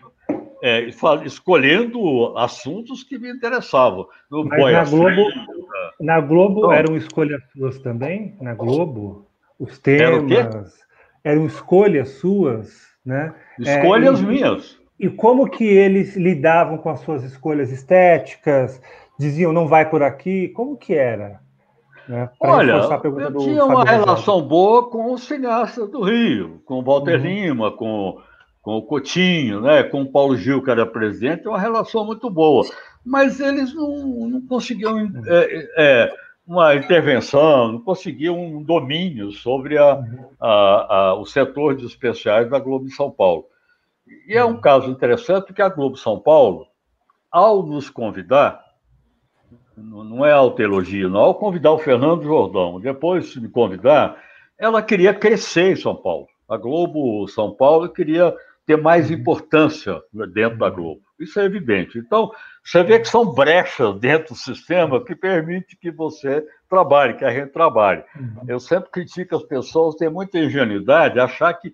é, 0.64 0.82
escolhendo 1.26 2.36
assuntos 2.38 3.04
que 3.04 3.18
me 3.18 3.32
interessavam. 3.32 4.08
No 4.30 4.46
Mas 4.46 4.72
na 4.72 4.84
Globo, 4.84 5.30
na 6.00 6.20
Globo 6.22 6.60
então, 6.60 6.72
eram 6.72 6.98
escolhas 6.98 7.42
suas 7.52 7.80
também? 7.80 8.36
Na 8.42 8.54
Globo? 8.54 9.28
Os 9.60 9.78
temas 9.80 10.74
eram 11.24 11.46
escolhas 11.46 12.10
suas, 12.10 12.88
né? 13.06 13.34
Escolhas 13.60 14.22
é, 14.22 14.26
minhas. 14.26 14.80
E 15.00 15.10
como 15.10 15.50
que 15.50 15.66
eles 15.66 16.16
lidavam 16.16 16.78
com 16.78 16.90
as 16.90 17.02
suas 17.02 17.24
escolhas 17.24 17.72
estéticas? 17.72 18.82
Diziam 19.20 19.52
não 19.52 19.68
vai 19.68 19.90
por 19.90 20.02
aqui? 20.02 20.50
Como 20.50 20.78
que 20.78 20.94
era? 20.94 21.40
Né? 22.08 22.30
Olha, 22.40 22.82
eu 23.04 23.38
tinha 23.38 23.66
uma 23.66 23.84
relação 23.84 24.42
boa 24.42 24.90
com 24.90 25.14
os 25.14 25.24
cineastas 25.24 25.90
do 25.90 26.04
Rio, 26.04 26.62
com 26.66 26.76
o 26.76 26.84
Walter 26.84 27.18
uhum. 27.18 27.26
Lima, 27.26 27.72
com, 27.72 28.20
com 28.62 28.78
o 28.78 28.84
Coutinho, 28.84 29.62
né? 29.62 29.84
com 29.84 30.04
o 30.04 30.12
Paulo 30.12 30.38
Gil, 30.38 30.64
que 30.64 30.70
era 30.70 30.86
presidente, 30.86 31.48
uma 31.48 31.60
relação 31.60 32.06
muito 32.06 32.30
boa. 32.30 32.64
Mas 33.04 33.40
eles 33.40 33.74
não, 33.74 34.30
não 34.30 34.42
conseguiam 34.42 34.96
uhum. 34.96 35.22
é, 35.28 35.70
é, 35.78 36.14
uma 36.48 36.76
intervenção, 36.76 37.74
não 37.74 37.82
conseguiam 37.82 38.40
um 38.40 38.64
domínio 38.64 39.32
sobre 39.32 39.78
a, 39.78 39.96
uhum. 39.96 40.26
a, 40.40 40.96
a, 40.96 41.16
o 41.16 41.26
setor 41.26 41.76
de 41.76 41.86
especiais 41.86 42.50
da 42.50 42.60
Globo 42.60 42.86
de 42.86 42.94
São 42.94 43.10
Paulo. 43.10 43.46
E 44.28 44.38
é 44.38 44.46
um 44.46 44.60
caso 44.60 44.90
interessante 44.90 45.54
que 45.54 45.62
a 45.62 45.70
Globo 45.70 45.98
São 45.98 46.20
Paulo, 46.20 46.68
ao 47.32 47.64
nos 47.64 47.90
convidar, 47.90 48.64
não 49.76 50.26
é 50.26 50.32
autoelogio, 50.32 51.10
não, 51.10 51.22
ao 51.22 51.36
convidar 51.36 51.72
o 51.72 51.80
Fernando 51.80 52.24
Jordão, 52.24 52.80
depois 52.80 53.32
de 53.32 53.42
me 53.42 53.50
convidar, 53.50 54.18
ela 54.58 54.82
queria 54.82 55.14
crescer 55.14 55.74
em 55.74 55.76
São 55.76 55.96
Paulo. 55.96 56.28
A 56.48 56.58
Globo 56.58 57.28
São 57.28 57.54
Paulo 57.54 57.90
queria 57.90 58.34
ter 58.66 58.78
mais 58.78 59.12
importância 59.12 60.02
dentro 60.34 60.58
da 60.58 60.70
Globo. 60.70 61.02
Isso 61.20 61.40
é 61.40 61.46
evidente. 61.46 61.98
Então, 61.98 62.32
você 62.64 62.84
vê 62.84 63.00
que 63.00 63.08
são 63.08 63.34
brechas 63.34 63.98
dentro 64.00 64.34
do 64.34 64.40
sistema 64.40 65.04
que 65.04 65.16
permite 65.16 65.78
que 65.78 65.92
você 65.92 66.46
trabalhe, 66.68 67.14
que 67.14 67.24
a 67.24 67.32
gente 67.32 67.52
trabalhe. 67.52 68.04
Uhum. 68.20 68.44
Eu 68.48 68.60
sempre 68.60 68.90
critico 68.90 69.36
as 69.36 69.44
pessoas, 69.44 69.96
têm 69.96 70.10
muita 70.10 70.40
ingenuidade, 70.40 71.20
achar 71.20 71.54
que 71.54 71.72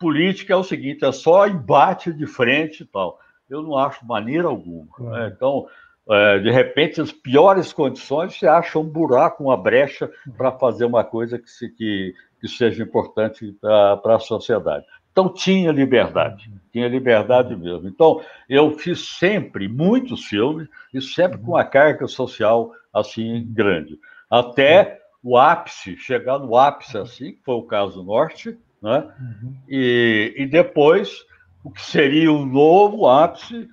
política 0.00 0.54
é 0.54 0.56
o 0.56 0.64
seguinte, 0.64 1.04
é 1.04 1.12
só 1.12 1.46
embate 1.46 2.12
de 2.12 2.26
frente 2.26 2.82
e 2.82 2.86
tal. 2.86 3.20
Eu 3.48 3.62
não 3.62 3.76
acho 3.76 4.04
maneira 4.06 4.48
alguma. 4.48 4.88
Né? 4.98 5.32
Então, 5.36 5.66
é, 6.08 6.38
de 6.38 6.50
repente, 6.50 7.00
as 7.00 7.12
piores 7.12 7.72
condições, 7.72 8.34
você 8.34 8.48
acha 8.48 8.78
um 8.78 8.84
buraco, 8.84 9.44
uma 9.44 9.56
brecha 9.56 10.10
para 10.36 10.50
fazer 10.52 10.86
uma 10.86 11.04
coisa 11.04 11.38
que, 11.38 11.50
se, 11.50 11.68
que, 11.68 12.14
que 12.40 12.48
seja 12.48 12.82
importante 12.82 13.54
para 13.60 14.16
a 14.16 14.18
sociedade. 14.18 14.86
Então, 15.12 15.28
tinha 15.28 15.70
liberdade, 15.70 16.50
tinha 16.72 16.88
liberdade 16.88 17.54
mesmo. 17.54 17.86
Então, 17.86 18.22
eu 18.48 18.70
fiz 18.78 19.18
sempre 19.18 19.68
muitos 19.68 20.24
filmes 20.24 20.66
e 20.94 21.02
sempre 21.02 21.38
com 21.38 21.52
uma 21.52 21.64
carga 21.64 22.06
social 22.06 22.72
assim 22.94 23.44
grande. 23.50 23.98
Até 24.30 25.00
o 25.22 25.36
ápice, 25.36 25.96
chegar 25.96 26.38
no 26.38 26.56
ápice 26.56 26.96
assim, 26.96 27.32
que 27.32 27.42
foi 27.44 27.56
o 27.56 27.64
caso 27.64 28.02
Norte, 28.02 28.56
né? 28.82 29.12
Uhum. 29.20 29.54
E, 29.68 30.34
e 30.36 30.46
depois, 30.46 31.24
o 31.64 31.70
que 31.70 31.82
seria 31.82 32.32
o 32.32 32.46
novo 32.46 33.06
ápice, 33.06 33.68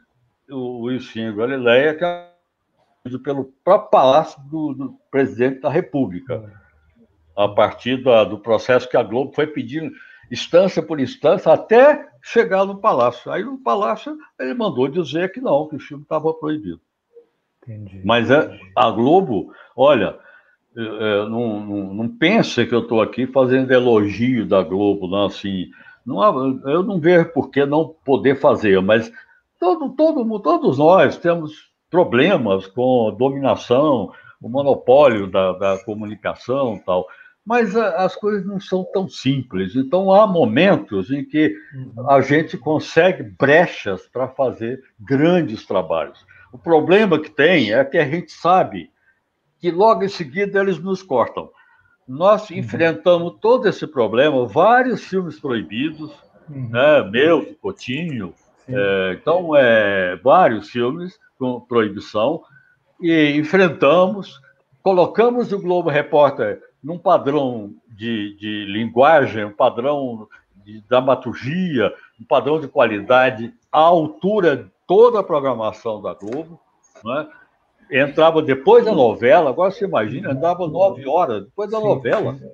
o 0.49 0.81
Luizinho 0.81 1.35
Galileia, 1.35 1.95
que 1.95 2.03
é 2.03 2.27
pelo 3.23 3.53
próprio 3.63 3.89
Palácio 3.89 4.41
do, 4.49 4.73
do 4.73 4.99
Presidente 5.09 5.61
da 5.61 5.69
República, 5.69 6.51
a 7.35 7.47
partir 7.47 8.03
da, 8.03 8.23
do 8.23 8.39
processo 8.39 8.89
que 8.89 8.97
a 8.97 9.03
Globo 9.03 9.31
foi 9.33 9.47
pedindo 9.47 9.91
instância 10.29 10.83
por 10.83 10.99
instância 10.99 11.53
até 11.53 12.09
chegar 12.21 12.65
no 12.65 12.79
Palácio. 12.79 13.31
Aí 13.31 13.43
no 13.43 13.57
Palácio 13.59 14.17
ele 14.39 14.53
mandou 14.53 14.87
dizer 14.87 15.31
que 15.31 15.39
não, 15.39 15.67
que 15.67 15.75
o 15.77 15.79
filme 15.79 16.03
estava 16.03 16.33
proibido. 16.33 16.81
Entendi. 17.63 18.01
Mas 18.03 18.29
é, 18.29 18.59
a 18.75 18.89
Globo, 18.91 19.53
olha, 19.75 20.17
não, 20.77 21.59
não, 21.59 21.93
não 21.93 22.09
pense 22.09 22.65
que 22.65 22.73
eu 22.73 22.81
estou 22.81 23.01
aqui 23.01 23.25
fazendo 23.25 23.71
elogio 23.71 24.45
da 24.45 24.61
Globo, 24.61 25.07
não, 25.07 25.25
assim, 25.25 25.69
não, 26.05 26.61
eu 26.69 26.83
não 26.83 26.99
vejo 26.99 27.31
por 27.33 27.49
que 27.49 27.65
não 27.65 27.95
poder 28.05 28.39
fazer, 28.39 28.79
mas 28.81 29.11
todo, 29.59 29.89
todo, 29.95 30.39
todos 30.39 30.77
nós 30.77 31.17
temos 31.17 31.71
problemas 31.89 32.67
com 32.67 33.15
dominação, 33.17 34.11
o 34.39 34.47
monopólio 34.47 35.25
da, 35.25 35.53
da 35.53 35.77
comunicação 35.83 36.79
tal, 36.85 37.07
mas 37.43 37.75
a, 37.75 38.03
as 38.03 38.15
coisas 38.15 38.45
não 38.45 38.59
são 38.59 38.85
tão 38.93 39.07
simples. 39.07 39.75
Então, 39.75 40.11
há 40.11 40.27
momentos 40.27 41.09
em 41.09 41.23
que 41.23 41.55
uhum. 41.73 42.09
a 42.09 42.21
gente 42.21 42.57
consegue 42.57 43.23
brechas 43.23 44.07
para 44.07 44.27
fazer 44.27 44.83
grandes 44.99 45.65
trabalhos. 45.65 46.23
O 46.51 46.57
problema 46.57 47.19
que 47.19 47.31
tem 47.31 47.73
é 47.73 47.83
que 47.83 47.97
a 47.97 48.05
gente 48.07 48.31
sabe 48.31 48.91
que 49.59 49.71
logo 49.71 50.03
em 50.03 50.09
seguida 50.09 50.59
eles 50.59 50.79
nos 50.79 51.01
cortam. 51.01 51.49
Nós 52.07 52.49
uhum. 52.49 52.57
enfrentamos 52.57 53.35
todo 53.41 53.67
esse 53.67 53.85
problema, 53.85 54.47
vários 54.47 55.03
filmes 55.03 55.39
proibidos, 55.39 56.11
uhum. 56.49 56.69
né, 56.69 57.03
meu, 57.03 57.55
Coutinho, 57.61 58.33
é, 58.67 59.17
então, 59.19 59.55
é, 59.55 60.15
vários 60.17 60.69
filmes 60.69 61.17
com 61.39 61.59
proibição, 61.59 62.41
e 62.99 63.31
enfrentamos, 63.31 64.41
colocamos 64.81 65.51
o 65.51 65.59
Globo 65.59 65.89
Repórter 65.89 66.61
num 66.83 66.97
padrão 66.97 67.73
de, 67.87 68.35
de 68.37 68.65
linguagem, 68.65 69.45
um 69.45 69.51
padrão 69.51 70.27
de 70.65 70.81
dramaturgia, 70.81 71.93
um 72.19 72.25
padrão 72.25 72.59
de 72.59 72.67
qualidade 72.67 73.53
à 73.71 73.79
altura 73.79 74.57
de 74.57 74.71
toda 74.87 75.19
a 75.19 75.23
programação 75.23 76.01
da 76.01 76.13
Globo, 76.13 76.59
né? 77.03 77.27
Entrava 77.91 78.41
depois 78.41 78.85
da 78.85 78.91
novela, 78.91 79.49
agora 79.49 79.71
você 79.71 79.85
imagina, 79.85 80.31
andava 80.31 80.67
nove 80.67 81.07
horas 81.07 81.45
depois 81.45 81.69
da 81.69 81.77
sim, 81.77 81.83
novela. 81.83 82.33
Sim, 82.33 82.49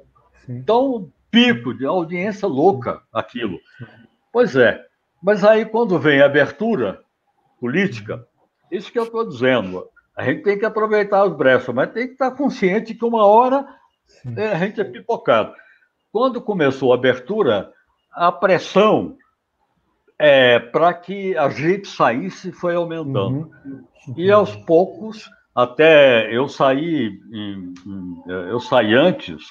sim. 0.45 0.53
Então, 0.57 1.09
pico 1.31 1.73
de 1.73 1.85
audiência 1.85 2.47
louca 2.47 3.01
aquilo. 3.11 3.59
Pois 4.31 4.55
é, 4.55 4.83
mas 5.21 5.43
aí 5.43 5.65
quando 5.65 5.97
vem 5.97 6.21
a 6.21 6.25
abertura 6.25 7.01
política, 7.59 8.25
isso 8.71 8.91
que 8.91 8.99
eu 8.99 9.03
estou 9.03 9.27
dizendo, 9.27 9.87
a 10.15 10.23
gente 10.23 10.43
tem 10.43 10.57
que 10.57 10.65
aproveitar 10.65 11.23
as 11.23 11.35
brechas, 11.35 11.73
mas 11.73 11.91
tem 11.91 12.07
que 12.07 12.13
estar 12.13 12.31
consciente 12.31 12.93
que 12.93 13.05
uma 13.05 13.25
hora 13.25 13.65
é, 14.37 14.49
a 14.49 14.55
gente 14.55 14.79
é 14.79 14.83
pipocado. 14.83 15.53
Quando 16.11 16.41
começou 16.41 16.91
a 16.91 16.95
abertura, 16.95 17.71
a 18.11 18.31
pressão 18.31 19.17
é, 20.25 20.57
para 20.57 20.93
que 20.93 21.35
a 21.35 21.49
gente 21.49 21.85
saísse 21.85 22.53
foi 22.53 22.75
aumentando. 22.75 23.51
Uhum. 23.65 23.83
E 24.15 24.31
aos 24.31 24.55
poucos, 24.55 25.29
até 25.53 26.33
eu 26.33 26.47
saí, 26.47 27.19
em, 27.29 27.73
em, 27.85 28.23
eu 28.49 28.57
saí 28.61 28.93
antes, 28.93 29.43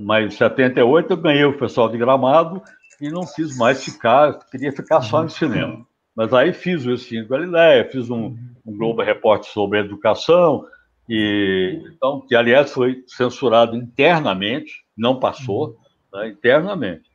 mas 0.00 0.32
em 0.32 0.34
78 0.34 1.12
eu 1.12 1.16
ganhei 1.18 1.44
o 1.44 1.58
pessoal 1.58 1.90
de 1.90 1.98
Gramado 1.98 2.62
e 2.98 3.10
não 3.10 3.20
quis 3.36 3.54
mais 3.58 3.84
ficar, 3.84 4.38
queria 4.50 4.72
ficar 4.72 5.02
só 5.02 5.22
no 5.22 5.28
cinema. 5.28 5.86
Mas 6.16 6.32
aí 6.32 6.54
fiz 6.54 6.86
o 6.86 6.92
Ensino 6.92 7.28
Galileia, 7.28 7.90
fiz 7.92 8.08
um, 8.08 8.34
um 8.64 8.78
Globo 8.78 9.02
Repórter 9.02 9.50
sobre 9.50 9.80
educação, 9.80 10.64
e, 11.06 11.82
então, 11.94 12.22
que 12.26 12.34
aliás 12.34 12.72
foi 12.72 13.04
censurado 13.06 13.76
internamente, 13.76 14.72
não 14.96 15.20
passou, 15.20 15.76
né, 16.14 16.28
internamente. 16.28 17.08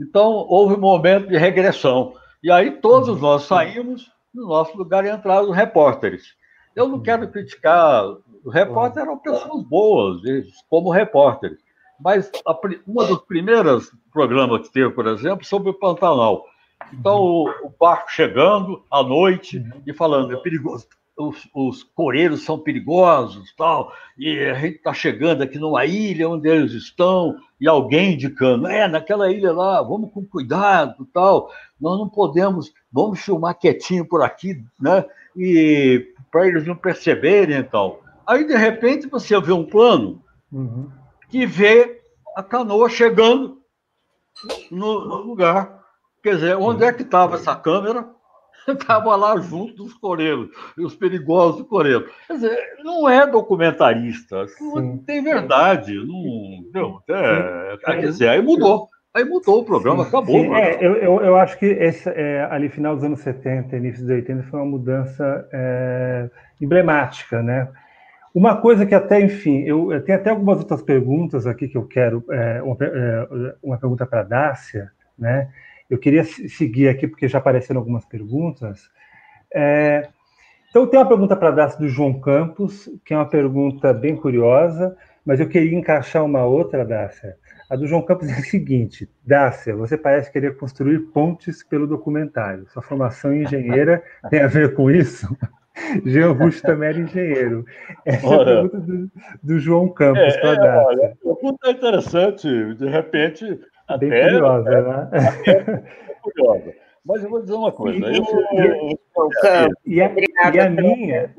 Então, 0.00 0.46
houve 0.48 0.74
um 0.74 0.80
momento 0.80 1.26
de 1.26 1.36
regressão. 1.36 2.14
E 2.42 2.50
aí 2.50 2.70
todos 2.70 3.20
nós 3.20 3.44
saímos 3.44 4.10
no 4.32 4.46
nosso 4.46 4.76
lugar 4.76 5.04
e 5.04 5.10
entraram 5.10 5.50
os 5.50 5.56
repórteres. 5.56 6.36
Eu 6.74 6.88
não 6.88 7.00
quero 7.00 7.28
criticar, 7.28 8.04
os 8.44 8.54
repórteres 8.54 9.08
eram 9.08 9.18
pessoas 9.18 9.64
boas, 9.64 10.20
como 10.68 10.90
repórteres, 10.90 11.58
mas 12.00 12.30
a, 12.46 12.56
uma 12.86 13.04
dos 13.06 13.22
primeiros 13.22 13.90
programas 14.12 14.68
que 14.68 14.72
teve, 14.72 14.90
por 14.90 15.06
exemplo, 15.08 15.44
sobre 15.44 15.70
o 15.70 15.74
Pantanal. 15.74 16.44
Então, 16.92 17.18
o, 17.18 17.48
o 17.64 17.74
barco 17.78 18.10
chegando 18.10 18.84
à 18.90 19.02
noite 19.02 19.60
e 19.84 19.92
falando, 19.92 20.32
é 20.32 20.36
perigoso, 20.36 20.86
os, 21.18 21.48
os 21.52 21.82
coreiros 21.82 22.44
são 22.44 22.58
perigosos, 22.58 23.52
tal, 23.56 23.92
e 24.16 24.38
a 24.44 24.54
gente 24.54 24.76
está 24.76 24.94
chegando 24.94 25.42
aqui 25.42 25.58
numa 25.58 25.84
ilha 25.84 26.28
onde 26.28 26.48
eles 26.48 26.72
estão, 26.72 27.36
e 27.60 27.68
alguém 27.68 28.14
indicando, 28.14 28.68
é, 28.68 28.86
naquela 28.86 29.30
ilha 29.30 29.52
lá, 29.52 29.82
vamos 29.82 30.12
com 30.12 30.24
cuidado, 30.24 31.06
tal, 31.12 31.50
nós 31.80 31.98
não 31.98 32.08
podemos, 32.08 32.72
vamos 32.92 33.20
filmar 33.20 33.58
quietinho 33.58 34.06
por 34.06 34.22
aqui, 34.22 34.64
né, 34.80 35.04
e 35.36 36.14
para 36.30 36.46
eles 36.46 36.66
não 36.66 36.76
perceberem, 36.76 37.58
então. 37.58 37.98
Aí, 38.26 38.46
de 38.46 38.56
repente, 38.56 39.08
você 39.08 39.40
vê 39.40 39.52
um 39.52 39.64
plano 39.64 40.22
uhum. 40.52 40.88
que 41.28 41.46
vê 41.46 42.00
a 42.36 42.42
canoa 42.42 42.88
chegando 42.88 43.58
no, 44.70 45.04
no 45.08 45.16
lugar. 45.22 45.82
Quer 46.22 46.34
dizer, 46.34 46.56
onde 46.56 46.84
é 46.84 46.92
que 46.92 47.02
estava 47.02 47.36
essa 47.36 47.56
câmera? 47.56 48.08
estava 48.68 49.14
lá 49.16 49.36
junto 49.38 49.74
dos 49.74 49.94
coreiros, 49.94 50.48
os 50.78 50.94
perigosos 50.94 51.66
coreiros. 51.66 52.10
Quer 52.26 52.34
dizer, 52.34 52.58
não 52.82 53.08
é 53.08 53.26
documentarista, 53.26 54.46
não 54.60 54.98
tem 54.98 55.22
verdade. 55.22 55.94
Não, 55.94 56.64
não, 56.72 57.02
é, 57.08 57.76
quer 57.84 58.00
dizer, 58.00 58.28
aí 58.28 58.42
mudou. 58.42 58.88
Aí 59.14 59.24
mudou 59.24 59.60
o 59.60 59.64
programa, 59.64 60.04
sim, 60.04 60.08
acabou. 60.08 60.40
Sim, 60.40 60.54
é, 60.54 60.76
eu, 60.84 60.94
eu, 60.96 61.20
eu, 61.22 61.36
acho 61.36 61.58
que 61.58 61.66
esse, 61.66 62.08
é, 62.10 62.46
ali 62.50 62.68
final 62.68 62.94
dos 62.94 63.04
anos 63.04 63.20
70, 63.20 63.76
início 63.76 64.02
dos 64.02 64.10
80, 64.10 64.44
foi 64.44 64.60
uma 64.60 64.66
mudança 64.66 65.48
é, 65.52 66.30
emblemática, 66.60 67.42
né? 67.42 67.68
Uma 68.34 68.60
coisa 68.60 68.84
que 68.84 68.94
até, 68.94 69.20
enfim, 69.20 69.62
eu, 69.62 69.92
eu, 69.92 70.04
tenho 70.04 70.18
até 70.18 70.30
algumas 70.30 70.58
outras 70.58 70.82
perguntas 70.82 71.46
aqui 71.46 71.66
que 71.66 71.76
eu 71.76 71.86
quero, 71.86 72.22
é, 72.30 72.62
uma, 72.62 72.76
é, 72.80 73.54
uma 73.62 73.78
pergunta 73.78 74.06
para 74.06 74.20
a 74.20 74.24
Dácia, 74.24 74.92
né? 75.18 75.48
Eu 75.88 75.98
queria 75.98 76.24
seguir 76.24 76.88
aqui, 76.88 77.06
porque 77.06 77.28
já 77.28 77.38
apareceram 77.38 77.80
algumas 77.80 78.04
perguntas. 78.04 78.90
É, 79.52 80.08
então, 80.70 80.86
tem 80.86 81.00
uma 81.00 81.08
pergunta 81.08 81.34
para 81.34 81.50
dar 81.50 81.76
do 81.76 81.88
João 81.88 82.20
Campos, 82.20 82.90
que 83.04 83.14
é 83.14 83.16
uma 83.16 83.28
pergunta 83.28 83.92
bem 83.92 84.14
curiosa, 84.14 84.96
mas 85.24 85.40
eu 85.40 85.48
queria 85.48 85.76
encaixar 85.76 86.24
uma 86.24 86.44
outra, 86.44 86.84
Dácia. 86.84 87.36
A 87.70 87.76
do 87.76 87.86
João 87.86 88.02
Campos 88.02 88.28
é 88.28 88.32
a 88.32 88.42
seguinte: 88.42 89.08
Dácia, 89.24 89.74
você 89.74 89.96
parece 89.96 90.30
querer 90.32 90.56
construir 90.56 91.00
pontes 91.12 91.62
pelo 91.62 91.86
documentário. 91.86 92.66
Sua 92.68 92.82
formação 92.82 93.32
em 93.32 93.42
engenheira 93.42 94.02
tem 94.30 94.40
a 94.40 94.46
ver 94.46 94.74
com 94.74 94.90
isso? 94.90 95.26
Jean 96.04 96.32
Russo 96.32 96.62
também 96.62 96.88
era 96.88 96.98
engenheiro. 96.98 97.64
Essa 98.04 98.26
olha, 98.26 98.50
é 98.50 98.52
a 98.52 98.62
pergunta 98.62 98.80
do, 98.80 99.10
do 99.42 99.58
João 99.58 99.88
Campos 99.88 100.34
é, 100.34 100.40
para 100.40 100.52
a 100.52 100.54
Dácia. 100.54 100.86
Olha, 100.86 101.06
a 101.06 101.16
pergunta 101.16 101.68
é 101.68 101.70
interessante, 101.70 102.74
de 102.74 102.88
repente. 102.88 103.60
Bem 103.96 104.10
até, 104.10 104.30
curiosa, 104.30 104.70
é, 104.70 104.82
né? 104.82 105.08
É 105.46 106.14
curiosa. 106.22 106.74
Mas 107.04 107.22
eu 107.24 107.30
vou 107.30 107.40
dizer 107.40 107.54
uma 107.54 107.72
coisa. 107.72 107.98
E, 108.10 108.18
eu, 108.18 108.98
e, 109.86 110.02
a, 110.02 110.12
e 110.54 110.60
a 110.60 110.70
minha. 110.70 111.34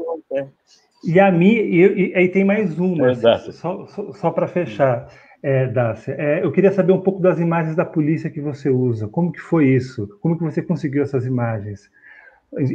E 1.03 1.19
a 1.19 1.31
minha, 1.31 1.61
e, 1.61 2.13
aí 2.15 2.27
tem 2.27 2.43
mais 2.43 2.77
uma, 2.77 3.13
só, 3.15 3.85
só, 3.85 4.11
só 4.13 4.31
para 4.31 4.47
fechar, 4.47 5.07
é, 5.41 5.67
Dácia. 5.67 6.15
É, 6.17 6.43
eu 6.43 6.51
queria 6.51 6.71
saber 6.71 6.91
um 6.91 7.01
pouco 7.01 7.21
das 7.21 7.39
imagens 7.39 7.75
da 7.75 7.85
polícia 7.85 8.29
que 8.29 8.41
você 8.41 8.69
usa. 8.69 9.07
Como 9.07 9.31
que 9.31 9.39
foi 9.39 9.69
isso? 9.69 10.07
Como 10.19 10.37
que 10.37 10.43
você 10.43 10.61
conseguiu 10.61 11.03
essas 11.03 11.25
imagens? 11.25 11.89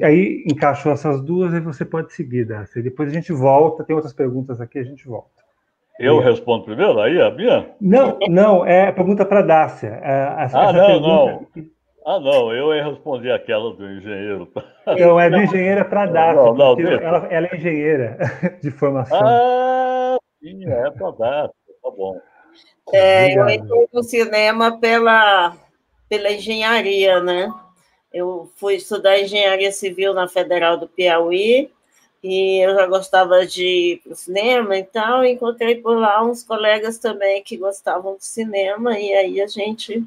Aí 0.03 0.45
encaixou 0.47 0.93
essas 0.93 1.21
duas 1.21 1.53
e 1.53 1.61
você 1.61 1.85
pode 1.85 2.13
seguir, 2.13 2.47
Dácia. 2.47 2.83
Depois 2.83 3.11
a 3.11 3.13
gente 3.13 3.33
volta, 3.33 3.85
tem 3.85 3.95
outras 3.95 4.15
perguntas 4.15 4.61
aqui, 4.61 4.79
a 4.79 4.85
gente 4.85 5.07
volta. 5.07 5.44
Eu 5.99 6.21
é. 6.21 6.25
respondo 6.25 6.65
primeiro? 6.65 7.01
Aí, 7.01 7.21
a 7.21 7.31
minha? 7.31 7.71
Não, 7.81 8.19
não, 8.29 8.67
é 8.67 8.91
pergunta 8.91 9.25
para 9.25 9.41
a 9.41 9.43
Dácia. 9.43 10.01
É, 10.03 10.45
essa, 10.45 10.59
ah, 10.59 10.71
essa 10.71 10.73
não, 10.73 11.01
não. 11.01 11.47
Ah, 12.07 12.21
não, 12.21 12.53
eu 12.53 12.75
ia 12.75 12.85
responder 12.85 13.33
aquela 13.33 13.73
do 13.73 13.91
engenheiro. 13.91 14.51
Não, 14.87 15.19
é 15.19 15.31
do 15.31 15.37
engenheiro 15.39 15.85
para 15.89 16.07
dar. 16.07 16.35
Não, 16.35 16.55
não, 16.55 16.79
ela, 16.79 17.27
ela, 17.31 17.47
é 17.47 17.57
engenheira 17.57 18.19
de 18.63 18.71
formação. 18.71 19.19
Ah, 19.23 20.19
sim, 20.43 20.69
é 20.69 20.91
para 20.91 21.11
dar, 21.13 21.49
tá 21.49 21.91
bom. 21.97 22.21
É, 22.93 23.39
eu 23.39 23.49
entrei 23.49 23.89
no 23.93 24.03
cinema 24.03 24.79
pela, 24.79 25.57
pela 26.09 26.31
engenharia, 26.31 27.21
né? 27.21 27.49
Eu 28.13 28.51
fui 28.57 28.75
estudar 28.75 29.19
engenharia 29.19 29.73
civil 29.73 30.13
na 30.13 30.29
Federal 30.29 30.77
do 30.77 30.87
Piauí 30.87 31.71
e 32.27 32.65
eu 32.65 32.75
já 32.75 32.87
gostava 32.87 33.47
de 33.47 33.67
ir 33.67 34.01
para 34.03 34.13
o 34.15 34.17
cinema 34.17 34.79
e 34.79 34.85
tal. 34.85 35.27
Encontrei 35.27 35.77
por 35.77 35.95
lá 35.95 36.25
uns 36.25 36.43
colegas 36.43 36.97
também 36.97 37.43
que 37.43 37.59
gostavam 37.59 38.17
de 38.17 38.25
cinema 38.25 38.99
e 38.99 39.13
aí 39.13 39.41
a 39.43 39.47
gente 39.47 40.03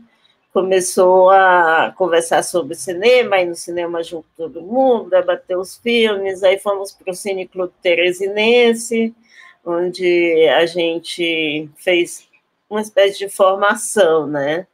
começou 0.51 1.29
a 1.29 1.93
conversar 1.95 2.43
sobre 2.43 2.73
cinema, 2.73 3.39
ir 3.39 3.45
no 3.45 3.55
cinema 3.55 4.01
junto 4.01 4.27
todo 4.35 4.63
mundo, 4.63 5.11
debater 5.11 5.55
os 5.59 5.77
filmes, 5.77 6.41
aí 6.43 6.57
fomos 6.57 6.91
para 6.91 7.11
o 7.11 7.15
Cine 7.15 7.47
Clube 7.47 7.73
Teresinense, 7.83 9.13
onde 9.63 10.47
a 10.49 10.65
gente 10.65 11.69
fez 11.77 12.27
uma 12.67 12.81
espécie 12.81 13.19
de 13.19 13.29
formação, 13.29 14.25
né? 14.25 14.65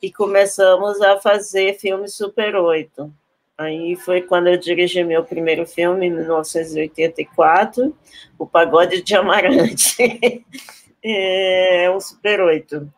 E 0.00 0.12
começamos 0.12 1.00
a 1.00 1.18
fazer 1.20 1.74
filme 1.80 2.06
Super 2.06 2.54
8. 2.54 3.12
Aí 3.56 3.96
foi 3.96 4.22
quando 4.22 4.48
eu 4.48 4.56
dirigi 4.56 5.04
meu 5.04 5.24
primeiro 5.24 5.66
filme, 5.66 6.06
em 6.06 6.10
1984, 6.10 7.96
O 8.38 8.46
Pagode 8.46 9.02
de 9.02 9.14
Amarante. 9.14 9.96
é, 11.04 11.90
um 11.94 12.00
Super 12.00 12.40
8. 12.40 12.92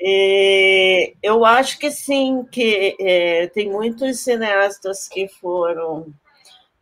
É, 0.00 1.14
eu 1.22 1.44
acho 1.44 1.78
que 1.78 1.90
sim, 1.90 2.44
que 2.50 2.96
é, 3.00 3.46
tem 3.48 3.70
muitos 3.70 4.20
cineastas 4.20 5.08
que 5.08 5.26
foram, 5.28 6.06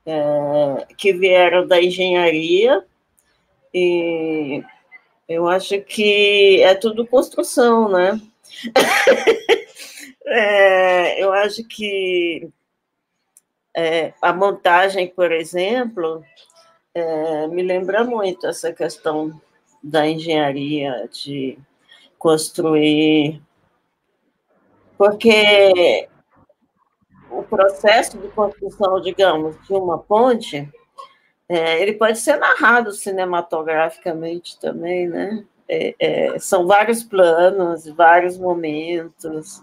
é, 0.04 0.86
que 0.96 1.12
vieram 1.12 1.66
da 1.66 1.80
engenharia, 1.80 2.84
e 3.72 4.62
eu 5.28 5.48
acho 5.48 5.80
que 5.80 6.60
é 6.62 6.74
tudo 6.74 7.06
construção, 7.06 7.88
né? 7.88 8.20
É, 10.26 11.22
eu 11.22 11.34
acho 11.34 11.62
que 11.68 12.48
é, 13.76 14.12
a 14.22 14.32
montagem, 14.32 15.08
por 15.08 15.32
exemplo, 15.32 16.24
é, 16.94 17.46
me 17.48 17.62
lembra 17.62 18.04
muito 18.04 18.46
essa 18.46 18.72
questão 18.72 19.40
da 19.82 20.06
engenharia, 20.08 21.08
de 21.12 21.58
construir. 22.18 23.42
Porque 24.96 26.08
o 27.30 27.42
processo 27.42 28.16
de 28.16 28.28
construção, 28.28 29.00
digamos, 29.00 29.56
de 29.66 29.72
uma 29.72 29.98
ponte, 29.98 30.70
é, 31.48 31.82
ele 31.82 31.94
pode 31.94 32.18
ser 32.18 32.36
narrado 32.36 32.92
cinematograficamente 32.92 34.58
também, 34.58 35.08
né? 35.08 35.44
É, 35.68 35.94
é, 35.98 36.38
são 36.38 36.66
vários 36.66 37.02
planos, 37.02 37.86
vários 37.88 38.38
momentos, 38.38 39.62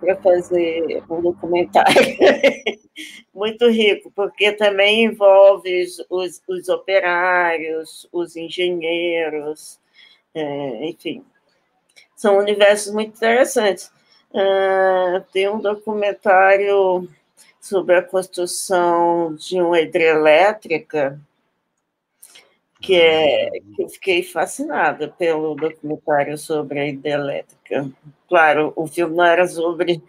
para 0.00 0.16
fazer 0.16 1.02
um 1.10 1.20
documentário 1.20 1.94
muito 3.34 3.68
rico, 3.68 4.10
porque 4.14 4.52
também 4.52 5.04
envolve 5.04 5.84
os, 6.08 6.42
os 6.48 6.68
operários, 6.68 8.08
os 8.12 8.36
engenheiros, 8.36 9.80
é, 10.34 10.86
enfim, 10.86 11.24
são 12.14 12.38
universos 12.38 12.92
muito 12.92 13.16
interessantes. 13.16 13.92
Uh, 14.30 15.20
tem 15.32 15.48
um 15.48 15.60
documentário 15.60 17.08
sobre 17.60 17.96
a 17.96 18.02
construção 18.02 19.34
de 19.34 19.60
uma 19.60 19.80
hidrelétrica 19.80 21.20
que 22.84 23.00
é 23.00 23.50
que 23.74 23.82
eu 23.82 23.88
fiquei 23.88 24.22
fascinada 24.22 25.08
pelo 25.08 25.54
documentário 25.54 26.36
sobre 26.36 26.78
a 26.78 26.86
hidrelétrica. 26.86 27.90
Claro, 28.28 28.72
o 28.76 28.86
filme 28.86 29.16
não 29.16 29.24
era 29.24 29.46
sobre 29.48 30.02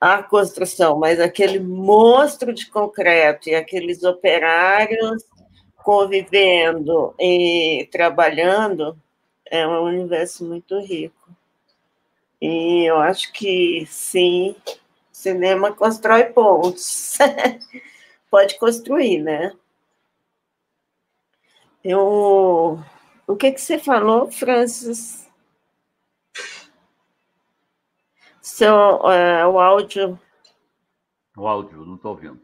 a 0.00 0.22
construção, 0.22 0.98
mas 0.98 1.20
aquele 1.20 1.60
monstro 1.60 2.52
de 2.52 2.66
concreto 2.68 3.48
e 3.48 3.54
aqueles 3.54 4.02
operários 4.02 5.24
convivendo 5.76 7.14
e 7.18 7.88
trabalhando 7.92 8.98
é 9.48 9.66
um 9.66 9.84
universo 9.84 10.44
muito 10.44 10.80
rico. 10.80 11.30
E 12.42 12.84
eu 12.84 12.96
acho 12.96 13.32
que 13.32 13.86
sim, 13.86 14.56
cinema 15.12 15.72
constrói 15.72 16.24
pontos. 16.24 17.18
Pode 18.28 18.58
construir, 18.58 19.22
né? 19.22 19.52
Eu... 21.88 22.80
O 23.28 23.36
que, 23.36 23.52
que 23.52 23.60
você 23.60 23.78
falou, 23.78 24.30
Francis? 24.30 25.28
Seu, 28.40 28.74
uh, 28.74 29.48
o 29.52 29.58
áudio. 29.58 30.18
O 31.36 31.46
áudio, 31.46 31.84
não 31.84 31.94
estou 31.94 32.12
ouvindo. 32.12 32.40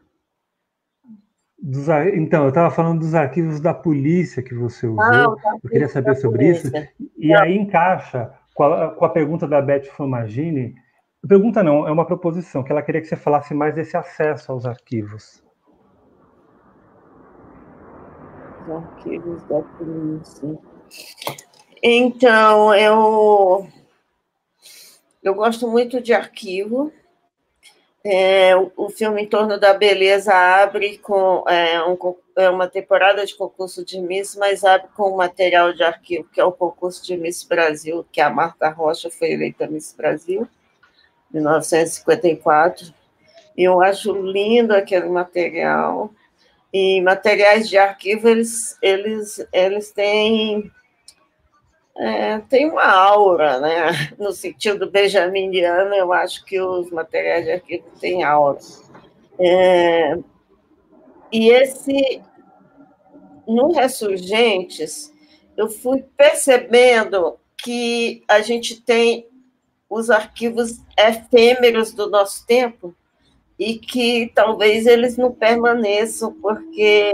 Dos, 1.58 1.88
então, 2.14 2.44
eu 2.44 2.48
estava 2.48 2.70
falando 2.70 3.00
dos 3.00 3.14
arquivos 3.14 3.60
da 3.60 3.72
polícia 3.72 4.42
que 4.42 4.54
você 4.54 4.86
usou. 4.86 5.00
Ah, 5.00 5.34
eu 5.62 5.70
queria 5.70 5.88
saber 5.88 6.16
sobre 6.16 6.50
isso. 6.50 6.70
E 7.16 7.34
aí 7.34 7.56
encaixa 7.56 8.32
com 8.54 8.64
a, 8.64 8.90
com 8.90 9.04
a 9.04 9.08
pergunta 9.08 9.46
da 9.48 9.60
Beth 9.60 9.84
Fomagini, 9.84 10.74
pergunta 11.26 11.62
não, 11.62 11.86
é 11.86 11.90
uma 11.90 12.06
proposição, 12.06 12.62
que 12.62 12.70
ela 12.70 12.82
queria 12.82 13.00
que 13.00 13.06
você 13.06 13.16
falasse 13.16 13.54
mais 13.54 13.74
desse 13.74 13.96
acesso 13.96 14.52
aos 14.52 14.66
arquivos. 14.66 15.42
Os 18.62 18.70
arquivos 18.70 19.42
da 19.44 19.60
polícia. 19.60 20.58
Então, 21.82 22.74
eu, 22.74 23.66
eu 25.22 25.34
gosto 25.34 25.68
muito 25.68 26.00
de 26.00 26.12
arquivo, 26.12 26.92
é, 28.04 28.56
o, 28.56 28.90
filme 28.90 29.22
Em 29.22 29.28
Torno 29.28 29.58
da 29.60 29.72
Beleza 29.74 30.34
abre 30.34 30.98
com 30.98 31.44
é, 31.48 31.80
um, 31.84 31.96
é 32.36 32.50
uma 32.50 32.66
temporada 32.66 33.24
de 33.24 33.36
concurso 33.36 33.84
de 33.84 34.00
Miss, 34.00 34.34
mas 34.34 34.64
abre 34.64 34.88
com 34.96 35.12
um 35.12 35.16
material 35.16 35.72
de 35.72 35.84
arquivo, 35.84 36.28
que 36.32 36.40
é 36.40 36.44
o 36.44 36.50
concurso 36.50 37.04
de 37.04 37.16
Miss 37.16 37.44
Brasil, 37.44 38.04
que 38.10 38.20
a 38.20 38.28
Marta 38.28 38.68
Rocha 38.70 39.08
foi 39.08 39.30
eleita 39.30 39.68
Miss 39.68 39.94
Brasil, 39.96 40.48
em 41.32 41.36
1954. 41.36 42.92
E 43.56 43.62
eu 43.62 43.80
acho 43.80 44.12
lindo 44.12 44.74
aquele 44.74 45.08
material. 45.08 46.10
E 46.72 47.00
materiais 47.02 47.68
de 47.68 47.76
arquivo, 47.76 48.28
eles, 48.28 48.78
eles, 48.80 49.46
eles 49.52 49.92
têm 49.92 50.72
é, 51.96 52.38
tem 52.48 52.70
uma 52.70 52.86
aura, 52.86 53.60
né? 53.60 54.14
No 54.18 54.32
sentido 54.32 54.90
benjaminiano, 54.90 55.94
eu 55.94 56.12
acho 56.12 56.44
que 56.44 56.60
os 56.60 56.90
materiais 56.90 57.44
de 57.44 57.52
arquivo 57.52 57.84
têm 58.00 58.24
aura. 58.24 58.58
É, 59.38 60.18
e 61.30 61.50
esse, 61.50 62.22
no 63.46 63.72
Ressurgentes, 63.72 65.12
eu 65.56 65.68
fui 65.68 66.04
percebendo 66.16 67.38
que 67.56 68.22
a 68.26 68.40
gente 68.40 68.80
tem 68.80 69.26
os 69.88 70.10
arquivos 70.10 70.80
efêmeros 70.98 71.92
do 71.92 72.08
nosso 72.08 72.46
tempo 72.46 72.94
e 73.58 73.78
que 73.78 74.30
talvez 74.34 74.86
eles 74.86 75.16
não 75.16 75.32
permaneçam 75.32 76.32
porque 76.40 77.12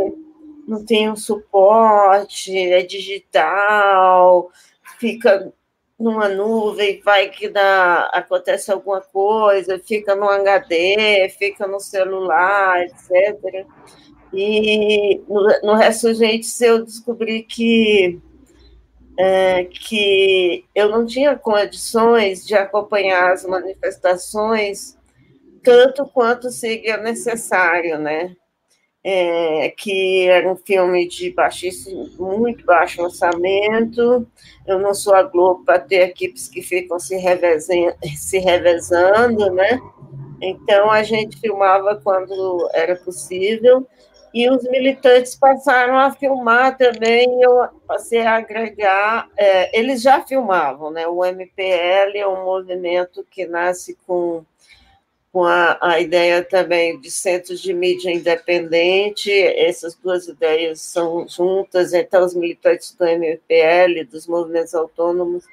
não 0.67 0.85
tem 0.85 1.11
um 1.11 1.17
suporte, 1.17 2.57
é 2.57 2.83
digital, 2.83 4.51
fica 4.99 5.53
numa 5.99 6.29
nuvem, 6.29 7.01
vai 7.03 7.31
que 7.31 7.49
dá, 7.49 8.05
acontece 8.13 8.71
alguma 8.71 9.01
coisa, 9.01 9.79
fica 9.79 10.15
no 10.15 10.29
HD, 10.29 11.29
fica 11.39 11.67
no 11.67 11.81
celular, 11.81 12.83
etc. 12.83 13.67
E 14.33 15.23
no, 15.27 15.43
no 15.63 15.75
Ressurgentes 15.75 16.61
eu 16.61 16.85
descobri 16.85 17.43
que 17.43 18.21
é, 19.19 19.65
que 19.65 20.65
eu 20.73 20.89
não 20.91 21.05
tinha 21.05 21.37
condições 21.37 22.47
de 22.47 22.55
acompanhar 22.55 23.33
as 23.33 23.45
manifestações 23.45 24.98
tanto 25.69 26.07
quanto 26.07 26.51
seria 26.51 26.97
necessário, 26.97 27.99
né? 27.99 28.35
É, 29.05 29.71
que 29.77 30.27
era 30.27 30.51
um 30.51 30.57
filme 30.57 31.07
de 31.07 31.31
baixíssimo, 31.31 32.09
muito 32.19 32.65
baixo 32.65 33.03
orçamento. 33.03 34.27
Eu 34.67 34.79
não 34.79 34.95
sou 34.95 35.15
a 35.15 35.23
Globo 35.23 35.65
para 35.67 35.79
ter 35.79 36.09
equipes 36.09 36.49
que 36.49 36.63
ficam 36.63 36.99
se, 36.99 37.17
se 38.17 38.39
revezando, 38.39 39.53
né? 39.53 39.79
Então 40.41 40.91
a 40.91 41.03
gente 41.03 41.39
filmava 41.39 42.01
quando 42.03 42.71
era 42.73 42.97
possível 42.97 43.87
e 44.33 44.49
os 44.49 44.63
militantes 44.65 45.35
passaram 45.35 45.99
a 45.99 46.11
filmar 46.13 46.77
também, 46.77 47.43
eu 47.43 47.69
passei 47.87 48.21
a 48.23 48.37
agregar, 48.37 49.29
é, 49.37 49.79
eles 49.79 50.01
já 50.01 50.25
filmavam, 50.25 50.91
né? 50.91 51.07
O 51.07 51.25
MPL 51.25 52.17
é 52.17 52.27
um 52.27 52.45
movimento 52.45 53.27
que 53.31 53.47
nasce 53.47 53.99
com, 54.07 54.45
com 55.39 55.45
a, 55.45 55.79
a 55.81 56.01
ideia 56.01 56.43
também 56.43 57.01
de 57.01 57.13
centros 57.13 57.61
de 57.61 57.73
mídia 57.73 58.11
independente, 58.11 59.31
essas 59.31 59.95
duas 59.95 60.27
ideias 60.27 60.81
são 60.81 61.29
juntas, 61.29 61.93
então 61.93 62.25
os 62.25 62.35
militantes 62.35 62.93
do 62.93 63.07
MPL, 63.07 64.05
dos 64.11 64.27
movimentos 64.27 64.75
autônomos, 64.75 65.45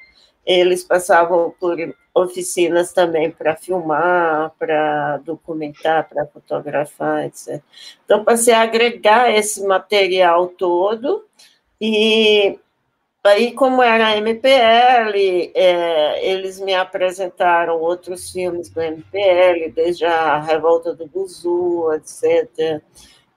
eles 0.43 0.83
passavam 0.83 1.53
por 1.59 1.77
oficinas 2.15 2.93
também 2.93 3.29
para 3.29 3.55
filmar, 3.55 4.55
para 4.57 5.17
documentar, 5.17 6.09
para 6.09 6.25
fotografar, 6.25 7.25
etc. 7.25 7.61
Então, 8.05 8.23
passei 8.23 8.55
a 8.55 8.63
agregar 8.63 9.29
esse 9.29 9.63
material 9.67 10.47
todo, 10.47 11.23
e 11.79 12.57
aí, 13.27 13.51
como 13.53 13.81
era 13.81 14.17
MPL, 14.17 15.51
é, 15.53 16.25
eles 16.29 16.59
me 16.59 16.73
apresentaram 16.73 17.79
outros 17.79 18.31
filmes 18.31 18.69
do 18.69 18.81
MPL, 18.81 19.71
desde 19.73 20.05
a 20.05 20.39
Revolta 20.39 20.93
do 20.93 21.07
Buzu, 21.07 21.91
etc., 21.93 22.81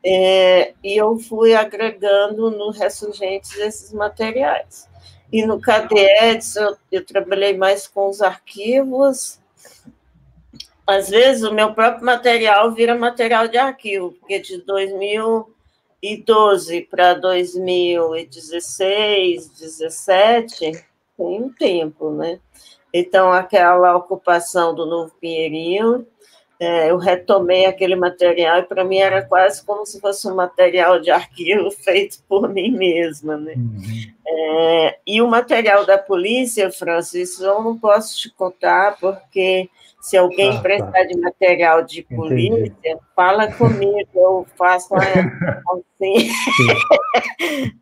é, 0.04 0.74
e 0.82 0.96
eu 0.96 1.18
fui 1.18 1.54
agregando 1.54 2.50
no 2.50 2.70
Ressurgentes 2.70 3.56
esses 3.58 3.92
materiais. 3.92 4.88
E 5.30 5.44
no 5.44 5.60
KDEDS 5.60 6.56
eu, 6.56 6.76
eu 6.90 7.04
trabalhei 7.04 7.56
mais 7.56 7.86
com 7.86 8.08
os 8.08 8.22
arquivos. 8.22 9.38
Às 10.86 11.10
vezes 11.10 11.42
o 11.42 11.52
meu 11.52 11.74
próprio 11.74 12.04
material 12.04 12.72
vira 12.72 12.94
material 12.94 13.48
de 13.48 13.58
arquivo, 13.58 14.12
porque 14.12 14.38
de 14.38 14.58
2012 16.02 16.82
para 16.82 17.14
2016, 17.14 19.48
2017, 19.48 20.84
tem 21.16 21.42
um 21.42 21.52
tempo, 21.52 22.10
né? 22.10 22.38
Então, 22.92 23.32
aquela 23.32 23.96
ocupação 23.96 24.74
do 24.74 24.84
Novo 24.86 25.12
Pinheirinho, 25.20 26.06
é, 26.60 26.90
eu 26.90 26.96
retomei 26.96 27.66
aquele 27.66 27.94
material 27.94 28.58
e 28.58 28.62
para 28.64 28.84
mim 28.84 28.98
era 28.98 29.22
quase 29.22 29.64
como 29.64 29.86
se 29.86 30.00
fosse 30.00 30.26
um 30.26 30.34
material 30.34 30.98
de 31.00 31.10
arquivo 31.10 31.70
feito 31.82 32.18
por 32.28 32.48
mim 32.48 32.72
mesma, 32.72 33.36
né? 33.36 33.54
Uhum. 33.56 34.18
É, 34.26 34.98
e 35.06 35.22
o 35.22 35.28
material 35.28 35.86
da 35.86 35.96
polícia, 35.96 36.70
Francis, 36.70 37.40
eu 37.40 37.62
não 37.62 37.78
posso 37.78 38.18
te 38.18 38.30
contar 38.34 38.96
porque 39.00 39.70
se 40.00 40.16
alguém 40.16 40.50
ah, 40.50 40.54
tá. 40.54 40.60
precisar 40.62 41.02
de 41.04 41.20
material 41.20 41.82
de 41.82 42.02
polícia, 42.02 42.66
Entendi. 42.66 43.00
fala 43.14 43.50
comigo, 43.52 44.08
eu 44.14 44.46
faço 44.56 44.94
assim. 44.94 46.30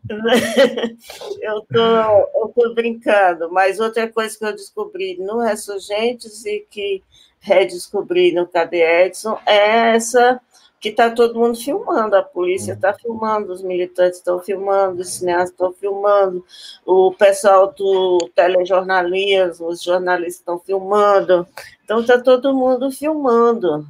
eu 1.41 1.61
tô, 1.71 1.79
eu 1.79 2.53
tô 2.55 2.73
brincando, 2.73 3.51
mas 3.51 3.79
outra 3.79 4.07
coisa 4.07 4.37
que 4.37 4.45
eu 4.45 4.53
descobri 4.53 5.17
no 5.19 5.39
Ressurgentes 5.39 6.43
e 6.45 6.65
que 6.69 7.03
redescobrir 7.47 8.33
no 8.35 8.45
Cadê 8.45 9.05
Edson 9.05 9.39
é 9.45 9.95
essa 9.95 10.39
que 10.79 10.89
está 10.89 11.09
todo 11.09 11.39
mundo 11.39 11.57
filmando, 11.57 12.15
a 12.15 12.21
polícia 12.21 12.73
está 12.73 12.93
filmando, 12.93 13.51
os 13.51 13.63
militantes 13.63 14.19
estão 14.19 14.39
filmando, 14.39 15.01
os 15.01 15.09
cineastas 15.09 15.49
estão 15.51 15.73
filmando, 15.73 16.45
o 16.85 17.11
pessoal 17.13 17.73
do 17.73 18.17
telejornalismo, 18.35 19.69
os 19.69 19.81
jornalistas 19.81 20.35
estão 20.35 20.59
filmando, 20.59 21.47
então 21.83 22.01
está 22.01 22.21
todo 22.21 22.53
mundo 22.53 22.91
filmando. 22.91 23.87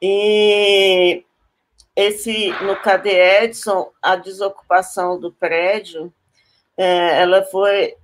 E 0.00 1.24
esse 1.96 2.50
no 2.62 2.76
Cadê 2.76 3.42
Edson, 3.42 3.90
a 4.00 4.14
desocupação 4.14 5.18
do 5.18 5.32
prédio, 5.32 6.12
é, 6.76 7.20
ela 7.20 7.42
foi 7.42 7.96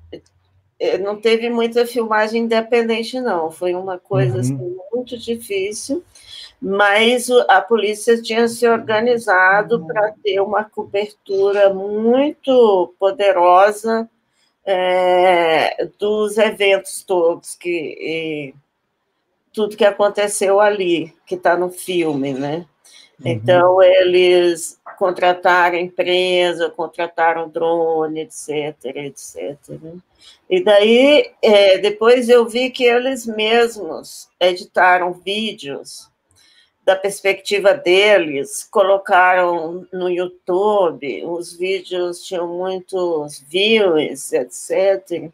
não 1.00 1.20
teve 1.20 1.48
muita 1.48 1.86
filmagem 1.86 2.42
independente, 2.42 3.20
não. 3.20 3.50
Foi 3.50 3.74
uma 3.74 3.98
coisa 3.98 4.34
uhum. 4.34 4.40
assim, 4.40 4.76
muito 4.92 5.18
difícil, 5.18 6.02
mas 6.60 7.30
a 7.48 7.60
polícia 7.60 8.20
tinha 8.20 8.48
se 8.48 8.66
organizado 8.66 9.78
uhum. 9.78 9.86
para 9.86 10.12
ter 10.22 10.40
uma 10.40 10.64
cobertura 10.64 11.72
muito 11.72 12.94
poderosa 12.98 14.08
é, 14.64 15.86
dos 15.98 16.38
eventos 16.38 17.02
todos, 17.04 17.54
que 17.54 18.54
tudo 19.52 19.76
que 19.76 19.84
aconteceu 19.84 20.58
ali, 20.58 21.14
que 21.26 21.36
está 21.36 21.56
no 21.56 21.70
filme, 21.70 22.32
né? 22.32 22.66
Uhum. 23.20 23.30
Então, 23.30 23.82
eles 23.82 24.80
contrataram 24.96 25.76
empresa, 25.76 26.70
contrataram 26.70 27.48
drone, 27.48 28.20
etc, 28.20 28.76
etc. 28.96 29.58
E 30.48 30.62
daí, 30.62 31.32
é, 31.42 31.78
depois 31.78 32.28
eu 32.28 32.46
vi 32.46 32.70
que 32.70 32.84
eles 32.84 33.26
mesmos 33.26 34.28
editaram 34.40 35.12
vídeos 35.12 36.10
da 36.84 36.94
perspectiva 36.94 37.72
deles, 37.72 38.68
colocaram 38.70 39.86
no 39.90 40.10
YouTube, 40.10 41.24
os 41.24 41.56
vídeos 41.56 42.22
tinham 42.22 42.46
muitos 42.46 43.40
views, 43.48 44.32
etc. 44.32 45.32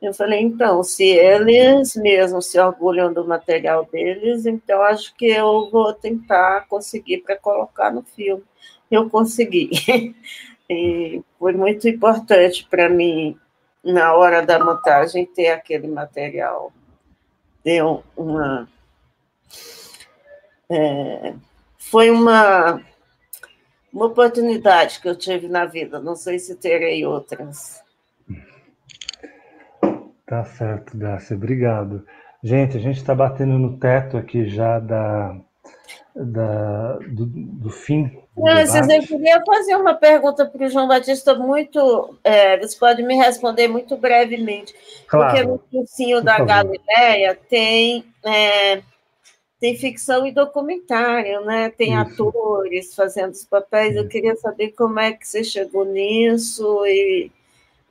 Eu 0.00 0.14
falei, 0.14 0.40
então, 0.40 0.82
se 0.84 1.04
eles 1.04 1.96
mesmos 1.96 2.46
se 2.46 2.58
orgulham 2.60 3.12
do 3.12 3.26
material 3.26 3.84
deles, 3.86 4.46
então 4.46 4.82
acho 4.82 5.14
que 5.16 5.26
eu 5.26 5.68
vou 5.70 5.92
tentar 5.92 6.66
conseguir 6.68 7.18
para 7.18 7.36
colocar 7.36 7.90
no 7.90 8.02
filme. 8.02 8.44
Eu 8.94 9.10
consegui. 9.10 9.70
E 10.66 11.22
foi 11.38 11.52
muito 11.52 11.86
importante 11.86 12.66
para 12.70 12.88
mim, 12.88 13.38
na 13.84 14.14
hora 14.14 14.40
da 14.40 14.58
montagem, 14.58 15.26
ter 15.26 15.50
aquele 15.50 15.86
material. 15.86 16.72
Deu 17.62 18.02
uma. 18.16 18.66
É, 20.70 21.34
foi 21.76 22.08
uma, 22.10 22.80
uma 23.92 24.06
oportunidade 24.06 25.00
que 25.00 25.06
eu 25.06 25.14
tive 25.14 25.46
na 25.46 25.66
vida, 25.66 26.00
não 26.00 26.16
sei 26.16 26.38
se 26.38 26.56
terei 26.56 27.04
outras. 27.04 27.82
Tá 30.26 30.44
certo, 30.44 30.96
Dácia, 30.96 31.36
obrigado. 31.36 32.06
Gente, 32.42 32.78
a 32.78 32.80
gente 32.80 32.96
está 32.96 33.14
batendo 33.14 33.58
no 33.58 33.78
teto 33.78 34.16
aqui 34.16 34.46
já 34.48 34.78
da, 34.80 35.38
da, 36.14 36.98
do, 37.08 37.26
do 37.26 37.70
fim. 37.70 38.22
Do 38.36 38.48
eu 38.48 39.02
queria 39.02 39.42
fazer 39.44 39.76
uma 39.76 39.94
pergunta 39.94 40.46
para 40.46 40.64
o 40.64 40.68
João 40.68 40.86
Batista 40.86 41.34
muito. 41.34 42.16
É, 42.22 42.58
você 42.58 42.76
pode 42.78 43.02
me 43.02 43.16
responder 43.16 43.68
muito 43.68 43.96
brevemente. 43.96 44.74
Claro. 45.08 45.32
Porque 45.32 45.46
no 45.46 45.58
cursinho 45.58 46.22
da 46.22 46.34
favor. 46.34 46.46
Galileia 46.46 47.38
tem. 47.48 48.04
É, 48.24 48.82
tem 49.60 49.76
ficção 49.76 50.26
e 50.26 50.32
documentário, 50.32 51.42
né? 51.44 51.70
Tem 51.70 51.94
Isso. 51.94 52.22
atores 52.22 52.94
fazendo 52.94 53.32
os 53.32 53.44
papéis. 53.44 53.96
Eu 53.96 54.06
queria 54.06 54.36
saber 54.36 54.72
como 54.72 55.00
é 55.00 55.12
que 55.12 55.26
você 55.26 55.42
chegou 55.42 55.84
nisso 55.86 56.84
e 56.86 57.32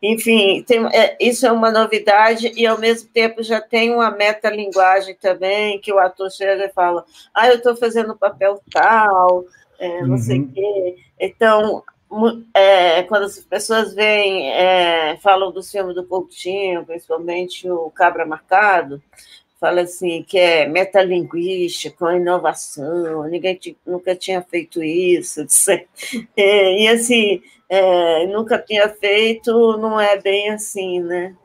enfim, 0.03 0.61
tem, 0.63 0.85
é, 0.87 1.15
isso 1.17 1.47
é 1.47 1.51
uma 1.51 1.71
novidade 1.71 2.51
e, 2.57 2.67
ao 2.67 2.77
mesmo 2.77 3.07
tempo, 3.07 3.41
já 3.41 3.61
tem 3.61 3.89
uma 3.89 4.11
metalinguagem 4.11 5.15
também, 5.15 5.79
que 5.79 5.93
o 5.93 5.97
ator 5.97 6.29
chega 6.29 6.65
e 6.65 6.73
fala, 6.73 7.05
ah, 7.33 7.47
eu 7.47 7.55
estou 7.55 7.73
fazendo 7.73 8.13
papel 8.13 8.61
tal, 8.69 9.45
é, 9.79 10.01
não 10.01 10.09
uhum. 10.09 10.17
sei 10.17 10.41
o 10.41 10.47
quê. 10.49 10.95
Então, 11.17 11.81
é, 12.53 13.03
quando 13.03 13.23
as 13.23 13.39
pessoas 13.39 13.95
vêm, 13.95 14.51
é, 14.51 15.17
falam 15.23 15.53
do 15.53 15.63
filme 15.63 15.93
do 15.93 16.05
Coutinho, 16.05 16.85
principalmente 16.85 17.71
o 17.71 17.89
Cabra 17.89 18.25
Marcado, 18.25 19.01
fala 19.57 19.83
assim, 19.83 20.21
que 20.21 20.37
é 20.37 20.67
metalinguístico, 20.67 22.11
inovação, 22.11 23.23
ninguém 23.29 23.57
nunca 23.87 24.13
tinha 24.13 24.41
feito 24.41 24.83
isso, 24.83 25.45
é, 26.35 26.81
e 26.81 26.87
assim, 26.89 27.41
é, 27.73 28.27
nunca 28.27 28.59
tinha 28.59 28.87
feito, 28.87 29.77
não 29.77 29.99
é 29.99 30.21
bem 30.21 30.51
assim, 30.51 30.99
né? 31.01 31.35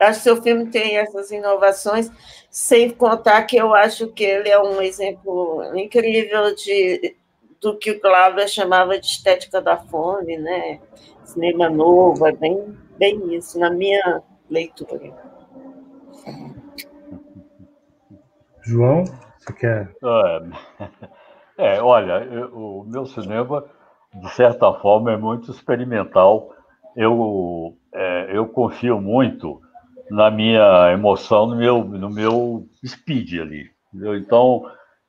Acho 0.00 0.20
que 0.20 0.24
seu 0.24 0.42
filme 0.42 0.70
tem 0.70 0.96
essas 0.96 1.30
inovações, 1.30 2.10
sem 2.50 2.88
contar 2.88 3.42
que 3.42 3.54
eu 3.54 3.74
acho 3.74 4.08
que 4.08 4.24
ele 4.24 4.48
é 4.48 4.58
um 4.58 4.80
exemplo 4.80 5.62
incrível 5.76 6.54
de, 6.54 7.14
do 7.60 7.76
que 7.76 7.90
o 7.90 8.00
Glauber 8.00 8.48
chamava 8.48 8.98
de 8.98 9.04
estética 9.04 9.60
da 9.60 9.76
fome, 9.76 10.38
né? 10.38 10.80
Cinema 11.22 11.68
novo, 11.68 12.26
é 12.26 12.32
bem, 12.32 12.74
bem 12.96 13.34
isso, 13.34 13.58
na 13.58 13.68
minha 13.68 14.22
leitura. 14.48 15.12
João, 18.62 19.04
você 19.38 19.52
quer? 19.52 19.94
É, 21.58 21.76
é 21.76 21.82
olha, 21.82 22.24
eu, 22.24 22.48
o 22.54 22.84
meu 22.84 23.04
cinema, 23.04 23.66
de 24.20 24.30
certa 24.30 24.72
forma, 24.74 25.12
é 25.12 25.16
muito 25.16 25.50
experimental. 25.50 26.52
Eu, 26.96 27.76
é, 27.94 28.36
eu 28.36 28.46
confio 28.46 29.00
muito 29.00 29.60
na 30.10 30.30
minha 30.30 30.92
emoção, 30.92 31.46
no 31.46 31.56
meu, 31.56 31.84
no 31.84 32.10
meu 32.10 32.66
speed 32.84 33.40
ali. 33.40 33.70
Entendeu? 33.92 34.16
Então, 34.16 34.64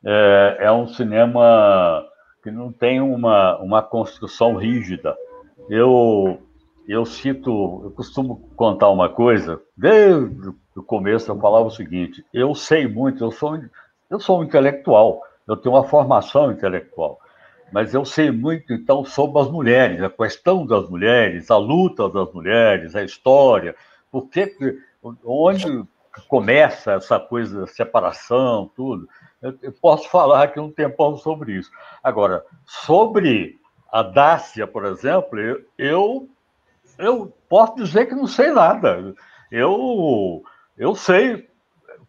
é, 0.05 0.57
é, 0.61 0.71
um 0.71 0.87
cinema 0.87 2.05
que 2.43 2.51
não 2.51 2.71
tem 2.71 3.01
uma, 3.01 3.57
uma 3.59 3.81
construção 3.81 4.55
rígida. 4.55 5.15
Eu, 5.69 6.39
eu 6.87 7.05
cito, 7.05 7.81
eu 7.83 7.91
costumo 7.91 8.49
contar 8.55 8.89
uma 8.89 9.09
coisa, 9.09 9.61
desde 9.75 10.49
o 10.75 10.83
começo 10.83 11.29
eu 11.29 11.39
falava 11.39 11.65
o 11.65 11.71
seguinte: 11.71 12.23
eu 12.33 12.55
sei 12.55 12.87
muito, 12.87 13.23
eu 13.23 13.31
sou, 13.31 13.59
eu 14.09 14.19
sou 14.19 14.39
um 14.39 14.43
intelectual, 14.43 15.21
eu 15.47 15.57
tenho 15.57 15.75
uma 15.75 15.83
formação 15.83 16.51
intelectual, 16.51 17.19
mas 17.71 17.93
eu 17.93 18.05
sei 18.05 18.31
muito, 18.31 18.73
então, 18.73 19.03
sobre 19.03 19.41
as 19.41 19.49
mulheres, 19.49 20.01
a 20.01 20.09
questão 20.09 20.65
das 20.65 20.89
mulheres, 20.89 21.51
a 21.51 21.57
luta 21.57 22.09
das 22.09 22.31
mulheres, 22.33 22.95
a 22.95 23.03
história, 23.03 23.75
por 24.11 24.29
que, 24.29 24.55
onde 25.23 25.83
começa 26.27 26.93
essa 26.93 27.19
coisa 27.19 27.61
da 27.61 27.67
separação, 27.67 28.71
tudo. 28.75 29.07
Eu, 29.41 29.57
eu 29.61 29.71
posso 29.71 30.09
falar 30.09 30.43
aqui 30.43 30.59
um 30.59 30.71
tempão 30.71 31.15
sobre 31.17 31.53
isso. 31.53 31.69
Agora, 32.01 32.43
sobre 32.65 33.59
a 33.91 34.01
Dácia, 34.01 34.65
por 34.65 34.85
exemplo, 34.85 35.39
eu, 35.39 35.61
eu 35.77 36.29
eu 36.97 37.31
posso 37.47 37.75
dizer 37.75 38.07
que 38.07 38.15
não 38.15 38.27
sei 38.27 38.51
nada. 38.51 39.13
Eu, 39.51 40.43
eu 40.77 40.95
sei 40.95 41.47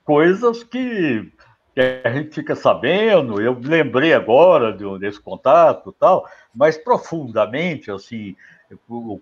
coisas 0.05 0.65
que, 0.65 1.31
que 1.79 2.03
a 2.05 2.11
gente 2.11 2.35
fica 2.35 2.57
sabendo, 2.57 3.41
eu 3.41 3.57
lembrei 3.57 4.13
agora 4.13 4.73
de, 4.73 4.99
desse 4.99 5.21
contato 5.21 5.93
tal, 5.93 6.29
mas 6.53 6.77
profundamente, 6.77 7.89
assim, 7.89 8.35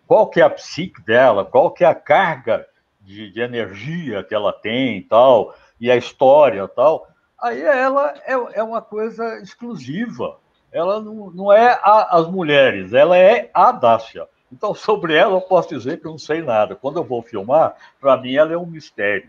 qual 0.06 0.30
que 0.30 0.40
é 0.40 0.44
a 0.44 0.48
psique 0.48 1.02
dela, 1.02 1.44
qual 1.44 1.70
que 1.70 1.84
é 1.84 1.86
a 1.86 1.94
carga 1.94 2.66
de, 3.02 3.30
de 3.30 3.42
energia 3.42 4.24
que 4.24 4.34
ela 4.34 4.54
tem 4.54 5.02
tal, 5.02 5.54
e 5.78 5.90
a 5.90 5.96
história 5.96 6.66
tal, 6.66 7.06
aí 7.38 7.60
ela 7.60 8.14
é, 8.24 8.32
é 8.54 8.62
uma 8.62 8.80
coisa 8.80 9.38
exclusiva. 9.42 10.38
Ela 10.72 10.98
não, 10.98 11.30
não 11.30 11.52
é 11.52 11.78
a, 11.82 12.16
as 12.16 12.26
mulheres, 12.26 12.94
ela 12.94 13.18
é 13.18 13.50
a 13.52 13.70
Dácia. 13.70 14.26
Então, 14.50 14.72
sobre 14.74 15.14
ela, 15.14 15.34
eu 15.34 15.42
posso 15.42 15.68
dizer 15.68 16.00
que 16.00 16.06
eu 16.06 16.12
não 16.12 16.18
sei 16.18 16.40
nada. 16.40 16.74
Quando 16.74 16.96
eu 16.96 17.04
vou 17.04 17.20
filmar, 17.20 17.74
para 18.00 18.16
mim 18.16 18.34
ela 18.34 18.54
é 18.54 18.56
um 18.56 18.64
mistério. 18.64 19.28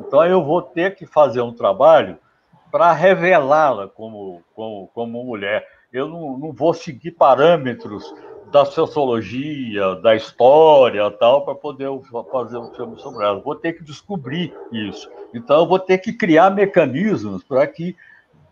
Então, 0.00 0.24
eu 0.24 0.42
vou 0.42 0.62
ter 0.62 0.94
que 0.94 1.04
fazer 1.04 1.42
um 1.42 1.52
trabalho 1.52 2.18
para 2.72 2.92
revelá-la 2.92 3.86
como, 3.86 4.42
como, 4.54 4.88
como 4.94 5.24
mulher. 5.24 5.64
Eu 5.92 6.08
não, 6.08 6.38
não 6.38 6.52
vou 6.52 6.72
seguir 6.72 7.12
parâmetros 7.12 8.12
da 8.50 8.64
sociologia, 8.64 9.94
da 9.96 10.16
história 10.16 11.10
tal, 11.12 11.44
para 11.44 11.54
poder 11.54 11.88
fazer 12.30 12.56
um 12.56 12.74
filme 12.74 12.98
sobre 12.98 13.24
ela. 13.24 13.40
Vou 13.40 13.54
ter 13.54 13.74
que 13.74 13.84
descobrir 13.84 14.54
isso. 14.72 15.08
Então, 15.34 15.60
eu 15.60 15.66
vou 15.66 15.78
ter 15.78 15.98
que 15.98 16.12
criar 16.12 16.50
mecanismos 16.50 17.44
para 17.44 17.66
que 17.66 17.94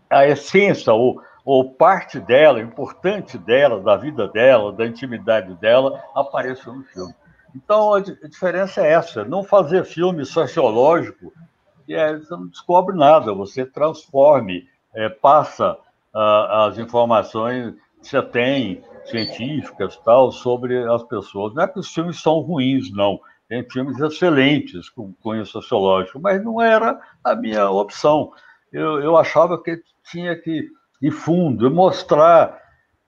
a 0.09 0.27
essência, 0.27 0.93
ou 0.93 1.21
ou 1.43 1.73
parte 1.73 2.19
dela, 2.19 2.61
importante 2.61 3.37
dela, 3.37 3.79
da 3.81 3.97
vida 3.97 4.27
dela, 4.27 4.71
da 4.71 4.85
intimidade 4.85 5.53
dela, 5.55 5.99
apareça 6.13 6.71
no 6.71 6.83
filme. 6.83 7.13
Então, 7.55 7.93
a, 7.93 7.99
diferença 7.99 8.81
é 8.85 8.91
essa: 8.91 9.25
não 9.25 9.43
fazer 9.43 9.83
filme 9.83 10.23
sociológico, 10.25 11.33
é, 11.89 12.17
você 12.17 12.31
não 12.31 12.47
descobre 12.47 12.95
nada, 12.95 13.33
você 13.33 13.65
transforme, 13.65 14.67
é, 14.93 15.09
passa 15.09 15.77
as 16.13 16.77
informações 16.77 17.73
que 18.01 18.07
você 18.07 18.21
tem, 18.21 18.83
científicas, 19.05 19.95
tal, 19.97 20.31
sobre 20.31 20.77
as 20.89 21.03
pessoas. 21.03 21.53
Não 21.53 21.63
é 21.63 21.67
que 21.67 21.79
os 21.79 21.87
filmes 21.87 22.21
são 22.21 22.39
ruins, 22.39 22.91
não. 22.91 23.19
Tem 23.47 23.63
filmes 23.69 23.99
excelentes 23.99 24.89
com 24.89 25.13
cunho 25.21 25.45
sociológico, 25.45 26.19
mas 26.19 26.43
não 26.43 26.61
era 26.61 26.99
a 27.23 27.35
minha 27.35 27.69
opção. 27.69 28.31
Eu, 28.71 29.01
eu 29.01 29.17
achava 29.17 29.61
que 29.61 29.81
tinha 30.03 30.35
que 30.35 30.69
e 31.01 31.09
fundo, 31.09 31.65
e 31.65 31.69
mostrar 31.69 32.61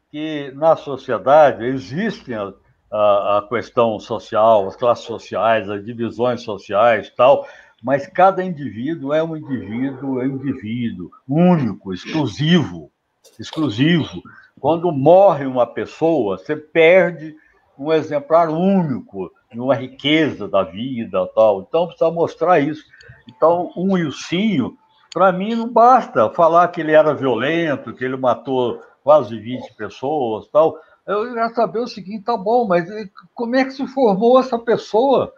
que 0.09 0.51
na 0.55 0.75
sociedade 0.75 1.63
existem 1.63 2.35
a, 2.35 2.51
a, 2.91 3.37
a, 3.37 3.47
questão 3.47 3.99
social, 3.99 4.67
as 4.67 4.75
classes 4.75 5.05
sociais, 5.05 5.69
as 5.69 5.85
divisões 5.85 6.41
sociais 6.41 7.11
tal, 7.15 7.47
mas 7.83 8.07
cada 8.07 8.43
indivíduo 8.43 9.13
é 9.13 9.21
um 9.21 9.35
indivíduo, 9.35 10.21
é 10.21 10.25
um 10.25 10.35
indivíduo 10.35 11.11
único, 11.27 11.93
exclusivo, 11.93 12.89
exclusivo. 13.37 14.23
Quando 14.59 14.91
morre 14.91 15.45
uma 15.45 15.67
pessoa, 15.67 16.37
você 16.37 16.55
perde 16.55 17.35
um 17.77 17.91
exemplar 17.91 18.49
único, 18.49 19.29
uma 19.53 19.75
riqueza 19.75 20.47
da 20.47 20.63
vida 20.63 21.27
tal. 21.35 21.61
Então 21.61 21.87
precisa 21.87 22.09
mostrar 22.09 22.59
isso. 22.59 22.83
Então, 23.27 23.71
um 23.75 23.97
Ilcinho 23.97 24.77
para 25.13 25.31
mim, 25.31 25.53
não 25.53 25.69
basta 25.69 26.27
falar 26.31 26.67
que 26.69 26.81
ele 26.81 26.91
era 26.91 27.13
violento, 27.13 27.93
que 27.93 28.03
ele 28.03 28.17
matou 28.17 28.81
quase 29.03 29.37
20 29.37 29.75
pessoas 29.75 30.47
tal. 30.47 30.75
Eu 31.05 31.31
quero 31.33 31.53
saber 31.53 31.79
o 31.79 31.87
seguinte, 31.87 32.23
tá 32.23 32.35
bom, 32.35 32.67
mas 32.67 32.89
como 33.35 33.55
é 33.55 33.63
que 33.63 33.71
se 33.71 33.85
formou 33.87 34.39
essa 34.39 34.57
pessoa? 34.57 35.31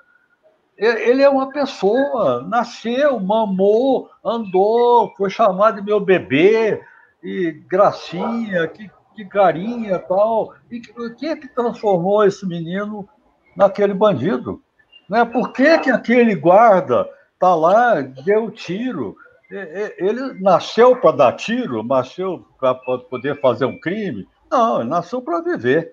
Ele 0.77 1.23
é 1.23 1.29
uma 1.29 1.49
pessoa, 1.49 2.45
nasceu, 2.47 3.17
mamou, 3.19 4.09
andou, 4.23 5.13
foi 5.15 5.29
chamado 5.29 5.77
de 5.77 5.85
meu 5.85 6.01
bebê, 6.01 6.81
e 7.23 7.51
gracinha, 7.67 8.67
que, 8.67 8.91
que 9.15 9.25
carinha 9.25 9.97
tal. 9.99 10.53
E 10.69 10.81
o 10.97 11.15
que 11.15 11.27
é 11.27 11.35
que 11.35 11.47
transformou 11.47 12.25
esse 12.25 12.45
menino 12.45 13.07
naquele 13.55 13.93
bandido? 13.93 14.61
Né? 15.09 15.23
Por 15.23 15.53
que, 15.53 15.79
que 15.79 15.89
aquele 15.89 16.35
guarda 16.35 17.09
tá 17.39 17.55
lá, 17.55 18.01
deu 18.01 18.51
tiro? 18.51 19.15
ele 19.49 20.41
nasceu 20.41 20.95
para 20.95 21.15
dar 21.15 21.33
tiro, 21.33 21.83
nasceu 21.83 22.45
para 22.59 22.75
poder 22.75 23.39
fazer 23.39 23.65
um 23.65 23.79
crime? 23.79 24.27
Não, 24.51 24.81
ele 24.81 24.89
nasceu 24.89 25.21
para 25.21 25.41
viver. 25.41 25.91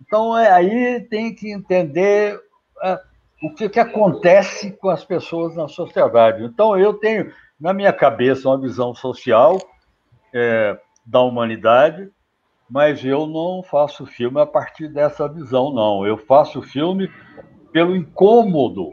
Então, 0.00 0.36
é, 0.36 0.50
aí 0.50 1.00
tem 1.08 1.34
que 1.34 1.52
entender 1.52 2.40
é, 2.82 3.00
o 3.42 3.54
que, 3.54 3.68
que 3.68 3.80
acontece 3.80 4.72
com 4.72 4.88
as 4.88 5.04
pessoas 5.04 5.56
na 5.56 5.68
sociedade. 5.68 6.44
Então, 6.44 6.78
eu 6.78 6.94
tenho 6.94 7.32
na 7.60 7.72
minha 7.72 7.92
cabeça 7.92 8.48
uma 8.48 8.60
visão 8.60 8.94
social 8.94 9.58
é, 10.32 10.78
da 11.04 11.20
humanidade, 11.20 12.10
mas 12.68 13.04
eu 13.04 13.26
não 13.26 13.62
faço 13.62 14.06
filme 14.06 14.40
a 14.40 14.46
partir 14.46 14.88
dessa 14.88 15.28
visão, 15.28 15.72
não. 15.72 16.06
Eu 16.06 16.16
faço 16.16 16.62
filme 16.62 17.10
pelo 17.72 17.94
incômodo 17.94 18.92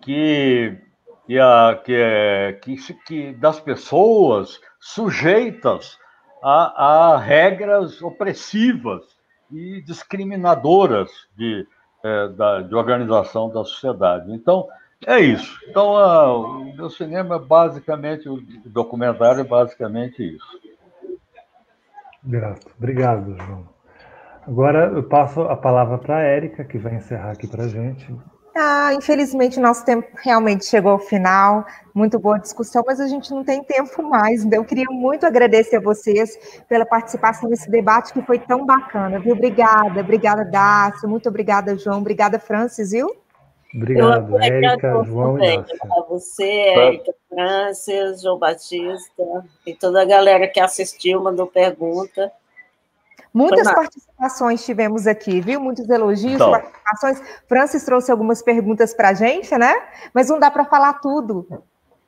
que 0.00 0.78
que, 1.26 1.38
a, 1.38 1.80
que, 1.82 1.94
é, 1.94 2.52
que, 2.54 2.76
que 3.06 3.32
das 3.34 3.60
pessoas 3.60 4.60
sujeitas 4.80 5.98
a, 6.42 7.14
a 7.14 7.18
regras 7.18 8.02
opressivas 8.02 9.02
e 9.50 9.80
discriminadoras 9.82 11.10
de, 11.36 11.66
é, 12.02 12.28
da, 12.28 12.62
de 12.62 12.74
organização 12.74 13.48
da 13.48 13.64
sociedade. 13.64 14.32
Então, 14.32 14.68
é 15.06 15.20
isso. 15.20 15.58
Então, 15.68 15.96
a, 15.96 16.32
o 16.36 16.74
meu 16.74 16.90
cinema 16.90 17.36
é 17.36 17.38
basicamente, 17.38 18.28
o 18.28 18.40
documentário 18.64 19.40
é 19.40 19.44
basicamente 19.44 20.36
isso. 20.36 20.60
Grato. 22.22 22.68
Obrigado, 22.78 23.36
João. 23.36 23.68
Agora 24.46 24.86
eu 24.86 25.02
passo 25.04 25.42
a 25.42 25.56
palavra 25.56 25.98
para 25.98 26.16
a 26.16 26.22
Érica, 26.22 26.64
que 26.64 26.78
vai 26.78 26.94
encerrar 26.94 27.32
aqui 27.32 27.46
para 27.46 27.64
a 27.64 27.68
gente. 27.68 28.12
Ah, 28.54 28.92
infelizmente, 28.92 29.58
nosso 29.58 29.84
tempo 29.84 30.06
realmente 30.22 30.66
chegou 30.66 30.92
ao 30.92 30.98
final. 30.98 31.64
Muito 31.94 32.18
boa 32.18 32.38
discussão, 32.38 32.82
mas 32.86 33.00
a 33.00 33.08
gente 33.08 33.30
não 33.30 33.42
tem 33.42 33.62
tempo 33.64 34.02
mais. 34.02 34.44
Então, 34.44 34.58
eu 34.58 34.64
queria 34.64 34.86
muito 34.90 35.24
agradecer 35.24 35.76
a 35.76 35.80
vocês 35.80 36.62
pela 36.68 36.84
participação 36.84 37.48
nesse 37.48 37.70
debate 37.70 38.12
que 38.12 38.20
foi 38.22 38.38
tão 38.38 38.66
bacana, 38.66 39.18
viu? 39.18 39.32
Obrigada, 39.32 40.00
obrigada, 40.00 40.44
Dácio, 40.44 41.08
muito 41.08 41.28
obrigada, 41.28 41.76
João, 41.78 42.00
obrigada, 42.00 42.38
Francis, 42.38 42.90
viu? 42.90 43.08
Obrigado, 43.74 44.38
Érica, 44.38 45.02
João 45.04 45.42
e. 45.42 45.56
A 45.56 46.02
você, 46.06 46.44
Érica, 46.44 47.14
Francis, 47.30 48.20
João 48.20 48.38
Batista 48.38 49.44
e 49.66 49.74
toda 49.74 50.02
a 50.02 50.04
galera 50.04 50.46
que 50.46 50.60
assistiu, 50.60 51.22
mandou 51.22 51.46
pergunta. 51.46 52.30
Muitas 53.34 53.72
participações 53.72 54.64
tivemos 54.64 55.06
aqui, 55.06 55.40
viu? 55.40 55.60
Muitos 55.60 55.88
elogios, 55.88 56.34
então, 56.34 56.50
participações. 56.50 57.22
Francis 57.48 57.84
trouxe 57.84 58.10
algumas 58.10 58.42
perguntas 58.42 58.92
para 58.92 59.08
a 59.08 59.14
gente, 59.14 59.56
né? 59.56 59.74
Mas 60.12 60.28
não 60.28 60.38
dá 60.38 60.50
para 60.50 60.64
falar 60.64 60.94
tudo. 60.94 61.46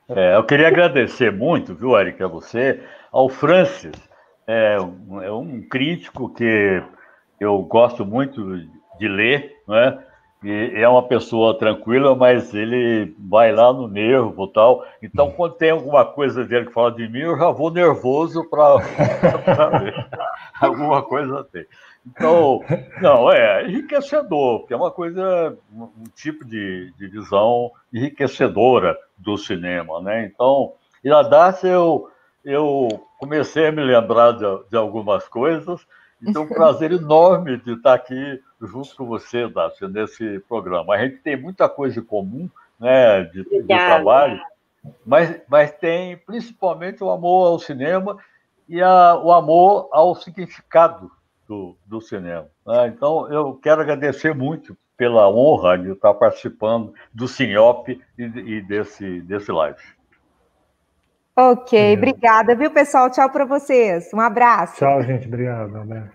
É, 0.07 0.35
eu 0.35 0.43
queria 0.43 0.67
agradecer 0.67 1.31
muito, 1.31 1.73
viu, 1.73 1.97
Érica, 1.97 2.25
a 2.25 2.27
você, 2.27 2.79
ao 3.11 3.27
Francis, 3.27 3.95
é 4.45 4.77
um, 4.79 5.21
é 5.21 5.31
um 5.31 5.61
crítico 5.67 6.31
que 6.31 6.83
eu 7.39 7.59
gosto 7.63 8.05
muito 8.05 8.59
de 8.99 9.07
ler, 9.07 9.51
né? 9.67 9.97
E 10.43 10.71
é 10.75 10.87
uma 10.87 11.03
pessoa 11.03 11.57
tranquila, 11.57 12.15
mas 12.15 12.53
ele 12.53 13.15
vai 13.19 13.51
lá 13.51 13.73
no 13.73 13.87
nervo 13.87 14.47
tal. 14.47 14.85
Então, 15.01 15.31
quando 15.31 15.53
tem 15.53 15.71
alguma 15.71 16.05
coisa 16.05 16.45
dele 16.45 16.67
que 16.67 16.73
fala 16.73 16.91
de 16.91 17.07
mim, 17.07 17.19
eu 17.19 17.37
já 17.37 17.49
vou 17.49 17.71
nervoso 17.71 18.47
para 18.49 18.77
ver. 19.79 20.07
alguma 20.61 21.01
coisa 21.01 21.43
tem. 21.45 21.65
Então, 22.05 22.61
não, 23.01 23.31
é 23.31 23.67
enriquecedor, 23.67 24.59
porque 24.59 24.73
é 24.73 24.77
uma 24.77 24.91
coisa, 24.91 25.57
um 25.73 26.03
tipo 26.15 26.45
de, 26.45 26.93
de 26.97 27.07
visão 27.07 27.71
enriquecedora 27.91 28.95
do 29.17 29.37
cinema, 29.37 29.99
né? 30.01 30.25
Então, 30.25 30.73
e 31.03 31.11
a 31.11 31.23
Dácia, 31.23 31.69
eu, 31.69 32.09
eu 32.43 32.87
comecei 33.17 33.67
a 33.67 33.71
me 33.71 33.83
lembrar 33.83 34.33
de, 34.33 34.45
de 34.69 34.77
algumas 34.77 35.27
coisas, 35.27 35.87
então, 36.21 36.43
um 36.43 36.47
prazer 36.47 36.91
enorme 36.91 37.57
de 37.57 37.73
estar 37.73 37.93
aqui 37.93 38.41
junto 38.61 38.95
com 38.95 39.05
você, 39.05 39.47
Dácia, 39.47 39.87
nesse 39.87 40.39
programa. 40.47 40.95
A 40.95 41.05
gente 41.05 41.17
tem 41.17 41.39
muita 41.39 41.67
coisa 41.69 41.99
em 41.99 42.03
comum, 42.03 42.49
né, 42.79 43.23
de, 43.23 43.43
de 43.43 43.63
trabalho, 43.65 44.39
mas, 45.05 45.41
mas 45.47 45.71
tem 45.73 46.17
principalmente 46.17 47.03
o 47.03 47.09
amor 47.09 47.47
ao 47.47 47.59
cinema 47.59 48.17
e 48.67 48.81
a, 48.81 49.15
o 49.17 49.31
amor 49.31 49.89
ao 49.91 50.15
significado 50.15 51.11
do, 51.47 51.75
do 51.85 52.01
cinema. 52.01 52.47
Né? 52.65 52.87
Então, 52.87 53.31
eu 53.31 53.53
quero 53.55 53.81
agradecer 53.81 54.33
muito 54.33 54.75
pela 54.97 55.29
honra 55.29 55.77
de 55.77 55.91
estar 55.91 56.13
participando 56.13 56.93
do 57.13 57.27
Sinop 57.27 57.87
e, 57.89 58.01
e 58.17 58.61
desse, 58.61 59.21
desse 59.21 59.51
live. 59.51 59.81
Ok, 61.37 61.93
obrigada, 61.95 62.55
viu, 62.55 62.71
pessoal? 62.71 63.09
Tchau 63.09 63.29
para 63.29 63.45
vocês. 63.45 64.09
Um 64.13 64.21
abraço. 64.21 64.75
Tchau, 64.77 65.01
gente. 65.03 65.27
Obrigado. 65.27 65.73
Um 65.73 65.81
abraço. 65.81 66.14